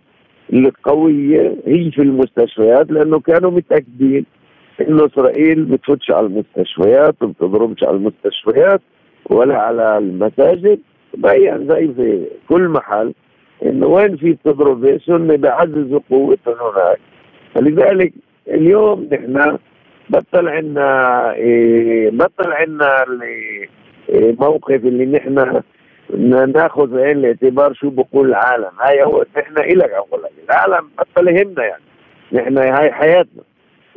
القوية 0.53 1.55
هي 1.67 1.91
في 1.91 2.01
المستشفيات 2.01 2.91
لأنه 2.91 3.19
كانوا 3.19 3.51
متأكدين 3.51 4.25
إنه 4.81 5.05
إسرائيل 5.05 5.63
بتفتش 5.65 6.11
على 6.11 6.25
المستشفيات 6.27 7.15
وبتضربش 7.23 7.83
على 7.83 7.97
المستشفيات 7.97 8.81
ولا 9.29 9.57
على 9.57 9.97
المساجد. 9.97 10.79
بين 11.17 11.67
زي 11.67 11.87
في 11.87 12.25
كل 12.49 12.67
محل 12.67 13.13
إنه 13.65 13.87
وين 13.87 14.17
في 14.17 14.37
تضرب 14.45 14.99
سنة 15.05 15.35
بيعززوا 15.35 15.99
قوتهم 16.09 16.53
هناك. 16.53 16.99
فلذلك 17.55 18.13
اليوم 18.47 19.09
نحن 19.11 19.57
بطل 20.09 20.47
عنا 20.47 21.33
إيه 21.33 22.09
بطل 22.09 22.51
عنا 22.51 23.03
موقف 24.13 24.85
اللي 24.85 25.05
نحن 25.05 25.61
ناخذ 26.55 26.87
بعين 26.87 27.17
الاعتبار 27.17 27.73
شو 27.73 27.89
بقول 27.89 28.29
العالم. 28.29 28.69
هاي 28.81 29.03
هو 29.03 29.25
نحن 29.37 29.57
إلك 29.57 29.89
أقول 29.91 30.23
لك. 30.23 30.31
العالم 30.49 30.89
بطل 30.99 31.27
يهمنا 31.27 31.63
يعني. 31.63 31.83
نحن 32.31 32.57
هاي 32.57 32.91
حياتنا. 32.91 33.43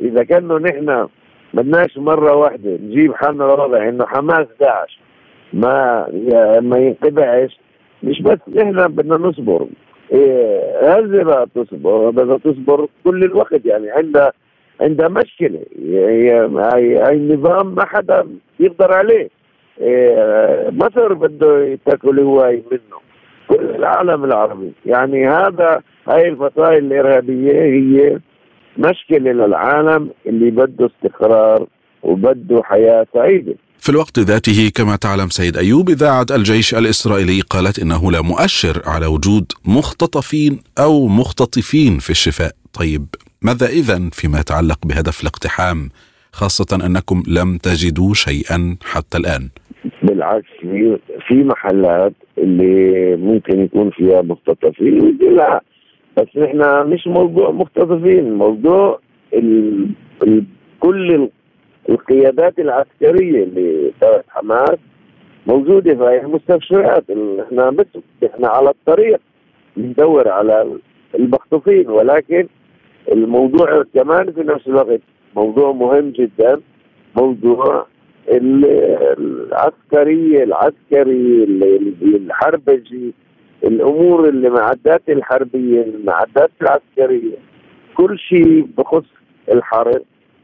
إذا 0.01 0.23
كانه 0.23 0.57
نحن 0.57 1.07
بدناش 1.53 1.97
مرة 1.97 2.35
واحدة 2.35 2.69
نجيب 2.71 3.13
حالنا 3.13 3.43
لوضع 3.43 3.89
إنه 3.89 4.05
حماس 4.05 4.47
داعش 4.59 4.99
ما 5.53 6.07
ما 6.61 6.77
ينقطعش 6.77 7.59
مش 8.03 8.21
بس 8.21 8.37
نحن 8.55 8.87
بدنا 8.87 9.15
نصبر. 9.17 9.67
إيه 10.11 10.79
غزه 10.83 11.47
تصبر. 11.55 12.09
بدها 12.09 12.37
تصبر 12.37 12.87
كل 13.03 13.23
الوقت 13.23 13.65
يعني. 13.65 13.91
عندها 13.91 14.31
عندها 14.81 15.07
مشكلة. 15.07 15.59
هي 15.85 16.31
هاي 16.55 17.13
النظام 17.13 17.75
ما 17.75 17.85
حدا 17.85 18.27
يقدر 18.59 18.93
عليه. 18.93 19.15
إيه، 19.15 19.42
مصر 20.71 21.13
بده 21.13 21.79
تاكل 21.85 22.19
هواي 22.19 22.63
منه. 22.71 22.99
كل 23.47 23.75
العالم 23.75 24.23
العربي. 24.23 24.71
يعني 24.85 25.27
هذا 25.27 25.81
هاي 26.07 26.29
الفصائل 26.29 26.85
الإرهابية 26.85 27.51
هي 27.51 28.19
مشكلة 28.77 29.31
للعالم 29.31 30.09
اللي 30.25 30.51
بده 30.51 30.89
استقرار 30.95 31.67
وبده 32.03 32.61
حياة 32.63 33.05
سعيدة. 33.13 33.55
في 33.79 33.89
الوقت 33.89 34.19
ذاته 34.19 34.71
كما 34.75 34.95
تعلم 34.95 35.29
سيد 35.29 35.57
أيوب 35.57 35.89
اذاعه 35.89 36.25
الجيش 36.31 36.75
الإسرائيلي 36.75 37.41
قالت 37.41 37.79
إنه 37.79 38.11
لا 38.11 38.21
مؤشر 38.21 38.81
على 38.85 39.05
وجود 39.05 39.51
مختطفين 39.65 40.59
أو 40.79 41.07
مختطفين 41.07 41.99
في 41.99 42.09
الشفاء. 42.09 42.51
طيب 42.73 43.05
ماذا 43.41 43.67
اذا 43.67 44.09
فيما 44.11 44.39
يتعلق 44.39 44.79
بهدف 44.85 45.21
الاقتحام؟ 45.21 45.89
خاصة 46.31 46.85
أنكم 46.85 47.23
لم 47.27 47.57
تجدوا 47.57 48.13
شيئا 48.13 48.77
حتى 48.85 49.17
الآن. 49.17 49.49
بالعكس 50.03 50.47
في 51.27 51.43
محلات 51.43 52.13
اللي 52.37 53.15
ممكن 53.15 53.63
يكون 53.63 53.89
فيها 53.89 54.21
مختطفين 54.21 55.17
لا. 55.21 55.61
بس 56.17 56.37
نحن 56.37 56.87
مش 56.87 57.07
موضوع 57.07 57.51
مختطفين 57.51 58.33
موضوع 58.33 58.99
ال... 59.33 59.87
ال... 60.23 60.43
كل 60.79 61.29
القيادات 61.89 62.59
العسكرية 62.59 63.43
اللي 63.43 63.91
تبعت 64.01 64.25
حماس 64.29 64.77
موجودة. 65.47 65.95
في 65.95 66.25
المستشفيات 66.25 67.03
إحنا 67.47 67.69
بس 67.69 67.87
إحنا 68.25 68.47
على 68.47 68.69
الطريق 68.69 69.19
ندور 69.77 70.29
على 70.29 70.77
المخطوفين. 71.15 71.89
ولكن 71.89 72.47
الموضوع 73.11 73.83
كمان 73.93 74.31
في 74.31 74.41
نفس 74.43 74.67
الوقت 74.67 75.01
موضوع 75.35 75.71
مهم 75.71 76.09
جدا 76.09 76.61
موضوع 77.17 77.85
العسكريه 79.17 80.43
العسكري 80.43 81.43
الحربجي 82.01 83.13
الأمور 83.63 84.29
اللي 84.29 84.49
معدات 84.49 85.01
الحربية 85.09 85.81
المعدات 85.81 86.51
العسكرية. 86.61 87.37
كل 87.95 88.19
شيء 88.19 88.67
بخص 88.77 89.05
الحرب 89.51 90.01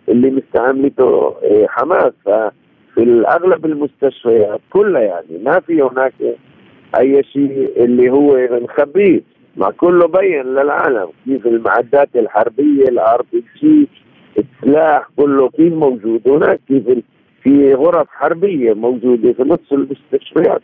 اللي 0.10 0.30
مستعملته 0.32 1.36
آه، 1.44 1.68
حماس. 1.70 2.14
ففي 2.26 2.52
الاغلب 2.98 3.66
المستشفيات 3.66 4.60
كلها 4.70 5.02
يعني 5.02 5.44
ما 5.44 5.60
في 5.60 5.82
هناك 5.82 6.14
أي 7.00 7.24
شيء 7.24 7.84
اللي 7.84 8.10
هو 8.10 8.48
مخبيه 8.52 9.22
ما 9.58 9.72
كله 9.72 10.08
بين 10.08 10.44
للعالم. 10.44 11.08
كيف 11.26 11.48
المعدات 11.48 12.10
الحربية 12.16 12.84
الار 12.84 13.26
بي 13.34 13.44
السلاح 14.38 15.10
كله 15.18 15.50
كيف 15.50 15.74
موجود 15.74 16.28
هناك؟ 16.28 16.60
كيف 16.68 16.84
في 17.44 17.74
غرف 17.74 18.08
حربية 18.10 18.74
موجودة 18.74 19.34
في 19.34 19.44
نص 19.44 19.72
المستشفيات. 19.72 20.62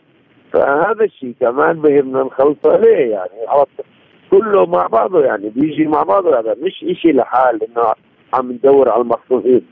فهذا 0.52 1.04
الشيء 1.04 1.34
كمان 1.40 1.80
بهمنا 1.80 2.22
نخلص 2.22 2.56
عليه 2.66 3.10
يعني؟ 3.10 3.66
كله 4.30 4.66
مع 4.66 4.86
بعضه 4.86 5.24
يعني 5.24 5.48
بيجي 5.48 5.84
مع 5.84 6.02
بعضه 6.02 6.40
هذا. 6.40 6.54
مش 6.62 6.84
إشي 6.84 7.12
لحال 7.12 7.60
إنه 7.62 7.92
عم 8.34 8.52
ندور 8.52 8.88
على 8.88 9.02
المخطوفين. 9.02 9.62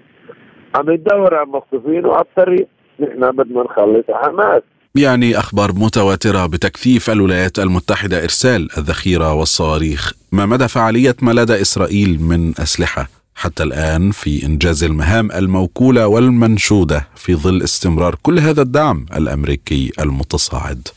عم 0.74 0.90
ندور 0.90 1.34
على 1.34 1.46
المخطوفين 1.46 2.06
وعلى 2.06 2.24
الطريق. 2.24 2.68
نحن 3.00 3.30
بدنا 3.30 3.62
نخلص 3.62 4.04
حماس. 4.10 4.62
يعني 4.96 5.38
أخبار 5.38 5.70
متواترة 5.72 6.46
بتكثيف 6.46 7.10
الولايات 7.10 7.58
المتحدة 7.58 8.22
إرسال 8.22 8.68
الذخيرة 8.78 9.34
والصواريخ. 9.34 10.12
ما 10.32 10.46
مدى 10.46 10.68
فعالية 10.68 11.14
ما 11.22 11.32
لدى 11.32 11.60
إسرائيل 11.60 12.18
من 12.22 12.48
أسلحة؟ 12.50 13.08
حتى 13.34 13.62
الآن 13.62 14.10
في 14.10 14.46
إنجاز 14.46 14.84
المهام 14.84 15.28
الموكولة 15.38 16.08
والمنشودة 16.08 17.00
في 17.16 17.34
ظل 17.34 17.62
استمرار 17.62 18.14
كل 18.22 18.38
هذا 18.38 18.62
الدعم 18.62 19.06
الأمريكي 19.16 19.92
المتصاعد. 20.00 20.88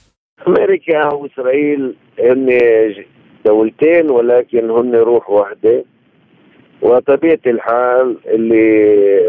أمريكا 0.47 1.13
واسرائيل 1.13 1.95
هن 2.19 2.59
دولتين 3.45 4.09
ولكن 4.11 4.69
هن 4.69 4.95
روح 4.95 5.29
واحدة. 5.29 5.85
وطبيعة 6.81 7.39
الحال 7.47 8.17
اللي 8.27 9.27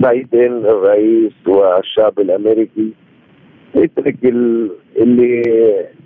بايدن 0.00 0.64
آه، 0.66 0.70
الرئيس 0.70 1.32
والشعب 1.46 2.20
الأمريكي 2.20 2.92
يترك 3.74 4.16
اللي 4.96 5.42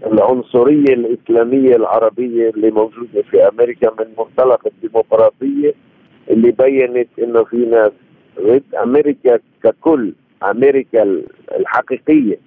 العنصرية 0.06 0.94
الإسلامية 0.94 1.76
العربية 1.76 2.50
اللي 2.50 2.70
موجودة 2.70 3.22
في 3.30 3.48
أمريكا 3.48 3.90
من 3.98 4.06
منطلق 4.18 4.66
الديمقراطية 4.66 5.74
اللي 6.30 6.50
بينت 6.50 7.08
إنه 7.18 7.44
في 7.44 7.56
ناس 7.56 7.92
ضد 8.40 8.62
أمريكا 8.82 9.38
ككل 9.64 10.12
أمريكا 10.50 11.02
الحقيقية. 11.56 12.38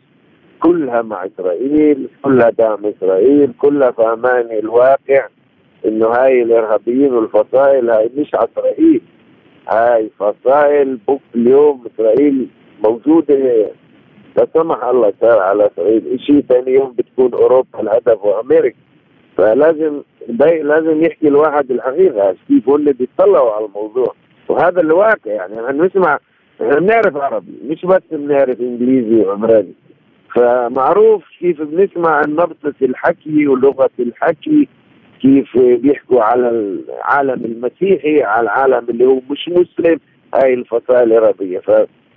كلها 0.60 1.02
مع 1.02 1.26
إسرائيل 1.26 2.08
كلها 2.24 2.50
دعم 2.50 2.86
إسرائيل 2.86 3.52
كلها 3.58 3.92
فهمان 3.92 4.46
الواقع 4.52 5.28
إنه 5.86 6.08
هاي 6.08 6.42
الإرهابيين 6.42 7.14
والفصائل 7.14 7.89
هاي 7.89 8.10
مش 8.18 8.36
على 8.36 8.48
اسرائيل 8.54 9.02
هاي 9.70 10.10
فصائل 10.20 10.98
بك 11.08 11.20
اليوم 11.36 11.84
إسرائيل 11.96 12.48
موجودة 12.84 13.68
لا 14.38 14.48
سمح 14.54 14.84
الله 14.84 15.14
صار 15.22 15.40
على 15.40 15.68
اسرائيل 15.68 16.20
شيء 16.20 16.42
ثاني 16.50 16.72
يوم 16.72 16.92
بتكون 16.98 17.34
أوروبا 17.34 17.80
الهدف 17.80 18.26
وأمريكا. 18.26 18.78
فلازم 19.38 20.02
لازم 20.64 21.04
يحكي 21.04 21.28
الواحد 21.28 21.72
الحقيقة. 21.72 22.36
كيف 22.48 22.70
هو 22.70 22.76
اللي 22.76 22.94
بيطلعوا 22.94 23.52
على 23.52 23.66
الموضوع. 23.66 24.14
وهذا 24.50 24.82
الواقع 24.82 25.32
يعني 25.32 25.54
إحنا 25.54 25.86
نسمع 25.86 26.20
إحنا 26.62 26.80
بنعرف 26.80 27.18
عربي. 27.18 27.54
مش 27.66 27.86
بس 27.86 28.02
بنعرف 28.12 28.62
إنجليزي 28.62 29.26
وعمراني. 29.26 29.74
فمعروف 30.36 31.24
كيف 31.40 31.62
بنسمع 31.62 32.22
نبطة 32.28 32.74
الحكي 32.82 33.48
ولغة 33.48 33.90
الحكي 34.00 34.68
كيف 35.22 35.58
بيحكوا 35.58 36.22
على 36.24 36.50
العالم 36.50 37.46
المسيحي 37.46 38.24
على 38.24 38.44
العالم 38.44 38.90
اللي 38.90 39.06
هو 39.06 39.20
مش 39.30 39.50
مسلم. 39.50 40.00
هاي 40.36 40.54
الفصائل 40.54 41.14
العربية. 41.14 41.62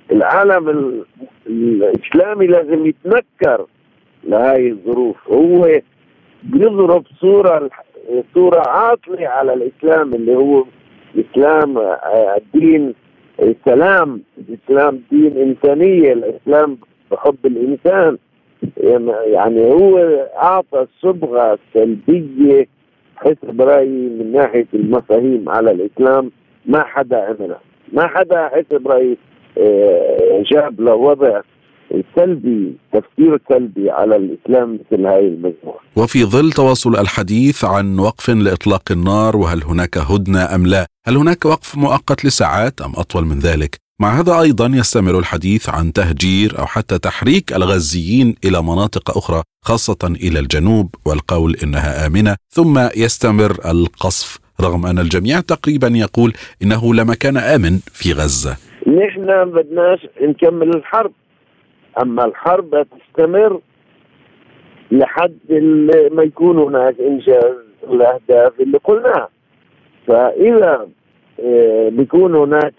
فالعالم 0.09 1.05
الإسلامي 1.47 2.47
لازم 2.47 2.87
يتنكر 2.87 3.67
لهاي 4.25 4.69
الظروف. 4.71 5.17
هو 5.29 5.81
بيضرب 6.43 7.05
صورة 7.21 7.71
صورة 8.35 8.63
عاطلة 8.69 9.29
على 9.29 9.55
الإسلام 9.55 10.15
اللي 10.15 10.37
هو 10.37 10.65
الإسلام 11.15 11.79
الدين 12.37 12.95
السلام 13.43 14.23
الإسلام 14.39 15.03
دين 15.11 15.37
إنسانية 15.37 16.13
الإسلام 16.13 16.79
بحب 17.11 17.47
الإنسان. 17.47 18.19
يعني 19.27 19.61
هو 19.73 19.99
أعطى 20.37 20.81
الصبغة 20.83 21.59
السلبية 21.69 22.67
حسب 23.17 23.61
رأيي 23.61 24.09
من 24.09 24.33
ناحية 24.33 24.67
المفاهيم 24.75 25.49
على 25.49 25.71
الإسلام. 25.71 26.31
ما 26.67 26.85
حدا 26.85 27.17
عملها 27.17 27.61
ما 27.93 28.07
حدا 28.07 28.49
حسب 28.49 28.89
آه، 28.89 29.17
جاب 30.53 30.81
لوضع 30.81 31.41
سلبي 32.17 32.77
تفكير 32.93 33.41
سلبي 33.49 33.91
على 33.91 34.17
الإسلام 34.17 34.79
مثل 34.93 35.07
هاي 35.07 35.29
المجموعة. 35.29 35.79
وفي 35.97 36.25
ظل 36.25 36.53
تواصل 36.53 36.97
الحديث 36.97 37.65
عن 37.65 37.99
وقف 37.99 38.31
لإطلاق 38.31 38.83
النار 38.91 39.37
وهل 39.37 39.63
هناك 39.65 39.99
هدنة 39.99 40.55
أم 40.55 40.67
لا؟ 40.67 40.87
هل 41.07 41.17
هناك 41.17 41.45
وقف 41.45 41.77
مؤقت 41.77 42.25
لساعات 42.25 42.81
أم 42.81 42.93
أطول 42.97 43.25
من 43.25 43.39
ذلك؟ 43.39 43.85
مع 44.01 44.21
هذا 44.21 44.41
أيضا 44.41 44.67
يستمر 44.67 45.19
الحديث 45.19 45.69
عن 45.69 45.93
تهجير 45.93 46.59
أو 46.59 46.67
حتى 46.67 46.99
تحريك 46.99 47.53
الغزيين 47.53 48.35
إلى 48.45 48.63
مناطق 48.63 49.17
أخرى 49.19 49.43
خاصة 49.63 49.99
إلى 50.05 50.39
الجنوب 50.39 50.95
والقول 51.07 51.57
إنها 51.63 52.07
آمنة 52.07 52.37
ثم 52.51 52.89
يستمر 52.97 53.59
القصف 53.71 54.39
رغم 54.61 54.87
أن 54.87 54.99
الجميع 54.99 55.41
تقريبا 55.41 55.89
يقول 55.89 56.33
إنه 56.63 56.95
لا 56.95 57.05
مكان 57.05 57.37
آمن 57.37 57.79
في 57.93 58.13
غزة. 58.13 58.57
نحن 58.87 59.45
بدناش 59.45 60.07
نكمل 60.21 60.69
الحرب. 60.77 61.13
أما 62.03 62.25
الحرب 62.25 62.87
تستمر 62.91 63.61
لحد 64.91 65.39
ما 66.13 66.23
يكون 66.23 66.59
هناك 66.59 67.01
إنجاز 67.01 67.55
الاهداف 67.91 68.61
اللي 68.61 68.79
قلناها. 68.79 69.29
فإذا 70.07 70.89
آه، 71.41 71.89
بيكون 71.89 72.35
هناك 72.35 72.75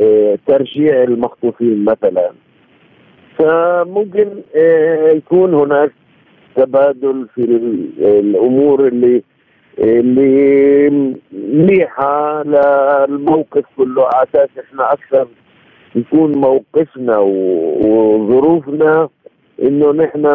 آه، 0.00 0.38
ترجيع 0.46 1.02
المخطوفين 1.02 1.84
مثلا 1.84 2.30
فممكن 3.38 4.28
آه، 4.56 5.08
يكون 5.10 5.54
هناك 5.54 5.92
تبادل 6.56 7.26
في 7.34 7.44
الأمور 7.98 8.88
اللي 8.88 9.22
اللي 9.78 10.88
منيحه 11.32 12.42
للموقف 12.42 13.64
كله 13.76 14.04
على 14.14 14.26
أساس 14.34 14.48
إحنا 14.64 14.92
أكثر 14.92 15.28
يكون 15.94 16.32
موقفنا 16.38 17.18
وظروفنا 17.84 19.08
إنه 19.62 19.92
نحن 19.92 20.26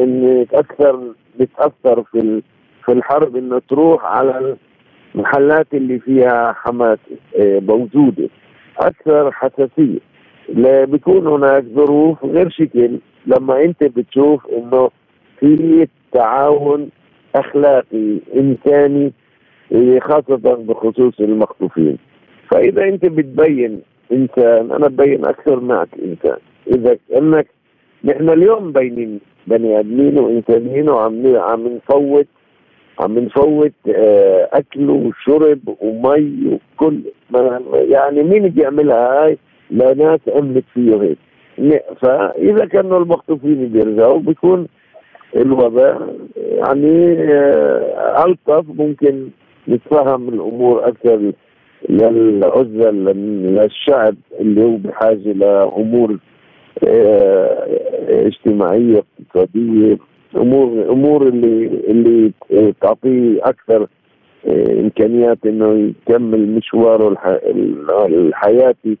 إن 0.00 0.46
أكثر 0.54 1.00
نتأثر 1.40 2.02
في 2.02 2.42
في 2.84 2.92
الحرب 2.92 3.36
إنه 3.36 3.58
تروح 3.68 4.04
على 4.04 4.56
المحلات 5.14 5.66
اللي 5.74 5.98
فيها 5.98 6.52
حماس 6.52 6.98
آه، 7.38 7.60
موجودة 7.68 8.28
أكثر 8.78 9.32
حساسية. 9.32 9.98
بيكون 10.84 11.26
هناك 11.26 11.64
ظروف 11.74 12.24
غير 12.24 12.50
شكل 12.50 12.98
لما 13.26 13.64
أنت 13.64 13.84
بتشوف 13.84 14.46
إنه 14.46 14.90
في 15.40 15.88
تعاون 16.12 16.88
اخلاقي 17.40 18.18
انساني 18.36 19.12
خاصة 20.00 20.36
بخصوص 20.36 21.20
المخطوفين. 21.20 21.98
فإذا 22.50 22.84
أنت 22.84 23.06
بتبين 23.06 23.80
إنسان 24.12 24.72
أنا 24.72 24.88
ببين 24.88 25.24
أكثر 25.24 25.60
معك 25.60 25.88
إنسان. 26.04 26.38
إذا 26.68 26.98
كأنك 27.08 27.46
نحن 28.04 28.30
اليوم 28.30 28.72
بينين 28.72 29.20
بني 29.46 29.80
آدمين 29.80 30.18
وانسانيين 30.18 30.88
وعم 30.88 31.36
عم 31.36 31.68
نفوت 31.68 32.26
عم 33.00 33.18
نفوت 33.18 33.72
آه، 33.94 34.48
أكل 34.52 34.90
وشرب 34.90 35.60
ومي 35.80 36.58
وكل. 36.76 37.00
يعني 37.72 38.22
مين 38.22 38.48
بيعملها 38.48 39.24
هاي؟ 39.24 39.38
لناس 39.70 40.20
عملت 40.28 40.64
فيه 40.74 41.02
هيك. 41.02 41.18
فإذا 42.00 42.64
كانوا 42.64 42.98
المخطوفين 42.98 43.68
بيرجعوا 43.68 44.18
بيكون 44.18 44.66
الوضع 45.36 45.98
يعني 46.36 47.12
آه، 47.12 48.24
ألطف 48.26 48.64
ممكن 48.68 49.28
نتفهم 49.68 50.28
الأمور 50.28 50.88
أكثر 50.88 51.32
للعزة 51.88 52.90
للشعب 52.90 54.14
اللي 54.40 54.62
هو 54.64 54.76
بحاجة 54.76 55.32
لأمور 55.32 56.18
آه، 56.84 57.66
اجتماعية 58.08 59.04
اقتصادية 59.20 59.98
أمور 60.36 60.92
أمور 60.92 61.28
اللي 61.28 61.66
اللي 61.88 62.32
تعطيه 62.80 63.38
أكثر 63.42 63.86
آه، 64.46 64.80
إمكانيات 64.80 65.38
إنه 65.46 65.92
يكمل 66.08 66.48
مشواره 66.48 67.16
الحياتي 68.06 68.98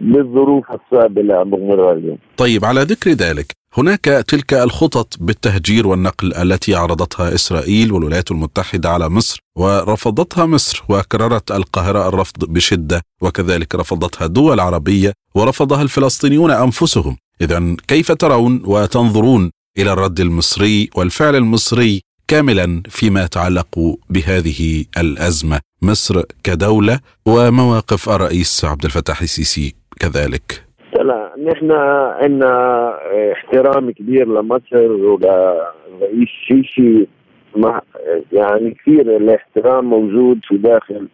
بالظروف 0.00 0.64
الصعبة 0.70 1.20
اللي 1.20 1.34
عم 1.34 1.50
بمر 1.50 1.92
اليوم. 1.92 2.18
طيب 2.36 2.64
على 2.64 2.80
ذكر 2.80 3.10
ذلك، 3.10 3.46
هناك 3.74 4.04
تلك 4.04 4.54
الخطط 4.54 5.16
بالتهجير 5.20 5.86
والنقل 5.86 6.34
التي 6.34 6.74
عرضتها 6.74 7.34
إسرائيل 7.34 7.92
والولايات 7.92 8.30
المتحدة 8.30 8.90
على 8.90 9.08
مصر 9.08 9.40
ورفضتها 9.56 10.46
مصر 10.46 10.84
وكررت 10.88 11.50
القاهرة 11.50 12.08
الرفض 12.08 12.44
بشدة 12.44 13.02
وكذلك 13.22 13.74
رفضتها 13.74 14.26
دول 14.26 14.60
عربية 14.60 15.12
ورفضها 15.34 15.82
الفلسطينيون 15.82 16.50
أنفسهم. 16.50 17.16
اذا 17.40 17.76
كيف 17.88 18.12
ترون 18.12 18.62
وتنظرون 18.64 19.50
إلى 19.78 19.92
الرد 19.92 20.20
المصري 20.20 20.90
والفعل 20.94 21.36
المصري 21.36 22.00
كاملا 22.28 22.82
فيما 22.88 23.24
يتعلق 23.24 23.98
بهذه 24.10 24.84
الأزمة؟ 24.98 25.60
مصر 25.82 26.22
كدولة 26.44 27.00
ومواقف 27.26 28.08
الرئيس 28.08 28.64
عبد 28.64 28.84
الفتاح 28.84 29.22
السيسي 29.22 29.74
كذلك. 30.00 30.71
لا 31.00 31.32
نحن 31.44 31.72
عندنا 31.72 32.98
احترام 33.32 33.90
كبير 33.90 34.28
لمصر 34.28 34.92
وللرئيس 34.92 36.28
السيسي 36.50 37.06
يعني 38.32 38.70
كثير 38.70 39.16
الاحترام 39.16 39.84
موجود 39.84 40.40
في 40.48 40.56
داخل 40.56 41.08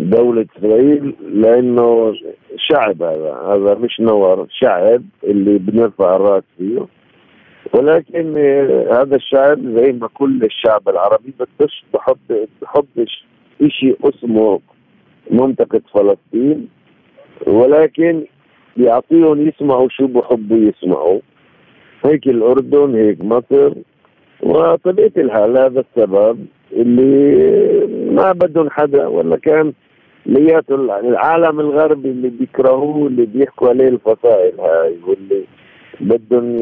دولة 0.00 0.46
إسرائيل 0.58 1.14
لأنه 1.32 2.14
شعب 2.56 3.02
هذا. 3.02 3.34
هذا 3.34 3.74
مش 3.74 4.00
نور 4.00 4.46
شعب 4.50 5.02
اللي 5.24 5.58
بنرفع 5.58 6.16
الرأس 6.16 6.44
فيه. 6.58 6.86
ولكن 7.74 8.36
هذا 8.92 9.16
الشعب 9.16 9.58
زي 9.58 9.92
ما 9.92 10.08
كل 10.14 10.44
الشعب 10.44 10.88
العربي 10.88 11.34
بدش 11.40 11.84
بحب 11.94 12.46
بحبش 12.62 13.24
شيء 13.68 13.96
اسمه 14.04 14.60
منطقة 15.30 15.80
فلسطين. 15.94 16.68
ولكن 17.46 18.24
يعطيهم 18.76 19.48
يسمعوا 19.48 19.88
شو 19.88 20.06
بحبوا 20.06 20.56
يسمعوا. 20.56 21.20
هيك 22.04 22.26
الأردن 22.26 22.94
هيك 22.94 23.20
مصر. 23.20 23.72
وطبيعة 24.42 25.12
الحال 25.16 25.58
هذا 25.58 25.80
السبب 25.80 26.46
اللي 26.72 27.36
ما 28.12 28.32
بدهم 28.32 28.70
حدا 28.70 29.06
ولا 29.06 29.36
كان 29.36 29.72
لياته 30.26 30.74
العالم 30.74 31.60
الغربي 31.60 32.10
اللي 32.10 32.28
بيكرهوه 32.28 33.06
اللي 33.06 33.26
بيحكوا 33.26 33.68
عليه 33.68 33.88
الفصائل 33.88 34.60
هاي 34.60 34.94
واللي 35.06 35.44
بدهم 36.00 36.56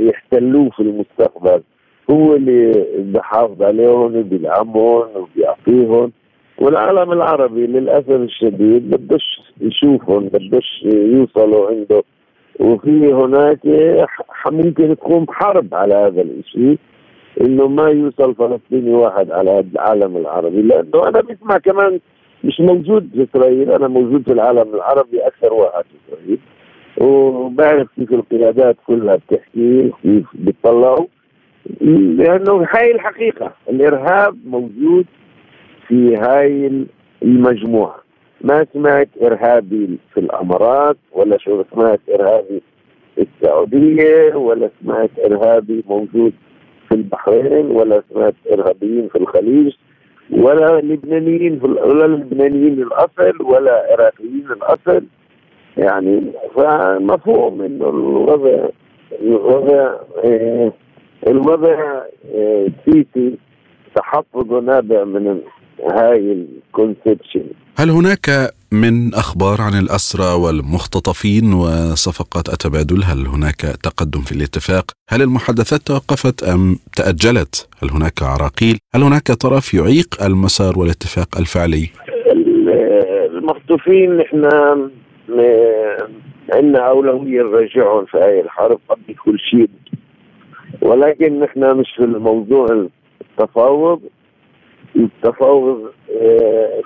يحتلوه 0.00 0.70
في 0.70 0.80
المستقبل. 0.80 1.62
هو 2.10 2.34
اللي 2.34 2.86
بحافظ 2.98 3.62
عليهم 3.62 4.16
وبيدعمهم 4.16 5.06
وبيعطيهم. 5.16 6.12
والعالم 6.62 7.12
العربي 7.12 7.66
للأسف 7.66 8.10
الشديد 8.10 8.90
بدوش 8.90 9.40
يشوفهم 9.60 10.28
بدوش 10.28 10.82
يوصلوا 10.84 11.68
عنده. 11.70 12.02
وفي 12.60 13.12
هناك 13.12 13.58
ممكن 14.46 14.96
تكون 14.96 15.26
حرب 15.28 15.74
على 15.74 15.94
هذا 15.94 16.22
الشيء 16.22 16.78
إنه 17.40 17.68
ما 17.68 17.88
يوصل 17.88 18.34
فلسطيني 18.34 18.94
واحد 18.94 19.30
على 19.30 19.64
العالم 19.74 20.16
العربي. 20.16 20.62
لأنه 20.62 21.08
أنا 21.08 21.20
بسمع 21.20 21.58
كمان 21.58 22.00
مش 22.44 22.60
موجود 22.60 23.08
في 23.14 23.26
إسرائيل 23.30 23.70
أنا 23.70 23.88
موجود 23.88 24.22
في 24.22 24.32
العالم 24.32 24.74
العربي 24.74 25.26
أكثر 25.26 25.52
واحد 25.52 25.84
في 25.84 25.96
إسرائيل. 26.08 26.38
وبعرف 27.00 27.88
كيف 27.96 28.12
القيادات 28.12 28.76
كلها 28.86 29.16
بتحكي 29.16 29.92
كيف 30.02 30.26
بيطلعوا. 30.34 31.06
لأنه 32.18 32.66
هاي 32.74 32.94
الحقيقة 32.94 33.52
الإرهاب 33.70 34.36
موجود. 34.46 35.06
في 35.88 36.16
هاي 36.16 36.86
المجموعة. 37.22 37.96
ما 38.40 38.66
سمعت 38.72 39.08
إرهابي 39.22 39.98
في 40.14 40.20
الأمارات 40.20 40.96
ولا 41.12 41.38
شو 41.38 41.64
سمعت 41.74 42.00
إرهابي 42.14 42.62
في 43.14 43.26
السعودية 43.26 44.34
ولا 44.34 44.70
سمعت 44.82 45.10
إرهابي 45.24 45.84
موجود 45.88 46.32
في 46.88 46.94
البحرين 46.94 47.66
ولا 47.66 48.02
سمعت 48.12 48.34
إرهابيين 48.52 49.08
في 49.08 49.18
الخليج 49.18 49.72
ولا 50.30 50.80
لبنانيين 50.80 51.60
ولا 51.62 52.06
لبنانيين 52.06 52.82
الاصل 52.82 53.42
ولا 53.42 53.86
عراقيين 53.90 54.46
الاصل 54.50 55.04
يعني 55.76 56.22
فمفهوم 56.56 57.62
إنه 57.62 57.88
الوضع 57.88 58.68
الوضع 59.22 59.94
آه، 60.24 60.72
الوضع 61.26 62.02
السيسي 62.34 63.28
آه، 63.28 63.94
تحفظ 63.94 64.52
نابع 64.52 65.04
من 65.04 65.40
هاي 65.90 66.32
الكونسبشن 66.32 67.44
هل 67.78 67.90
هناك 67.90 68.54
من 68.72 69.14
أخبار 69.14 69.60
عن 69.60 69.74
الأسرى 69.82 70.34
والمختطفين 70.42 71.52
وصفقات 71.52 72.48
التبادل؟ 72.48 73.02
هل 73.04 73.26
هناك 73.26 73.60
تقدم 73.60 74.20
في 74.20 74.32
الاتفاق؟ 74.32 74.90
هل 75.10 75.22
المحادثات 75.22 75.80
توقفت 75.80 76.42
أم 76.44 76.76
تأجلت؟ 76.96 77.68
هل 77.82 77.90
هناك 77.90 78.22
عراقيل؟ 78.22 78.78
هل 78.94 79.02
هناك 79.02 79.26
طرف 79.32 79.74
يعيق 79.74 80.24
المسار 80.24 80.78
والاتفاق 80.78 81.38
الفعلي؟ 81.38 81.88
المخطوفين 83.32 84.16
نحن 84.16 84.48
عندنا 86.54 86.88
أولوية 86.88 87.42
نرجعهم 87.42 88.04
في 88.04 88.18
هاي 88.18 88.40
الحرب 88.40 88.80
قبل 88.88 89.14
كل 89.24 89.38
شيء. 89.38 89.70
ولكن 90.82 91.40
نحن 91.40 91.76
مش 91.76 91.92
في 91.96 92.04
الموضوع 92.04 92.88
التفاوض. 93.20 94.00
التفاوض 94.96 95.92
آه، 96.20 96.82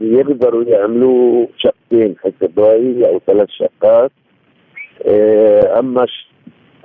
بيقدروا 0.00 0.64
يعملوا 0.64 1.46
شقين 1.56 2.14
حسابي 2.18 3.08
أو 3.08 3.20
ثلاث 3.26 3.48
شقات. 3.48 4.10
آه، 5.06 5.78
أما 5.78 6.06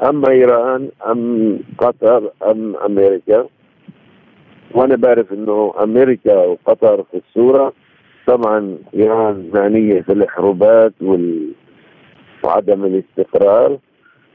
أما 0.03 0.29
إيران 0.29 0.89
أم 1.07 1.59
قطر 1.77 2.31
أم 2.51 2.75
أمريكا. 2.75 3.47
وأنا 4.75 4.95
بعرف 4.95 5.33
إنه 5.33 5.73
أمريكا 5.83 6.45
وقطر 6.45 7.03
في 7.03 7.21
الصورة. 7.27 7.73
طبعا 8.27 8.77
إيران 8.95 9.49
معنية 9.53 10.01
في 10.01 10.13
الحروبات 10.13 10.93
وعدم 12.43 12.85
الاستقرار. 12.85 13.77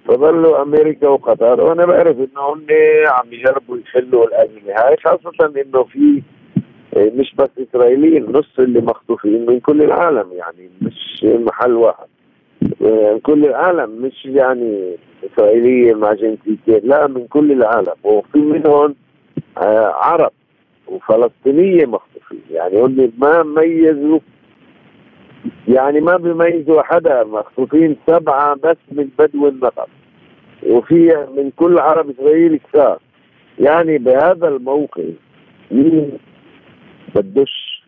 فظلوا 0.09 0.63
أمريكا 0.63 1.09
وقطر. 1.09 1.61
وأنا 1.61 1.87
بعرف 1.87 2.17
إنه 2.17 2.41
هم 2.41 2.67
عم 3.07 3.33
يجربوا 3.33 3.77
يحلوا 3.77 4.25
الأزمة 4.25 4.73
هاي 4.73 4.97
خاصة 4.97 5.61
إنه 5.63 5.85
في 5.85 6.23
إيه، 6.97 7.11
مش 7.11 7.35
بس 7.39 7.51
إسرائيليين 7.59 8.33
نص 8.33 8.59
اللي 8.59 8.81
مخطوفين 8.81 9.47
من 9.47 9.61
كل 9.61 9.83
العالم 9.83 10.33
يعني 10.33 10.71
مش 10.83 11.25
محل 11.25 11.73
واحد. 11.73 12.07
من 12.63 12.89
إيه، 12.89 13.21
كل 13.23 13.45
العالم 13.45 14.03
مش 14.03 14.27
يعني 14.27 14.97
إسرائيلية 15.25 15.95
مع 15.95 16.13
جنسيتين 16.13 16.81
لا 16.85 17.07
من 17.07 17.27
كل 17.27 17.53
العالم. 17.53 17.95
وفي 18.05 18.39
منهم 18.39 18.95
آه، 19.59 19.93
عرب 19.95 20.33
وفلسطينية 20.89 21.87
مخطوفين. 21.87 22.41
يعني 22.51 22.81
هم 22.81 23.13
ما 23.19 23.43
ميزوا 23.43 24.19
يعني 25.69 26.01
ما 26.01 26.17
بيميزوا 26.17 26.83
حدا. 26.83 27.25
مخطوفين 27.25 27.97
سبعة 28.07 28.55
بس 28.55 28.77
من 28.93 29.09
بدو 29.19 29.49
النقب. 29.49 29.89
وفي 30.63 31.27
من 31.37 31.51
كل 31.57 31.79
عرب 31.79 32.11
اسرائيل 32.11 32.57
كثار 32.59 32.99
يعني 33.59 33.99
بهذا 33.99 34.49
الموقف 34.49 35.05
مين 35.71 36.13
بدوش 37.15 37.83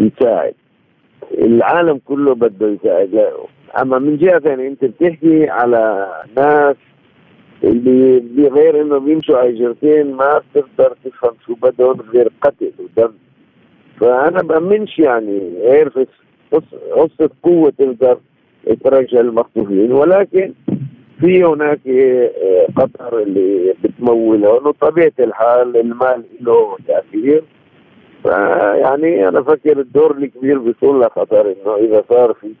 يساعد؟ 0.00 0.54
العالم 1.38 2.00
كله 2.04 2.34
بده 2.34 2.68
يساعد. 2.68 3.32
أما 3.82 3.98
من 3.98 4.16
جهة 4.16 4.38
ثانية 4.38 4.68
أنت 4.68 4.84
بتحكي 4.84 5.48
على 5.48 6.08
ناس 6.36 6.76
اللي 7.64 8.48
غير 8.48 8.82
إنه 8.82 8.98
بيمشوا 8.98 9.38
على 9.38 9.52
جرتين 9.52 10.12
ما 10.14 10.38
بتقدر 10.38 10.96
تفهم 11.04 11.34
شو 11.46 11.54
بدهم 11.54 12.00
غير 12.00 12.32
قتل 12.42 12.72
ودم. 12.78 13.12
فأنا 14.00 14.42
بأمنش 14.42 14.98
يعني 14.98 15.40
في 15.90 16.06
قصة 16.92 17.30
قوة 17.42 17.70
تقدر 17.78 18.18
ترجع 18.84 19.20
المخطوفين 19.20 19.92
ولكن 19.92 20.52
في 21.20 21.44
هناك 21.44 21.80
آه، 21.88 22.66
قطر 22.76 23.18
اللي 23.22 23.74
بتمولهم 23.84 24.66
وطبيعه 24.66 25.12
الحال 25.20 25.76
المال 25.76 26.24
له 26.40 26.76
تأثير. 26.88 27.44
فيعني 28.22 29.28
أنا 29.28 29.42
فكر 29.42 29.78
الدور 29.80 30.16
الكبير 30.16 30.58
بيكون 30.58 31.00
لقطر 31.00 31.40
إنه 31.46 31.76
إذا 31.76 32.04
صار 32.08 32.32
في 32.34 32.52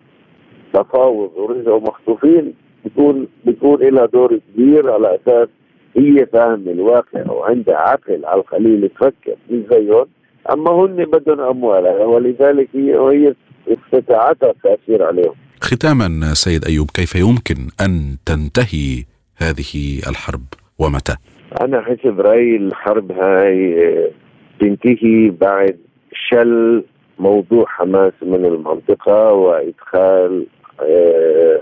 تفاوض 0.72 1.30
ورجعوا 1.36 1.80
مخطوفين 1.80 2.54
بيكون 2.84 3.28
بيكون 3.44 3.80
لها 3.82 4.06
دور 4.06 4.38
كبير 4.54 4.90
على 4.90 5.14
أساس 5.14 5.48
هي 5.96 6.26
فاهمة 6.26 6.70
الواقع 6.70 7.30
وعندها 7.30 7.76
عقل 7.76 8.24
على 8.24 8.40
الخليل 8.40 8.88
تفكر. 8.88 9.34
مش 9.50 9.60
زيهم. 9.70 10.06
أما 10.52 10.70
هن 10.70 11.04
بدهم 11.04 11.40
أموالها 11.40 12.04
ولذلك 12.04 12.68
هي 12.74 12.96
وهي 12.96 13.34
استطاعتها 13.68 14.50
التأثير 14.50 15.02
عليهم. 15.02 15.34
ختاما 15.62 16.34
سيد 16.34 16.64
أيوب 16.64 16.90
كيف 16.90 17.14
يمكن 17.14 17.56
أن 17.80 18.16
تنتهي 18.26 19.04
هذه 19.36 20.00
الحرب 20.08 20.44
ومتى؟ 20.78 21.16
أنا 21.60 21.80
حسب 21.82 22.20
رايي 22.20 22.56
الحرب 22.56 23.12
هاي 23.12 24.12
تنتهي 24.60 25.30
بعد 25.40 25.78
شل 26.12 26.84
موضوع 27.18 27.64
حماس 27.68 28.12
من 28.22 28.44
المنطقة 28.44 29.32
وإدخال 29.32 30.46
آه، 30.80 31.60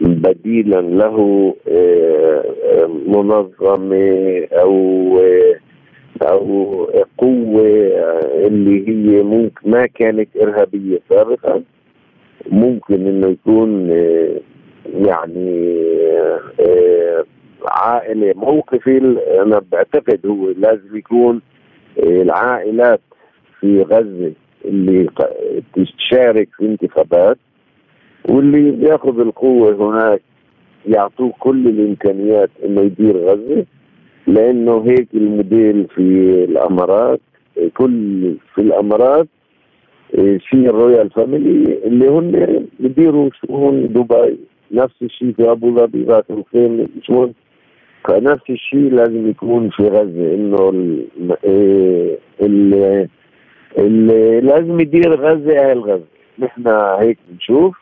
بديلا 0.00 0.80
له 0.80 1.54
منظمة 3.06 4.46
أو 4.52 5.20
أو 6.22 6.84
قوة 7.18 7.66
اللي 8.46 8.88
هي 8.88 9.22
ممكن 9.22 9.70
ما 9.70 9.86
كانت 9.86 10.28
إرهابية 10.36 10.98
سابقا 11.08 11.62
ممكن 12.50 13.06
إنه 13.06 13.26
يكون 13.26 13.90
يعني 14.94 15.76
عائلة 17.68 18.32
موقفي 18.36 18.98
أنا 19.42 19.62
بعتقد 19.72 20.26
هو 20.26 20.48
لازم 20.50 20.96
يكون 20.96 21.40
العائلات 21.98 23.00
في 23.60 23.82
غزة 23.82 24.32
اللي 24.64 25.06
تشارك 25.98 26.48
في 26.56 26.64
انتخابات 26.66 27.38
واللي 28.28 28.70
بياخذ 28.70 29.20
القوة 29.20 29.74
هناك 29.90 30.22
يعطوه 30.88 31.32
كل 31.38 31.68
الإمكانيات 31.68 32.50
إنه 32.64 32.80
يدير 32.80 33.16
غزة 33.16 33.64
لأنه 34.26 34.84
هيك 34.86 35.08
الموديل 35.14 35.86
في 35.94 36.00
الأمارات 36.44 37.20
كل 37.74 38.34
في 38.54 38.60
الأمارات 38.60 39.26
في 40.14 40.54
ال 40.54 40.63
royal 40.63 41.10
family 41.10 41.78
اللي 41.84 42.08
هن 42.08 42.66
بيديروا 42.80 43.30
شؤون 43.40 43.88
دبي 43.92 44.38
نفس 44.72 44.94
الشيء 45.02 45.32
في 45.32 45.50
أبو 45.50 45.74
ظبي 45.74 46.04
راس 46.04 46.24
الخيم 46.30 46.88
شؤون 47.02 47.34
فنفس 48.08 48.50
الشيء 48.50 48.90
لازم 48.92 49.30
يكون 49.30 49.70
في 49.70 49.82
غزة 49.82 50.34
إنه 50.34 50.68
اللي, 52.42 53.08
اللي 53.78 54.40
لازم 54.40 54.80
يدير 54.80 55.14
غزة 55.14 55.70
أهل 55.70 55.80
غزة. 55.80 56.04
نحن 56.38 56.68
هيك 57.00 57.18
بنشوف. 57.28 57.76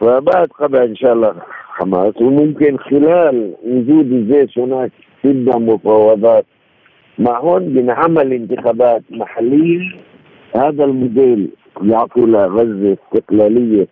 فبعد 0.00 0.48
قبل 0.48 0.78
إن 0.78 0.96
شاء 0.96 1.12
الله 1.12 1.34
حماس 1.68 2.14
وممكن 2.20 2.76
خلال 2.76 3.54
وجود 3.66 4.12
الجيش 4.12 4.58
هناك 4.58 4.92
تبدا 5.22 5.58
مفاوضات. 5.58 6.46
مع 7.18 7.38
هون 7.38 7.64
بنعمل 7.64 8.32
انتخابات 8.32 9.02
محلية. 9.10 9.80
هذا 10.56 10.84
الموديل 10.84 11.50
يعطوا 11.82 12.26
لغزه 12.26 12.96
استقلالية 13.06 13.88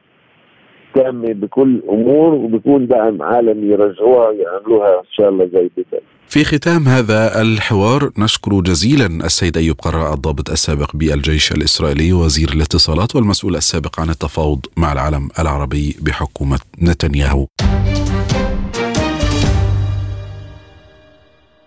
تامة 0.95 1.33
بكل 1.33 1.83
أمور 1.89 2.35
وبكون 2.35 2.87
دعم 2.87 3.23
عالمي 3.23 3.67
يرجعوها 3.67 4.33
يعملوها 4.33 4.99
إن 4.99 5.07
شاء 5.13 5.29
الله 5.29 5.45
زي 5.45 5.71
بدل 5.77 6.01
في 6.27 6.45
ختام 6.45 6.89
هذا 6.89 7.43
الحوار 7.43 8.11
نشكر 8.19 8.61
جزيلا 8.61 9.07
السيد 9.07 9.57
أيوب 9.57 9.77
قراء 9.77 10.15
الضابط 10.15 10.51
السابق 10.51 10.97
بالجيش 10.97 11.53
الإسرائيلي 11.53 12.13
وزير 12.13 12.49
الاتصالات 12.49 13.17
والمسؤول 13.17 13.57
السابق 13.57 14.01
عن 14.01 14.11
التفاوض 14.11 14.67
مع 14.77 14.93
العالم 14.93 15.29
العربي 15.39 15.97
بحكومة 16.03 16.59
نتنياهو. 16.83 17.47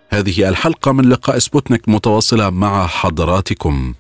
هذه 0.09 0.49
الحلقة 0.49 0.91
من 0.91 1.09
لقاء 1.09 1.37
سبوتنيك 1.37 1.89
متواصلة 1.89 2.49
مع 2.49 2.87
حضراتكم. 2.87 3.93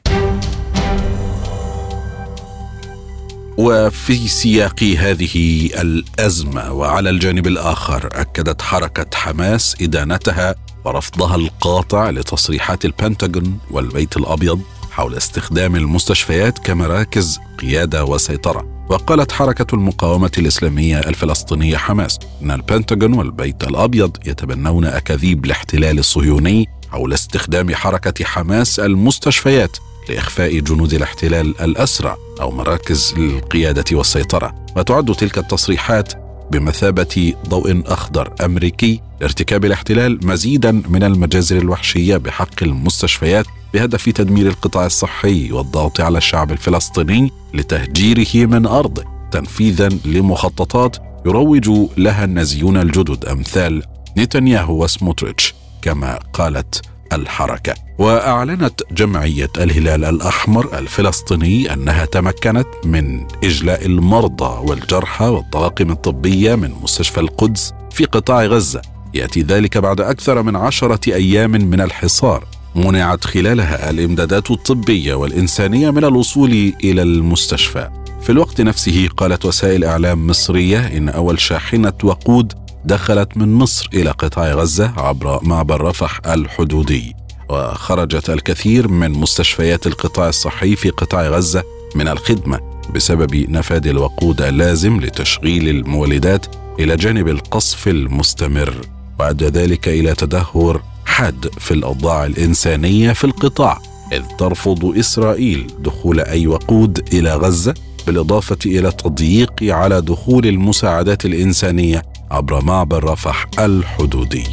وفي 3.57 4.27
سياق 4.27 4.83
هذه 4.83 5.65
الأزمة 5.81 6.73
وعلى 6.73 7.09
الجانب 7.09 7.47
الآخر 7.47 8.09
أكدت 8.13 8.61
حركة 8.61 9.17
حماس 9.17 9.75
إدانتها 9.81 10.55
ورفضها 10.85 11.35
القاطع 11.35 12.09
لتصريحات 12.09 12.85
البنتاغون 12.85 13.59
والبيت 13.71 14.17
الأبيض 14.17 14.61
حول 14.91 15.15
استخدام 15.15 15.75
المستشفيات 15.75 16.59
كمراكز 16.59 17.39
قيادة 17.59 18.05
وسيطرة. 18.05 18.85
وقالت 18.89 19.31
حركة 19.31 19.75
المقاومة 19.75 20.31
الإسلامية 20.37 20.99
الفلسطينية 20.99 21.77
حماس 21.77 22.19
أن 22.41 22.51
البنتاغون 22.51 23.13
والبيت 23.13 23.63
الأبيض 23.63 24.17
يتبنون 24.25 24.85
أكاذيب 24.85 25.45
الاحتلال 25.45 25.99
الصهيوني 25.99 26.67
حول 26.91 27.13
استخدام 27.13 27.75
حركة 27.75 28.25
حماس 28.25 28.79
المستشفيات 28.79 29.77
لإخفاء 30.09 30.59
جنود 30.59 30.93
الاحتلال 30.93 31.61
الأسرى 31.61 32.17
أو 32.41 32.51
مراكز 32.51 33.13
القياده 33.17 33.97
والسيطرة. 33.97 34.55
وتعد 34.77 35.15
تلك 35.15 35.37
التصريحات 35.37 36.13
بمثابة 36.51 37.33
ضوء 37.49 37.83
أخضر 37.85 38.33
أمريكي 38.45 39.01
لارتكاب 39.21 39.65
الاحتلال 39.65 40.27
مزيدا 40.27 40.71
من 40.71 41.03
المجازر 41.03 41.57
الوحشية 41.57 42.17
بحق 42.17 42.63
المستشفيات 42.63 43.45
بهدف 43.73 44.09
تدمير 44.09 44.47
القطاع 44.47 44.85
الصحي 44.85 45.51
والضغط 45.51 46.01
على 46.01 46.17
الشعب 46.17 46.51
الفلسطيني 46.51 47.31
لتهجيره 47.53 48.47
من 48.47 48.65
ارضه 48.65 49.03
تنفيذا 49.31 49.89
لمخططات 50.05 50.97
يروج 51.25 51.69
لها 51.97 52.23
النازيون 52.25 52.77
الجدد 52.77 53.25
أمثال 53.25 53.83
نتنياهو 54.17 54.83
وسموتريتش 54.83 55.53
كما 55.81 56.19
قالت 56.33 56.81
الحركة. 57.15 57.73
وأعلنت 57.97 58.81
جمعية 58.91 59.49
الهلال 59.57 60.05
الأحمر 60.05 60.79
الفلسطيني 60.79 61.73
أنها 61.73 62.05
تمكنت 62.05 62.67
من 62.85 63.27
إجلاء 63.43 63.85
المرضى 63.85 64.69
والجرحى 64.69 65.25
والطواقم 65.25 65.91
الطبية 65.91 66.55
من 66.55 66.71
مستشفى 66.83 67.19
القدس 67.19 67.73
في 67.91 68.05
قطاع 68.05 68.45
غزة. 68.45 68.81
يأتي 69.13 69.41
ذلك 69.41 69.77
بعد 69.77 70.01
أكثر 70.01 70.41
من 70.41 70.55
عشرة 70.55 71.13
أيام 71.13 71.51
من 71.51 71.81
الحصار. 71.81 72.45
منعت 72.75 73.25
خلالها 73.25 73.89
الإمدادات 73.89 74.51
الطبية 74.51 75.13
والإنسانية 75.13 75.91
من 75.91 76.03
الوصول 76.03 76.73
إلى 76.83 77.01
المستشفى. 77.01 77.89
في 78.21 78.31
الوقت 78.31 78.61
نفسه 78.61 79.09
قالت 79.17 79.45
وسائل 79.45 79.83
إعلام 79.83 80.27
مصرية 80.27 80.97
إن 80.97 81.09
أول 81.09 81.39
شاحنة 81.39 81.93
وقود 82.03 82.53
دخلت 82.85 83.37
من 83.37 83.53
مصر 83.53 83.89
إلى 83.93 84.09
قطاع 84.11 84.53
غزة 84.53 84.93
عبر 84.97 85.43
معبر 85.43 85.81
رفح 85.81 86.19
الحدودي 86.25 87.15
وخرجت 87.49 88.29
الكثير 88.29 88.87
من 88.87 89.11
مستشفيات 89.11 89.87
القطاع 89.87 90.29
الصحي 90.29 90.75
في 90.75 90.89
قطاع 90.89 91.27
غزة 91.27 91.63
من 91.95 92.07
الخدمة 92.07 92.59
بسبب 92.95 93.35
نفاذ 93.35 93.87
الوقود 93.87 94.41
اللازم 94.41 95.01
لتشغيل 95.01 95.69
المولدات 95.69 96.45
إلى 96.79 96.95
جانب 96.95 97.27
القصف 97.27 97.87
المستمر 97.87 98.73
وأدى 99.19 99.45
ذلك 99.45 99.87
إلى 99.87 100.13
تدهور 100.13 100.81
حاد 101.05 101.49
في 101.59 101.73
الأوضاع 101.73 102.25
الإنسانية 102.25 103.11
في 103.13 103.23
القطاع 103.23 103.81
إذ 104.11 104.23
ترفض 104.39 104.97
إسرائيل 104.97 105.67
دخول 105.79 106.19
أي 106.19 106.47
وقود 106.47 107.13
إلى 107.13 107.35
غزة 107.35 107.73
بالإضافة 108.07 108.57
إلى 108.65 108.87
التضييق 108.87 109.63
على 109.63 110.01
دخول 110.01 110.47
المساعدات 110.47 111.25
الإنسانية 111.25 112.01
عبر 112.31 112.63
معبر 112.63 113.03
رفح 113.03 113.47
الحدودي. 113.59 114.45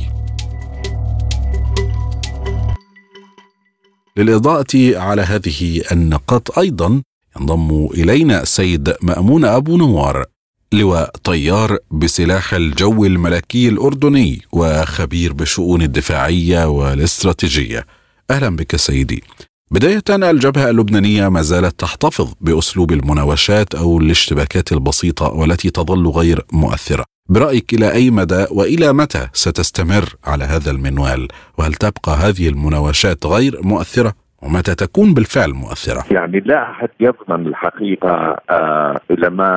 للإضاءة 4.16 4.98
على 4.98 5.22
هذه 5.22 5.82
النقاط 5.92 6.58
أيضا 6.58 7.02
ينضم 7.40 7.88
إلينا 7.94 8.42
السيد 8.42 8.94
مأمون 9.02 9.44
أبو 9.44 9.76
نوار 9.76 10.24
لواء 10.72 11.10
طيار 11.24 11.78
بسلاح 11.90 12.54
الجو 12.54 13.04
الملكي 13.04 13.68
الأردني 13.68 14.42
وخبير 14.52 15.32
بالشؤون 15.32 15.82
الدفاعية 15.82 16.68
والاستراتيجية 16.68 17.86
أهلا 18.30 18.56
بك 18.56 18.76
سيدي 18.76 19.24
بداية 19.72 20.30
الجبهة 20.30 20.70
اللبنانية 20.70 21.28
ما 21.28 21.42
زالت 21.42 21.80
تحتفظ 21.80 22.34
بأسلوب 22.40 22.92
المناوشات 22.92 23.74
أو 23.74 23.98
الاشتباكات 23.98 24.72
البسيطة 24.72 25.32
والتي 25.34 25.70
تظل 25.70 26.06
غير 26.08 26.38
مؤثرة. 26.52 27.04
برأيك 27.28 27.74
إلى 27.74 27.92
أي 27.92 28.10
مدى 28.10 28.46
وإلى 28.50 28.92
متى 28.92 29.28
ستستمر 29.32 30.04
على 30.24 30.44
هذا 30.44 30.70
المنوال؟ 30.70 31.28
وهل 31.58 31.72
تبقى 31.72 32.12
هذه 32.12 32.48
المناوشات 32.48 33.26
غير 33.26 33.52
مؤثرة؟ 33.62 34.12
ومتى 34.42 34.74
تكون 34.74 35.14
بالفعل 35.14 35.50
مؤثرة؟ 35.50 36.04
يعني 36.10 36.40
لا 36.40 36.70
أحد 36.70 36.88
يضمن 37.00 37.46
الحقيقة 37.46 38.36
آه 38.50 39.00
إلى 39.10 39.30
ما 39.30 39.52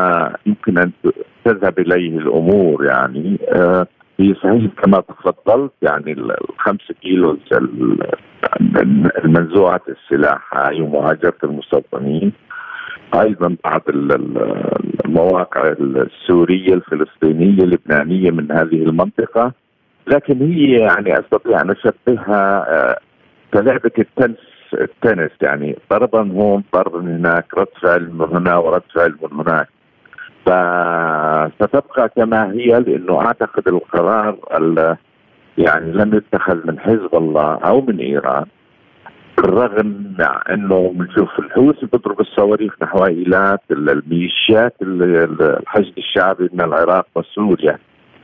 يمكن 0.45 0.77
أن 0.77 0.91
تذهب 1.45 1.79
إليه 1.79 2.17
الأمور 2.17 2.85
يعني 2.85 3.39
آه 3.49 3.87
هي 4.19 4.33
صحيح 4.33 4.71
كما 4.83 5.01
تفضلت 5.01 5.71
يعني 5.81 6.11
الخمسة 6.49 6.93
كيلو 7.01 7.37
المنزوعة 9.25 9.81
السلاح 9.89 10.57
هاي 10.57 10.81
ومهاجرة 10.81 11.37
المستوطنين. 11.43 12.31
أيضا 13.13 13.55
بعض 13.63 13.81
المواقع 15.05 15.75
السورية 15.79 16.73
الفلسطينية 16.73 17.63
اللبنانية 17.63 18.31
من 18.31 18.51
هذه 18.51 18.83
المنطقة. 18.83 19.51
لكن 20.07 20.53
هي 20.53 20.71
يعني 20.71 21.19
أستطيع 21.19 21.61
أن 21.61 21.71
أشبهها 21.71 22.65
آه، 22.69 22.99
كلعبة 23.53 23.91
التنس 23.99 24.37
التنس 24.73 25.31
يعني 25.41 25.77
ضربا 25.91 26.31
هون 26.31 26.63
ضربا 26.73 26.99
هناك 26.99 27.57
رد 27.57 27.67
فعل 27.81 28.09
من 28.13 28.25
هنا 28.31 28.57
ورد 28.57 28.81
فعل 28.95 29.15
من 29.21 29.39
هناك. 29.39 29.67
فستبقى 30.45 32.09
كما 32.15 32.51
هي 32.51 32.79
لأنه 32.79 33.21
أعتقد 33.21 33.67
القرار 33.67 34.37
يعني 35.57 35.91
لم 35.91 36.13
يتخذ 36.13 36.67
من 36.67 36.79
حزب 36.79 37.09
الله 37.15 37.53
أو 37.55 37.81
من 37.81 37.99
إيران 37.99 38.45
بالرغم 39.37 40.15
إنه 40.51 40.93
بنشوف 40.95 41.39
الحوثي 41.39 41.85
بيضرب 41.85 42.19
الصواريخ 42.21 42.75
نحو 42.81 43.05
ايلات 43.05 43.61
الميليشيات 43.71 44.75
الحشد 44.81 45.93
الشعبي 45.97 46.49
من 46.53 46.61
العراق 46.61 47.07
وسوريا 47.15 47.77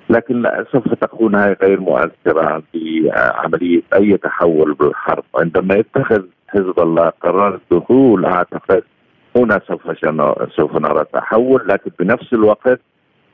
لكن 0.09 0.49
سوف 0.71 0.93
تكون 0.93 1.35
هاي 1.35 1.55
غير 1.61 1.79
مؤثرة 1.79 2.63
في 2.71 3.11
عمليه 3.15 3.81
أي 3.93 4.17
تحول 4.17 4.73
بالحرب. 4.73 5.23
عندما 5.35 5.75
يتخذ 5.75 6.23
حزب 6.47 6.79
الله 6.79 7.09
قرار 7.21 7.59
الدخول 7.71 8.25
أعتقد 8.25 8.83
هنا 9.35 9.61
سوف 9.67 9.81
سوف 10.55 10.75
نرى 10.75 11.05
تحول 11.13 11.67
لكن 11.67 11.91
بنفس 11.99 12.33
الوقت 12.33 12.79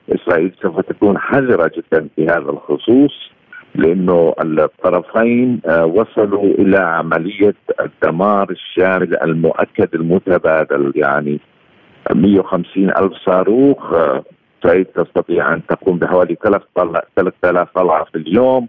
إسرائيل 0.09 0.51
سوف 0.61 0.79
تكون 0.79 1.17
حذرة 1.17 1.71
جدا 1.77 2.07
في 2.15 2.25
هذا 2.25 2.49
الخصوص 2.49 3.31
لأنه 3.75 4.33
الطرفين 4.41 5.61
آه، 5.65 5.85
وصلوا 5.85 6.43
إلى 6.43 6.77
عملية 6.77 7.55
الدمار 7.79 8.49
الشامل 8.49 9.17
المؤكد 9.23 9.95
المتبادل 9.95 10.91
يعني 10.95 11.39
150 12.15 12.89
ألف 12.89 13.13
صاروخ 13.25 13.93
اسرائيل 13.93 14.85
آه، 14.97 15.03
تستطيع 15.03 15.53
أن 15.53 15.61
تقوم 15.65 15.99
بحوالي 15.99 16.37
3000 16.43 17.67
طلعة 17.75 18.03
في 18.03 18.17
اليوم. 18.17 18.67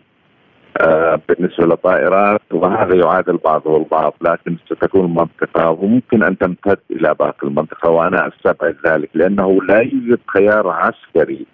بالنسبة 1.28 1.66
للطائرات 1.66 2.40
وهذا 2.50 2.94
يعادل 2.94 3.36
بعضه 3.36 3.76
البعض 3.76 4.14
لكن 4.20 4.56
ستكون 4.66 5.04
المنطقة 5.04 5.70
وممكن 5.70 6.22
أن 6.22 6.38
تمتد 6.38 6.78
إلى 6.90 7.14
باقي 7.18 7.46
المنطقة 7.46 7.90
وأنا 7.90 8.28
أستبعد 8.28 8.76
ذلك 8.86 9.10
لأنه 9.14 9.62
لا 9.62 9.78
يوجد 9.78 10.18
خيار 10.26 10.68
عسكري 10.68 11.46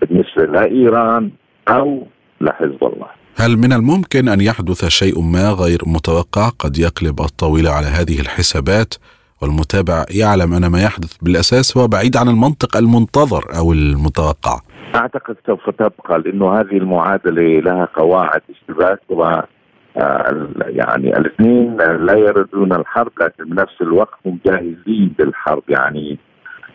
بالنسبة 0.00 0.44
لإيران 0.44 1.30
أو 1.68 2.06
لحزب 2.40 2.84
الله. 2.84 3.08
هل 3.36 3.56
من 3.56 3.72
الممكن 3.72 4.28
أن 4.28 4.40
يحدث 4.40 4.88
شيء 4.88 5.22
ما 5.22 5.50
غير 5.50 5.78
متوقع 5.86 6.48
قد 6.48 6.78
يقلب 6.78 7.20
الطاوله 7.20 7.70
على 7.70 7.86
هذه 7.86 8.20
الحسابات؟ 8.20 8.94
والمتابع 9.42 10.04
يعلم 10.10 10.54
أن 10.54 10.66
ما 10.66 10.82
يحدث 10.82 11.16
بالأساس 11.22 11.76
هو 11.76 11.88
بعيد 11.88 12.16
عن 12.16 12.28
المنطق 12.28 12.76
المنتظر 12.76 13.44
أو 13.56 13.72
المتوقع. 13.72 14.60
أعتقد 14.96 15.36
سوف 15.46 15.70
تبقى 15.70 16.18
لأنه 16.18 16.60
هذه 16.60 16.76
المعادلة 16.76 17.60
لها 17.60 17.84
قواعد 17.84 18.40
اشتباك 18.50 19.00
و 19.08 19.24
آه، 19.96 20.48
يعني 20.66 21.16
الاثنين 21.18 21.76
لا 21.76 22.18
يردون 22.18 22.72
الحرب 22.72 23.12
لكن 23.20 23.44
بنفس 23.44 23.82
الوقت 23.82 24.18
هم 24.26 24.38
جاهزين 24.46 25.14
للحرب 25.18 25.62
يعني 25.68 26.18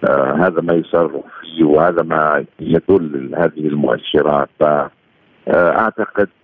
آه 0.10 0.34
هذا 0.34 0.62
ما 0.62 0.74
يصرف 0.74 1.24
فيه 1.42 1.64
وهذا 1.64 2.04
ما 2.04 2.46
يدل 2.60 3.36
هذه 3.38 3.68
المؤشرات. 3.68 4.50
ف 4.60 4.64
آه، 5.48 5.92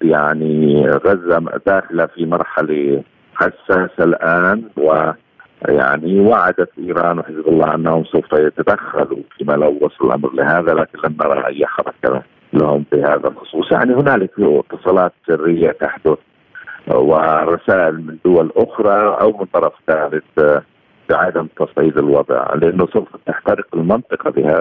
يعني 0.02 0.88
غزة 0.90 1.40
داخلة 1.66 2.06
في 2.06 2.26
مرحلة 2.26 3.04
حساسة 3.36 4.04
الآن 4.04 4.64
و 4.78 5.12
يعني 5.68 6.20
وعدت 6.20 6.70
إيران 6.80 7.20
وحزب 7.20 7.47
الله 7.47 7.76
أنهم 7.76 8.03
سوف 8.03 8.34
يتدخلوا 8.34 9.24
فيما 9.38 9.53
لو 9.53 9.78
وصل 9.82 10.05
الأمر 10.05 10.34
لهذا 10.34 10.74
لكن 10.74 10.99
لم 11.05 11.16
نرى 11.22 11.45
أي 11.45 11.66
حركة 11.66 12.24
لهم 12.53 12.86
في 12.91 13.01
هذا 13.01 13.28
الخصوص. 13.28 13.72
يعني 13.72 13.93
هنالك 13.93 14.32
اتصالات 14.39 15.14
سرية 15.28 15.72
تحدث 15.72 16.18
ورسائل 16.88 17.95
من 17.95 18.18
دول 18.26 18.51
أخرى 18.55 19.18
أو 19.22 19.38
من 19.38 19.45
طرف 19.45 19.74
ثالث 19.88 20.64
بعدم 21.10 21.47
تصعيد 21.60 21.97
الوضع 21.97 22.53
لأنه 22.53 22.88
سوف 22.93 23.07
تحترق 23.28 23.66
المنطقة 23.74 24.30
بها 24.30 24.57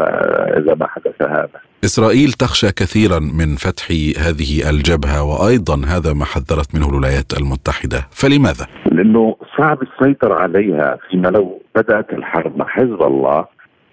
إذا 0.58 0.74
ما 0.74 0.86
حدث 0.86 1.22
هذا. 1.22 1.60
إسرائيل 1.84 2.32
تخشى 2.32 2.66
كثيرا 2.72 3.18
من 3.18 3.56
فتح 3.56 3.90
هذه 4.26 4.70
الجبهة 4.70 5.22
وأيضا 5.22 5.74
هذا 5.86 6.12
ما 6.12 6.24
حذرت 6.24 6.74
منه 6.74 6.88
الولايات 6.88 7.32
المتحدة، 7.40 8.00
فلماذا؟ 8.10 8.66
لأنه 8.92 9.36
صعب 9.58 9.78
السيطرة 9.82 10.34
عليها 10.34 10.98
فيما 11.10 11.28
لو 11.28 11.62
بدأت 11.76 12.12
الحرب 12.12 12.56
مع 12.56 12.66
حزب 12.68 13.02
الله 13.02 13.44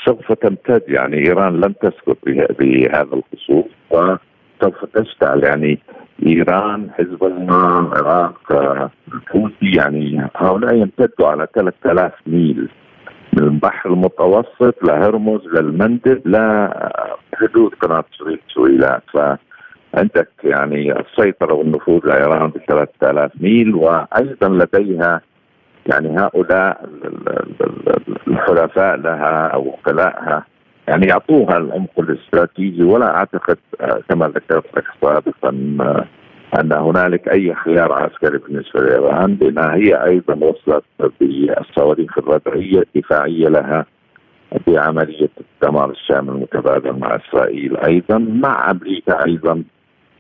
سوف 0.06 0.32
تمتد 0.32 0.84
يعني 0.88 1.28
إيران 1.28 1.62
لن 1.62 1.74
تسكت 1.82 2.18
بهذا 2.60 3.10
الخصوص 3.14 3.66
وسوف 3.90 4.86
تشتعل 4.94 5.44
يعني 5.44 5.80
إيران 6.24 6.90
حزب 6.92 7.24
الله 7.24 7.80
العراق 7.80 8.52
الحوثي 9.14 9.72
يعني 9.78 10.30
هؤلاء 10.36 10.76
يمتدوا 10.76 11.28
على 11.28 11.48
3000 11.56 12.14
ميل 12.28 12.70
من 13.34 13.44
البحر 13.44 13.90
المتوسط 13.90 14.84
لهرمز 14.84 15.42
للمندب 15.46 16.22
لحدود 16.26 17.74
قناة 17.74 18.04
شريط 18.12 18.40
سويلات 18.54 19.04
فعندك 19.14 20.30
يعني 20.44 21.00
السيطرة 21.00 21.54
والنفوذ 21.54 22.02
لإيران 22.06 22.50
ب 22.50 22.58
3000 22.68 23.32
ميل 23.42 23.76
وأيضا 23.76 24.50
لديها 24.50 25.22
يعني 25.86 26.20
هؤلاء 26.20 26.90
الحلفاء 28.28 28.96
لها 28.96 29.48
أو 29.48 29.68
وكلائها 29.68 30.46
يعني 30.88 31.08
يعطوها 31.08 31.58
العمق 31.58 32.00
الاستراتيجي 32.00 32.84
ولا 32.84 33.16
أعتقد 33.16 33.58
آه، 33.82 34.02
كما 34.10 34.28
ذكرت 34.28 34.66
لك 34.78 34.84
سابقا 35.02 35.78
آه، 35.82 36.06
أن 36.60 36.74
هنالك 36.74 37.28
أي 37.28 37.56
خيار 37.56 37.94
عسكري 37.94 38.38
بالنسبة 38.38 38.82
لإيران 38.82 39.38
لانها 39.42 39.76
هي 39.76 40.06
أيضا 40.06 40.34
وصلت 40.34 40.84
بالصواريخ 41.22 42.18
الردعيه 42.18 42.84
الدفاعية 42.96 43.48
لها 43.48 43.86
بعمليه 44.68 45.30
الدمار 45.42 45.90
الشامل 45.90 46.30
المتبادل 46.30 47.00
مع 47.00 47.16
إسرائيل 47.16 47.78
أيضا 47.78 48.18
مع 48.18 48.72
أمريكا 48.72 49.26
أيضا. 49.26 49.64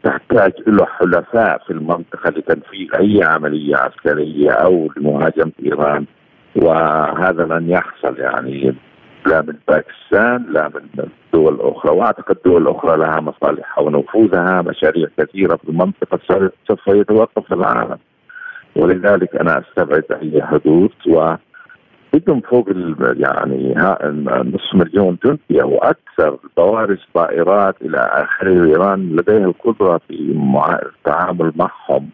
تحتاج 0.04 0.52
إلى 0.68 0.86
حلفاء 0.86 1.58
في 1.68 1.72
المنطقة 1.74 2.30
لتنفيذ 2.30 2.88
أي 3.00 3.24
عملية 3.24 3.76
عسكرية 3.76 4.52
أو 4.52 4.90
لمهاجمة 4.98 5.52
إيران 5.66 6.06
وهذا 6.56 7.44
لن 7.44 7.70
يحصل 7.70 8.20
يعني 8.20 8.76
لا 9.26 9.42
من 9.42 9.56
باكستان 9.68 10.46
لا 10.50 10.68
من 10.68 11.10
دول 11.34 11.58
أخرى. 11.62 11.92
وأعتقد 11.92 12.38
دول 12.46 12.68
أخرى 12.68 12.98
لها 12.98 13.20
مصالحها 13.22 13.84
ونفوذها 13.84 14.62
مشاريع 14.62 15.08
كثيرة 15.18 15.56
في 15.56 15.70
المنطقة 15.70 16.20
سوف 16.68 16.88
يتوقف 16.88 17.54
العالم. 17.54 17.98
ولذلك 18.76 19.36
أنا 19.36 19.60
أستبعد 19.62 20.04
أي 20.12 20.44
حدوث 20.44 20.92
و 21.08 21.36
بدهم 22.14 22.42
فوق 22.42 22.70
يعني 23.00 23.74
نصف 24.26 24.76
مليون 24.76 25.18
جندي 25.26 25.62
أو 25.62 25.78
أكثر 25.78 26.38
بوارج 26.58 26.98
طائرات 27.14 27.76
إلى 27.82 27.98
اخره 27.98 28.66
إيران 28.66 29.16
لديها 29.16 29.46
القدرة 29.46 30.02
في 30.08 30.14
التعامل 30.84 31.54
معهم. 31.56 32.10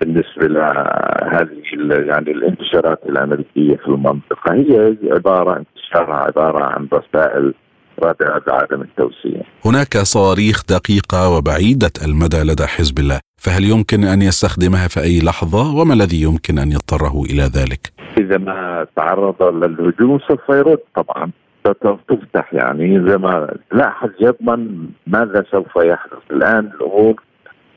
بالنسبة 0.00 0.46
لهذه 0.46 1.62
يعني 2.06 2.30
الانتشارات 2.30 3.00
الأمريكية 3.08 3.76
في 3.76 3.88
المنطقة 3.88 4.54
هي 4.54 4.96
عباره 5.10 5.56
انتشارها 5.56 6.16
عبارة 6.16 6.64
عن 6.64 6.88
رسائل 6.92 7.54
رادعه 8.02 8.42
بعدم 8.46 8.82
التوسيع. 8.82 9.42
هناك 9.64 9.96
صواريخ 9.96 10.62
دقيقة 10.68 11.36
وبعيدة 11.36 11.92
المدى 12.06 12.42
لدى 12.42 12.66
حزب 12.66 12.98
الله، 12.98 13.20
فهل 13.36 13.64
يمكن 13.64 14.04
أن 14.04 14.22
يستخدمها 14.22 14.88
في 14.88 15.00
أي 15.00 15.20
لحظة 15.20 15.80
وما 15.80 15.94
الذي 15.94 16.22
يمكن 16.22 16.58
أن 16.58 16.72
يضطره 16.72 17.22
إلى 17.30 17.42
ذلك؟ 17.42 17.92
إذا 18.18 18.38
ما 18.38 18.86
تعرض 18.96 19.42
للهجوم 19.42 20.18
سوف 20.28 20.48
يرد 20.48 20.78
طبعا 20.96 21.30
تفتح 22.08 22.54
يعني 22.54 23.08
زي 23.08 23.18
ما 23.18 23.54
لا 23.72 23.88
احد 23.88 24.10
يضمن 24.20 24.88
ماذا 25.06 25.44
سوف 25.50 25.76
يحدث 25.76 26.22
الآن 26.30 26.70
الأمور 26.74 27.22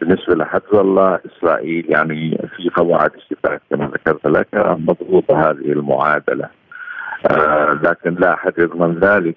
بالنسبة 0.02 0.36
لحفظ 0.36 0.76
الله 0.76 1.20
إسرائيل 1.26 1.86
يعني 1.90 2.38
في 2.58 2.70
قواعد 2.70 3.12
اشتباك 3.16 3.62
كما 3.70 3.86
ذكرت 3.86 4.28
لك 4.28 4.48
مضغوطه 4.56 5.50
هذه 5.50 5.72
المعادلة. 5.72 6.50
آه 7.32 7.80
لكن 7.84 8.16
لا 8.16 8.34
احد 8.34 8.54
يضمن 8.58 9.00
ذلك 9.00 9.36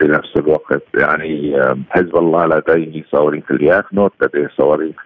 بنفس 0.00 0.36
الوقت. 0.36 0.82
يعني 0.94 1.60
آه 1.60 1.76
حزب 1.90 2.16
الله 2.16 2.46
لديه 2.46 3.04
صواريخ 3.10 3.44
الياخنوت 3.50 4.12
لديه 4.22 4.48
صواريخ 4.56 4.96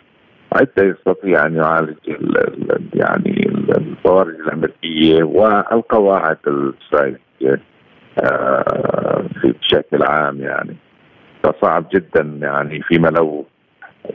عدة 0.53 0.84
يستطيع 0.84 1.47
أن 1.47 1.57
يعالج 1.57 1.97
ال 2.09 2.88
يعني 2.94 3.51
الصواريخ 3.78 4.36
الأمريكية 4.40 5.22
والقواعد 5.22 6.38
الإسرائيلية 6.47 7.61
آه 8.18 9.24
بشكل 9.44 10.03
عام 10.03 10.40
يعني. 10.40 10.76
فصعب 11.42 11.84
جدا 11.94 12.38
يعني 12.42 12.82
فيما 12.82 13.09
لو 13.09 13.47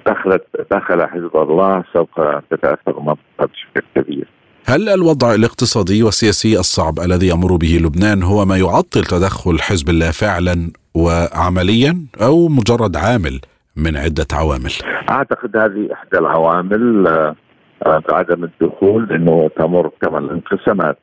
دخلت 0.08 0.44
دخل 0.72 1.08
حزب 1.08 1.38
الله 1.38 1.84
سوف 1.94 2.10
تتأثر 2.52 2.98
المنطقة 2.98 3.20
بشكل 3.40 3.84
كبير. 3.96 4.28
هل 4.66 4.90
الوضع 4.90 5.34
الاقتصادي 5.34 6.04
والسياسي 6.04 6.60
الصعب 6.60 7.00
الذي 7.00 7.28
يمر 7.28 7.56
به 7.56 7.80
لبنان 7.84 8.24
هو 8.24 8.46
ما 8.46 8.58
يعطل 8.58 9.04
تدخل 9.04 9.62
حزب 9.62 9.90
الله 9.90 10.12
فعلا 10.12 10.72
وعمليا 10.96 12.06
أو 12.22 12.48
مجرد 12.48 12.96
عامل 12.96 13.40
من 13.76 13.98
عدة 13.98 14.28
عوامل؟ 14.34 14.72
أعتقد 15.10 15.58
هذه 15.58 15.94
إحدى 15.94 16.18
العوامل 16.18 17.08
بعدم 17.86 18.44
الدخول 18.44 19.12
إنه 19.12 19.50
تمر 19.58 19.92
كما 20.02 20.20
الانقسامات 20.20 20.98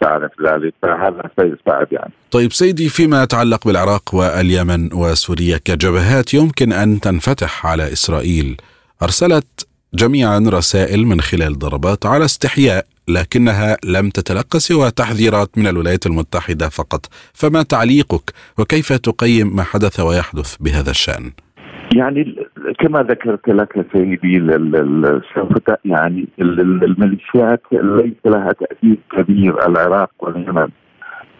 تعرف 0.00 0.30
ذلك 0.46 0.74
فهذا 0.82 1.30
سيصعب 1.40 1.86
يعني. 1.92 2.12
طيب 2.30 2.52
سيدي 2.52 2.88
فيما 2.88 3.22
يتعلق 3.22 3.66
بالعراق 3.66 4.14
واليمن 4.14 4.94
وسوريا 4.94 5.58
كجبهات 5.64 6.34
يمكن 6.34 6.72
أن 6.72 7.00
تنفتح 7.00 7.66
على 7.66 7.92
إسرائيل 7.92 8.56
أرسلت 9.02 9.66
جميعا 9.94 10.44
رسائل 10.48 11.06
من 11.06 11.20
خلال 11.20 11.58
ضربات 11.58 12.06
على 12.06 12.24
استحياء 12.24 12.86
لكنها 13.08 13.76
لم 13.84 14.10
تتلقى 14.10 14.60
سوى 14.60 14.90
تحذيرات 14.90 15.58
من 15.58 15.66
الولايات 15.66 16.06
المتحدة 16.06 16.68
فقط 16.68 17.06
فما 17.34 17.62
تعليقك 17.62 18.32
وكيف 18.58 18.92
تقيم 18.92 19.56
ما 19.56 19.62
حدث 19.62 20.00
ويحدث 20.00 20.56
بهذا 20.60 20.90
الشأن؟ 20.90 21.32
يعني 21.94 22.46
كما 22.78 23.02
ذكرت 23.02 23.48
لك 23.48 23.86
سيدي 23.92 24.38
سوف 25.34 25.76
يعني 25.84 26.28
الميليشيات 26.38 27.62
ليس 27.72 28.14
لها 28.24 28.52
تأثير 28.52 28.96
كبير 29.12 29.66
العراق 29.66 30.10
واليمن 30.18 30.68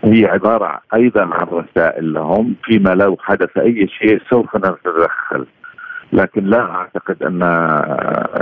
هي 0.04 0.24
عبارة 0.24 0.80
أيضا 0.94 1.20
عن 1.20 1.46
رسائل 1.46 2.12
لهم 2.12 2.54
فيما 2.64 2.90
لو 2.90 3.16
حدث 3.20 3.58
أي 3.58 3.88
شيء 3.88 4.20
سوف 4.30 4.56
نتدخل 4.56 5.46
لكن 6.12 6.44
لا 6.44 6.60
أعتقد 6.60 7.22
أن 7.22 7.40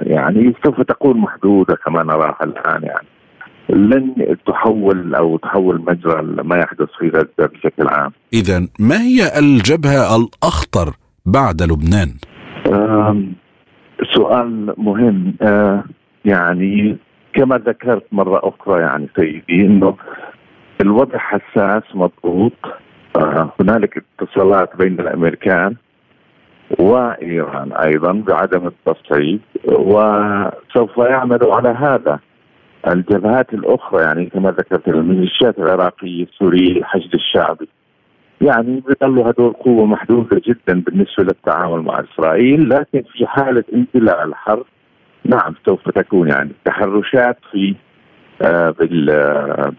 يعني 0.02 0.54
سوف 0.64 0.80
تكون 0.80 1.16
محدودة 1.16 1.74
كما 1.74 2.02
نراها 2.02 2.44
الآن 2.44 2.82
يعني 2.82 3.06
لن 3.68 4.36
تحول 4.46 5.14
أو 5.14 5.36
تحول 5.36 5.84
مجرى 5.86 6.22
ما 6.22 6.56
يحدث 6.58 6.88
في 6.98 7.08
غزة 7.08 7.46
بشكل 7.52 7.88
عام. 7.88 8.12
اذا 8.32 8.68
ما 8.78 9.00
هي 9.00 9.38
الجبهة 9.38 10.16
الأخطر 10.16 10.94
بعد 11.26 11.62
لبنان؟ 11.62 12.08
سؤال 14.14 14.74
مهم. 14.78 15.34
آه 15.42 15.84
يعني 16.24 16.96
كما 17.34 17.58
ذكرت 17.58 18.06
مرة 18.12 18.40
أخرى 18.44 18.80
يعني 18.80 19.08
سيدي 19.16 19.66
أنه 19.66 19.96
الوضع 20.80 21.18
حساس 21.18 21.82
مضغوط. 21.94 22.52
آه 23.16 23.52
هنالك 23.60 24.04
اتصالات 24.20 24.76
بين 24.76 25.00
الأمريكان 25.00 25.74
وإيران 26.78 27.72
أيضا 27.72 28.12
بعدم 28.12 28.66
التصعيد 28.66 29.40
وسوف 29.68 30.98
يعملوا 30.98 31.54
على 31.54 31.68
هذا. 31.68 32.18
الجبهات 32.88 33.54
الأخرى 33.54 34.02
يعني 34.02 34.26
كما 34.26 34.50
ذكرت 34.50 34.88
الميليشيات 34.88 35.58
العراقية 35.58 36.22
السورية 36.24 36.78
الحشد 36.78 37.14
الشعبي. 37.14 37.68
يعني 38.40 38.82
بيظلوا 38.86 39.30
هدول 39.30 39.52
قوة 39.52 39.86
محدودة 39.86 40.42
جدا 40.46 40.80
بالنسبة 40.80 41.24
للتعامل 41.24 41.82
مع 41.82 42.00
إسرائيل 42.00 42.68
لكن 42.68 43.02
في 43.12 43.26
حالة 43.26 43.64
اندلاع 43.74 44.24
الحرب 44.24 44.64
نعم 45.24 45.54
سوف 45.66 45.90
تكون 45.90 46.28
يعني 46.28 46.50
تحرشات 46.64 47.38
في 47.52 47.74
آه 48.42 48.74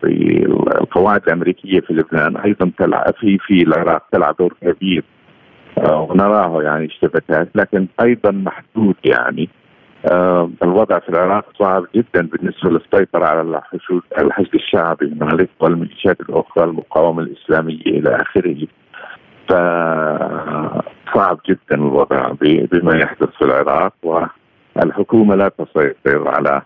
بالقواعد 0.03 1.21
الأمريكية 1.27 1.79
في 1.79 1.93
لبنان 1.93 2.37
أيضا 2.37 2.71
تلعب 2.77 3.13
في 3.19 3.37
في 3.37 3.63
العراق 3.63 4.03
تلعب 4.11 4.35
دور 4.39 4.53
كبير 4.61 5.03
آه 5.77 6.01
ونراه 6.01 6.63
يعني 6.63 6.85
اشتباكات 6.85 7.49
لكن 7.55 7.87
أيضا 8.01 8.31
محدود 8.31 8.95
يعني. 9.05 9.43
آه 9.43 9.64
الوضع 10.63 10.99
في 10.99 11.09
العراق 11.09 11.45
صعب 11.59 11.85
جدا 11.95 12.27
بالنسبة 12.27 12.69
للسيطرة 12.69 13.25
على 13.25 13.61
الحشد 14.17 14.55
الشعبي 14.55 15.05
هنالك 15.21 15.49
والميليشيات 15.59 16.21
الأخرى 16.21 16.63
المقاومة 16.63 17.21
الإسلامية 17.21 17.85
إلى 17.85 18.17
آخره 18.21 18.67
فصعب 19.49 21.39
جدا 21.49 21.75
الوضع 21.75 22.31
بما 22.41 22.97
يحدث 22.97 23.29
في 23.37 23.45
العراق 23.45 23.93
والحكومة 24.03 25.35
لا 25.35 25.49
تسيطر 25.49 26.27
على 26.27 26.61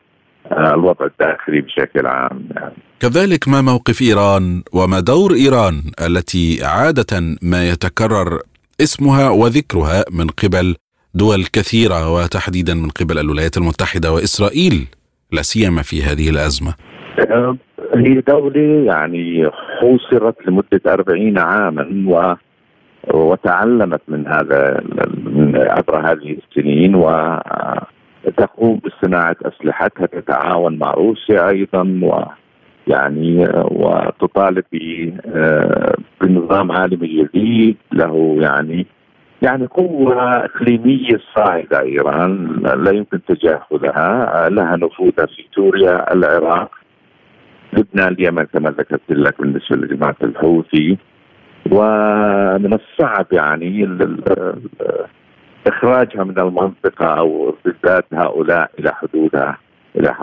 آه، 0.51 0.73
الوضع 0.73 1.05
الداخلي 1.05 1.61
بشكل 1.61 2.07
عام 2.07 2.47
يعني. 2.55 2.73
كذلك 2.99 3.47
ما 3.47 3.61
موقف 3.61 4.01
إيران 4.01 4.63
وما 4.73 4.99
دور 4.99 5.33
إيران 5.33 5.81
التي 6.07 6.59
عادة 6.63 7.37
ما 7.41 7.69
يتكرر 7.69 8.39
اسمها 8.81 9.29
وذكرها 9.29 10.05
من 10.11 10.27
قبل 10.27 10.75
دول 11.13 11.43
كثيرة 11.53 12.13
وتحديدا 12.13 12.73
من 12.73 12.89
قبل 12.89 13.19
الولايات 13.19 13.57
المتحدة 13.57 14.11
وإسرائيل 14.11 14.87
لا 15.31 15.41
سيما 15.41 15.81
في 15.81 16.03
هذه 16.03 16.29
الأزمة. 16.29 16.73
آه، 17.19 17.57
هي 17.95 18.21
دولة 18.27 18.85
يعني 18.85 19.49
حوصرت 19.79 20.35
لمدة 20.47 20.81
أربعين 20.87 21.37
عاما 21.37 22.03
و 22.07 22.35
وتعلمت 23.13 24.01
من 24.07 24.27
هذا 24.27 24.81
من 25.23 25.55
عبر 25.55 26.11
هذه 26.11 26.37
السنين 26.37 26.95
وتقوم 26.95 28.79
بصناعة 28.85 29.35
أسلحتها 29.45 30.05
تتعاون 30.05 30.77
مع 30.77 30.91
روسيا 30.91 31.49
أيضا 31.49 31.99
و 32.03 32.23
يعني 32.87 33.47
وتطالب 33.71 34.63
آه، 35.25 35.95
بنظام 36.21 36.71
عالمي 36.71 37.23
جديد 37.23 37.77
له 37.91 38.37
يعني 38.39 38.85
يعني 39.41 39.65
قوة 39.65 40.45
إقليمية 40.45 41.19
صاعدة 41.35 41.81
إيران 41.81 42.47
لا 42.83 42.91
يمكن 42.91 43.19
تجاهلها. 43.23 44.49
لها 44.49 44.75
نفوذها 44.75 45.25
في 45.25 45.45
سوريا 45.55 46.13
العراق 46.13 46.71
لبنان 47.73 48.13
اليمن 48.13 48.43
كما 48.43 48.69
ذكرت 48.69 49.01
لك 49.09 49.41
بالنسبة 49.41 49.75
لجماعة 49.75 50.15
الحوثي. 50.23 50.97
ومن 51.71 52.73
الصعب 52.73 53.25
يعني 53.31 53.97
إخراجها 55.67 56.23
من 56.23 56.39
المنطقة 56.39 57.05
أو 57.05 57.55
ارتداد 57.65 58.03
هؤلاء 58.13 58.71
إلى 58.79 58.93
حدودها 58.93 59.57
إلى 59.95 60.13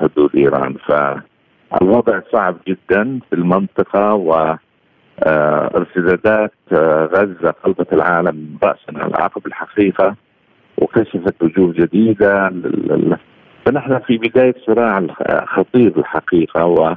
حدود 0.00 0.36
إيران. 0.36 0.74
فالوضع 0.74 2.20
صعب 2.32 2.56
جدا 2.68 3.18
في 3.30 3.36
المنطقة 3.36 4.14
و 4.14 4.56
ارتدادات 5.26 6.52
آه، 6.72 7.08
غزة 7.12 7.50
قلبت 7.64 7.92
العالم 7.92 8.58
راسا 8.62 9.04
على 9.04 9.14
عقب 9.14 9.46
الحقيقة 9.46 10.14
وكشفت 10.78 11.42
وجوه 11.42 11.72
جديدة 11.72 12.52
فنحن 13.66 13.98
في 13.98 14.18
بداية 14.18 14.54
صراع 14.66 15.06
خطير 15.46 15.92
الحقيقة 15.98 16.66
و 16.66 16.96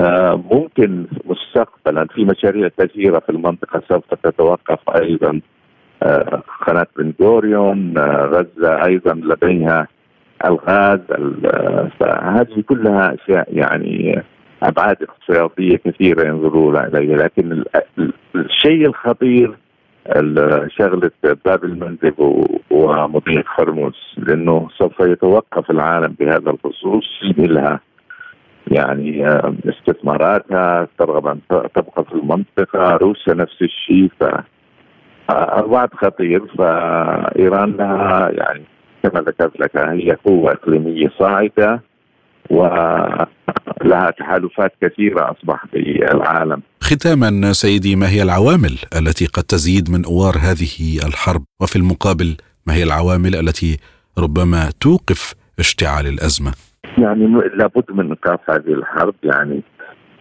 آه، 0.00 0.42
ممكن 0.50 1.06
مستقبلا 1.24 2.06
في 2.06 2.24
مشاريع 2.24 2.68
كثيرة 2.78 3.18
في 3.18 3.28
المنطقة 3.28 3.82
سوف 3.88 4.14
تتوقف 4.14 4.78
أيضا 4.96 5.40
قناة 6.66 6.86
بن 6.96 7.12
غوريون 7.22 7.98
غزة 7.98 8.84
أيضا 8.86 9.14
لديها 9.14 9.88
الغاز 10.44 11.00
فهذه 12.00 12.60
كلها 12.68 13.14
أشياء 13.14 13.56
يعني 13.56 14.22
أبعاد 14.62 14.96
اقتصادية 15.02 15.76
كثيرة 15.76 16.28
ينظرون 16.28 16.76
اليها 16.76 17.16
لكن 17.16 17.64
الشيء 18.34 18.86
الخطير 18.86 19.56
شغلة 20.68 21.10
باب 21.44 21.64
المندب 21.64 22.44
ومضيق 22.70 23.44
هرمز 23.60 23.94
لأنه 24.16 24.68
سوف 24.78 25.00
يتوقف 25.00 25.70
العالم 25.70 26.14
بهذا 26.20 26.50
الخصوص 26.50 27.04
لها 27.38 27.80
يعني 28.70 29.26
آه، 29.28 29.54
استثماراتها 29.68 30.88
ترغب 30.98 31.26
أن 31.26 31.40
تبقى 31.50 32.04
في 32.04 32.12
المنطقة 32.12 32.96
روسيا 32.96 33.34
نفس 33.34 33.62
الشيء 33.62 34.10
ف 34.20 34.24
آه، 35.30 35.60
الوعد 35.60 35.94
خطير 35.94 36.46
فإيران 36.58 37.72
لها 37.72 38.30
يعني 38.30 38.62
كما 39.02 39.20
ذكرت 39.20 39.60
لك 39.60 39.76
هي 39.76 40.16
قوة 40.24 40.52
إقليمية 40.52 41.08
صاعدة. 41.18 41.80
ولها 42.52 44.10
تحالفات 44.18 44.72
كثيرة 44.82 45.30
أصبح 45.30 45.66
في 45.66 45.78
العالم. 46.14 46.62
ختاما 46.80 47.52
سيدي 47.52 47.96
ما 47.96 48.08
هي 48.08 48.22
العوامل 48.22 48.78
التي 48.98 49.26
قد 49.26 49.42
تزيد 49.42 49.90
من 49.90 50.04
أوار 50.04 50.34
هذه 50.36 51.06
الحرب؟ 51.06 51.42
وفي 51.60 51.76
المقابل 51.76 52.36
ما 52.66 52.74
هي 52.74 52.82
العوامل 52.82 53.34
التي 53.36 53.78
ربما 54.18 54.70
توقف 54.80 55.34
اشتعال 55.58 56.06
الأزمة؟ 56.06 56.52
يعني 56.98 57.26
لابد 57.56 57.84
من 57.90 58.08
إيقاف 58.08 58.40
هذه 58.50 58.72
الحرب 58.74 59.14
يعني 59.22 59.62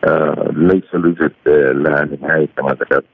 آه 0.06 0.52
ليس 0.56 0.94
يوجد 0.94 1.32
لها 1.48 2.08
نهاية 2.22 2.50
كما 2.58 2.72
ذكرت. 2.72 3.06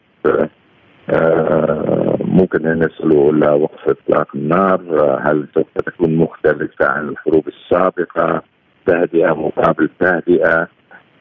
آه 1.10 2.18
ممكن 2.20 2.68
أن 2.68 2.84
يصلوا 2.84 3.32
إلى 3.32 3.50
وقف 3.50 3.90
إطلاق 3.90 4.28
النار. 4.36 4.82
هل 5.22 5.48
سوف 5.54 5.68
تكون 5.86 6.16
مختلفة 6.16 6.86
عن 6.86 7.10
الحروب 7.10 7.48
السابقة؟ 7.48 8.44
تهدئه 8.88 9.34
مقابل 9.34 9.90
تهدئه 10.00 10.68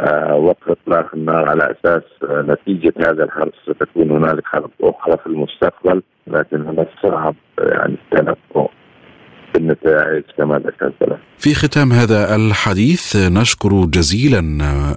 آه 0.00 0.34
وقف 0.34 0.68
إطلاق 0.68 1.14
النار 1.14 1.48
على 1.48 1.62
أساس 1.62 2.02
آه 2.22 2.42
نتيجة 2.42 2.92
هذا 2.98 3.24
الحرب 3.24 3.52
ستكون 3.62 4.10
هنالك 4.10 4.44
حرب 4.44 4.70
أخرى 4.80 5.16
في 5.16 5.26
المستقبل 5.26 6.02
لكن 6.26 6.60
من 6.60 6.86
الصعب 6.86 7.34
يعني 7.58 7.96
التنبؤ 8.12 8.70
بالنتائج 9.54 10.22
كما 10.38 10.58
ذكرت 10.58 11.18
في 11.38 11.54
ختام 11.54 11.92
هذا 11.92 12.36
الحديث 12.36 13.16
نشكر 13.16 13.84
جزيلا 13.84 14.40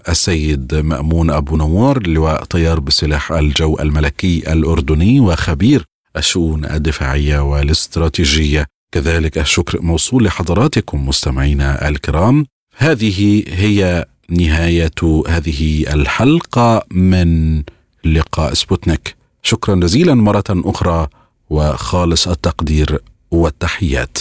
السيد 0.09 0.75
مأمون 0.75 1.29
أبو 1.29 1.57
نوار 1.57 2.07
لواء 2.07 2.43
طيار 2.43 2.79
بسلاح 2.79 3.31
الجو 3.31 3.77
الملكي 3.79 4.53
الأردني 4.53 5.19
وخبير 5.19 5.85
الشؤون 6.17 6.65
الدفاعية 6.65 7.39
والاستراتيجية. 7.39 8.65
كذلك 8.91 9.37
الشكر 9.37 9.81
موصول 9.81 10.23
لحضراتكم 10.23 11.07
مستمعينا 11.07 11.87
الكرام. 11.89 12.45
هذه 12.81 13.43
هي 13.47 14.05
نهاية 14.29 15.23
هذه 15.27 15.93
الحلقة 15.93 16.85
من 16.91 17.63
لقاء 18.05 18.53
سبوتنيك. 18.53 19.15
شكرا 19.43 19.75
جزيلا 19.75 20.13
مرة 20.13 20.43
أخرى 20.49 21.07
وخالص 21.49 22.27
التقدير 22.27 22.99
والتحيات. 23.31 24.17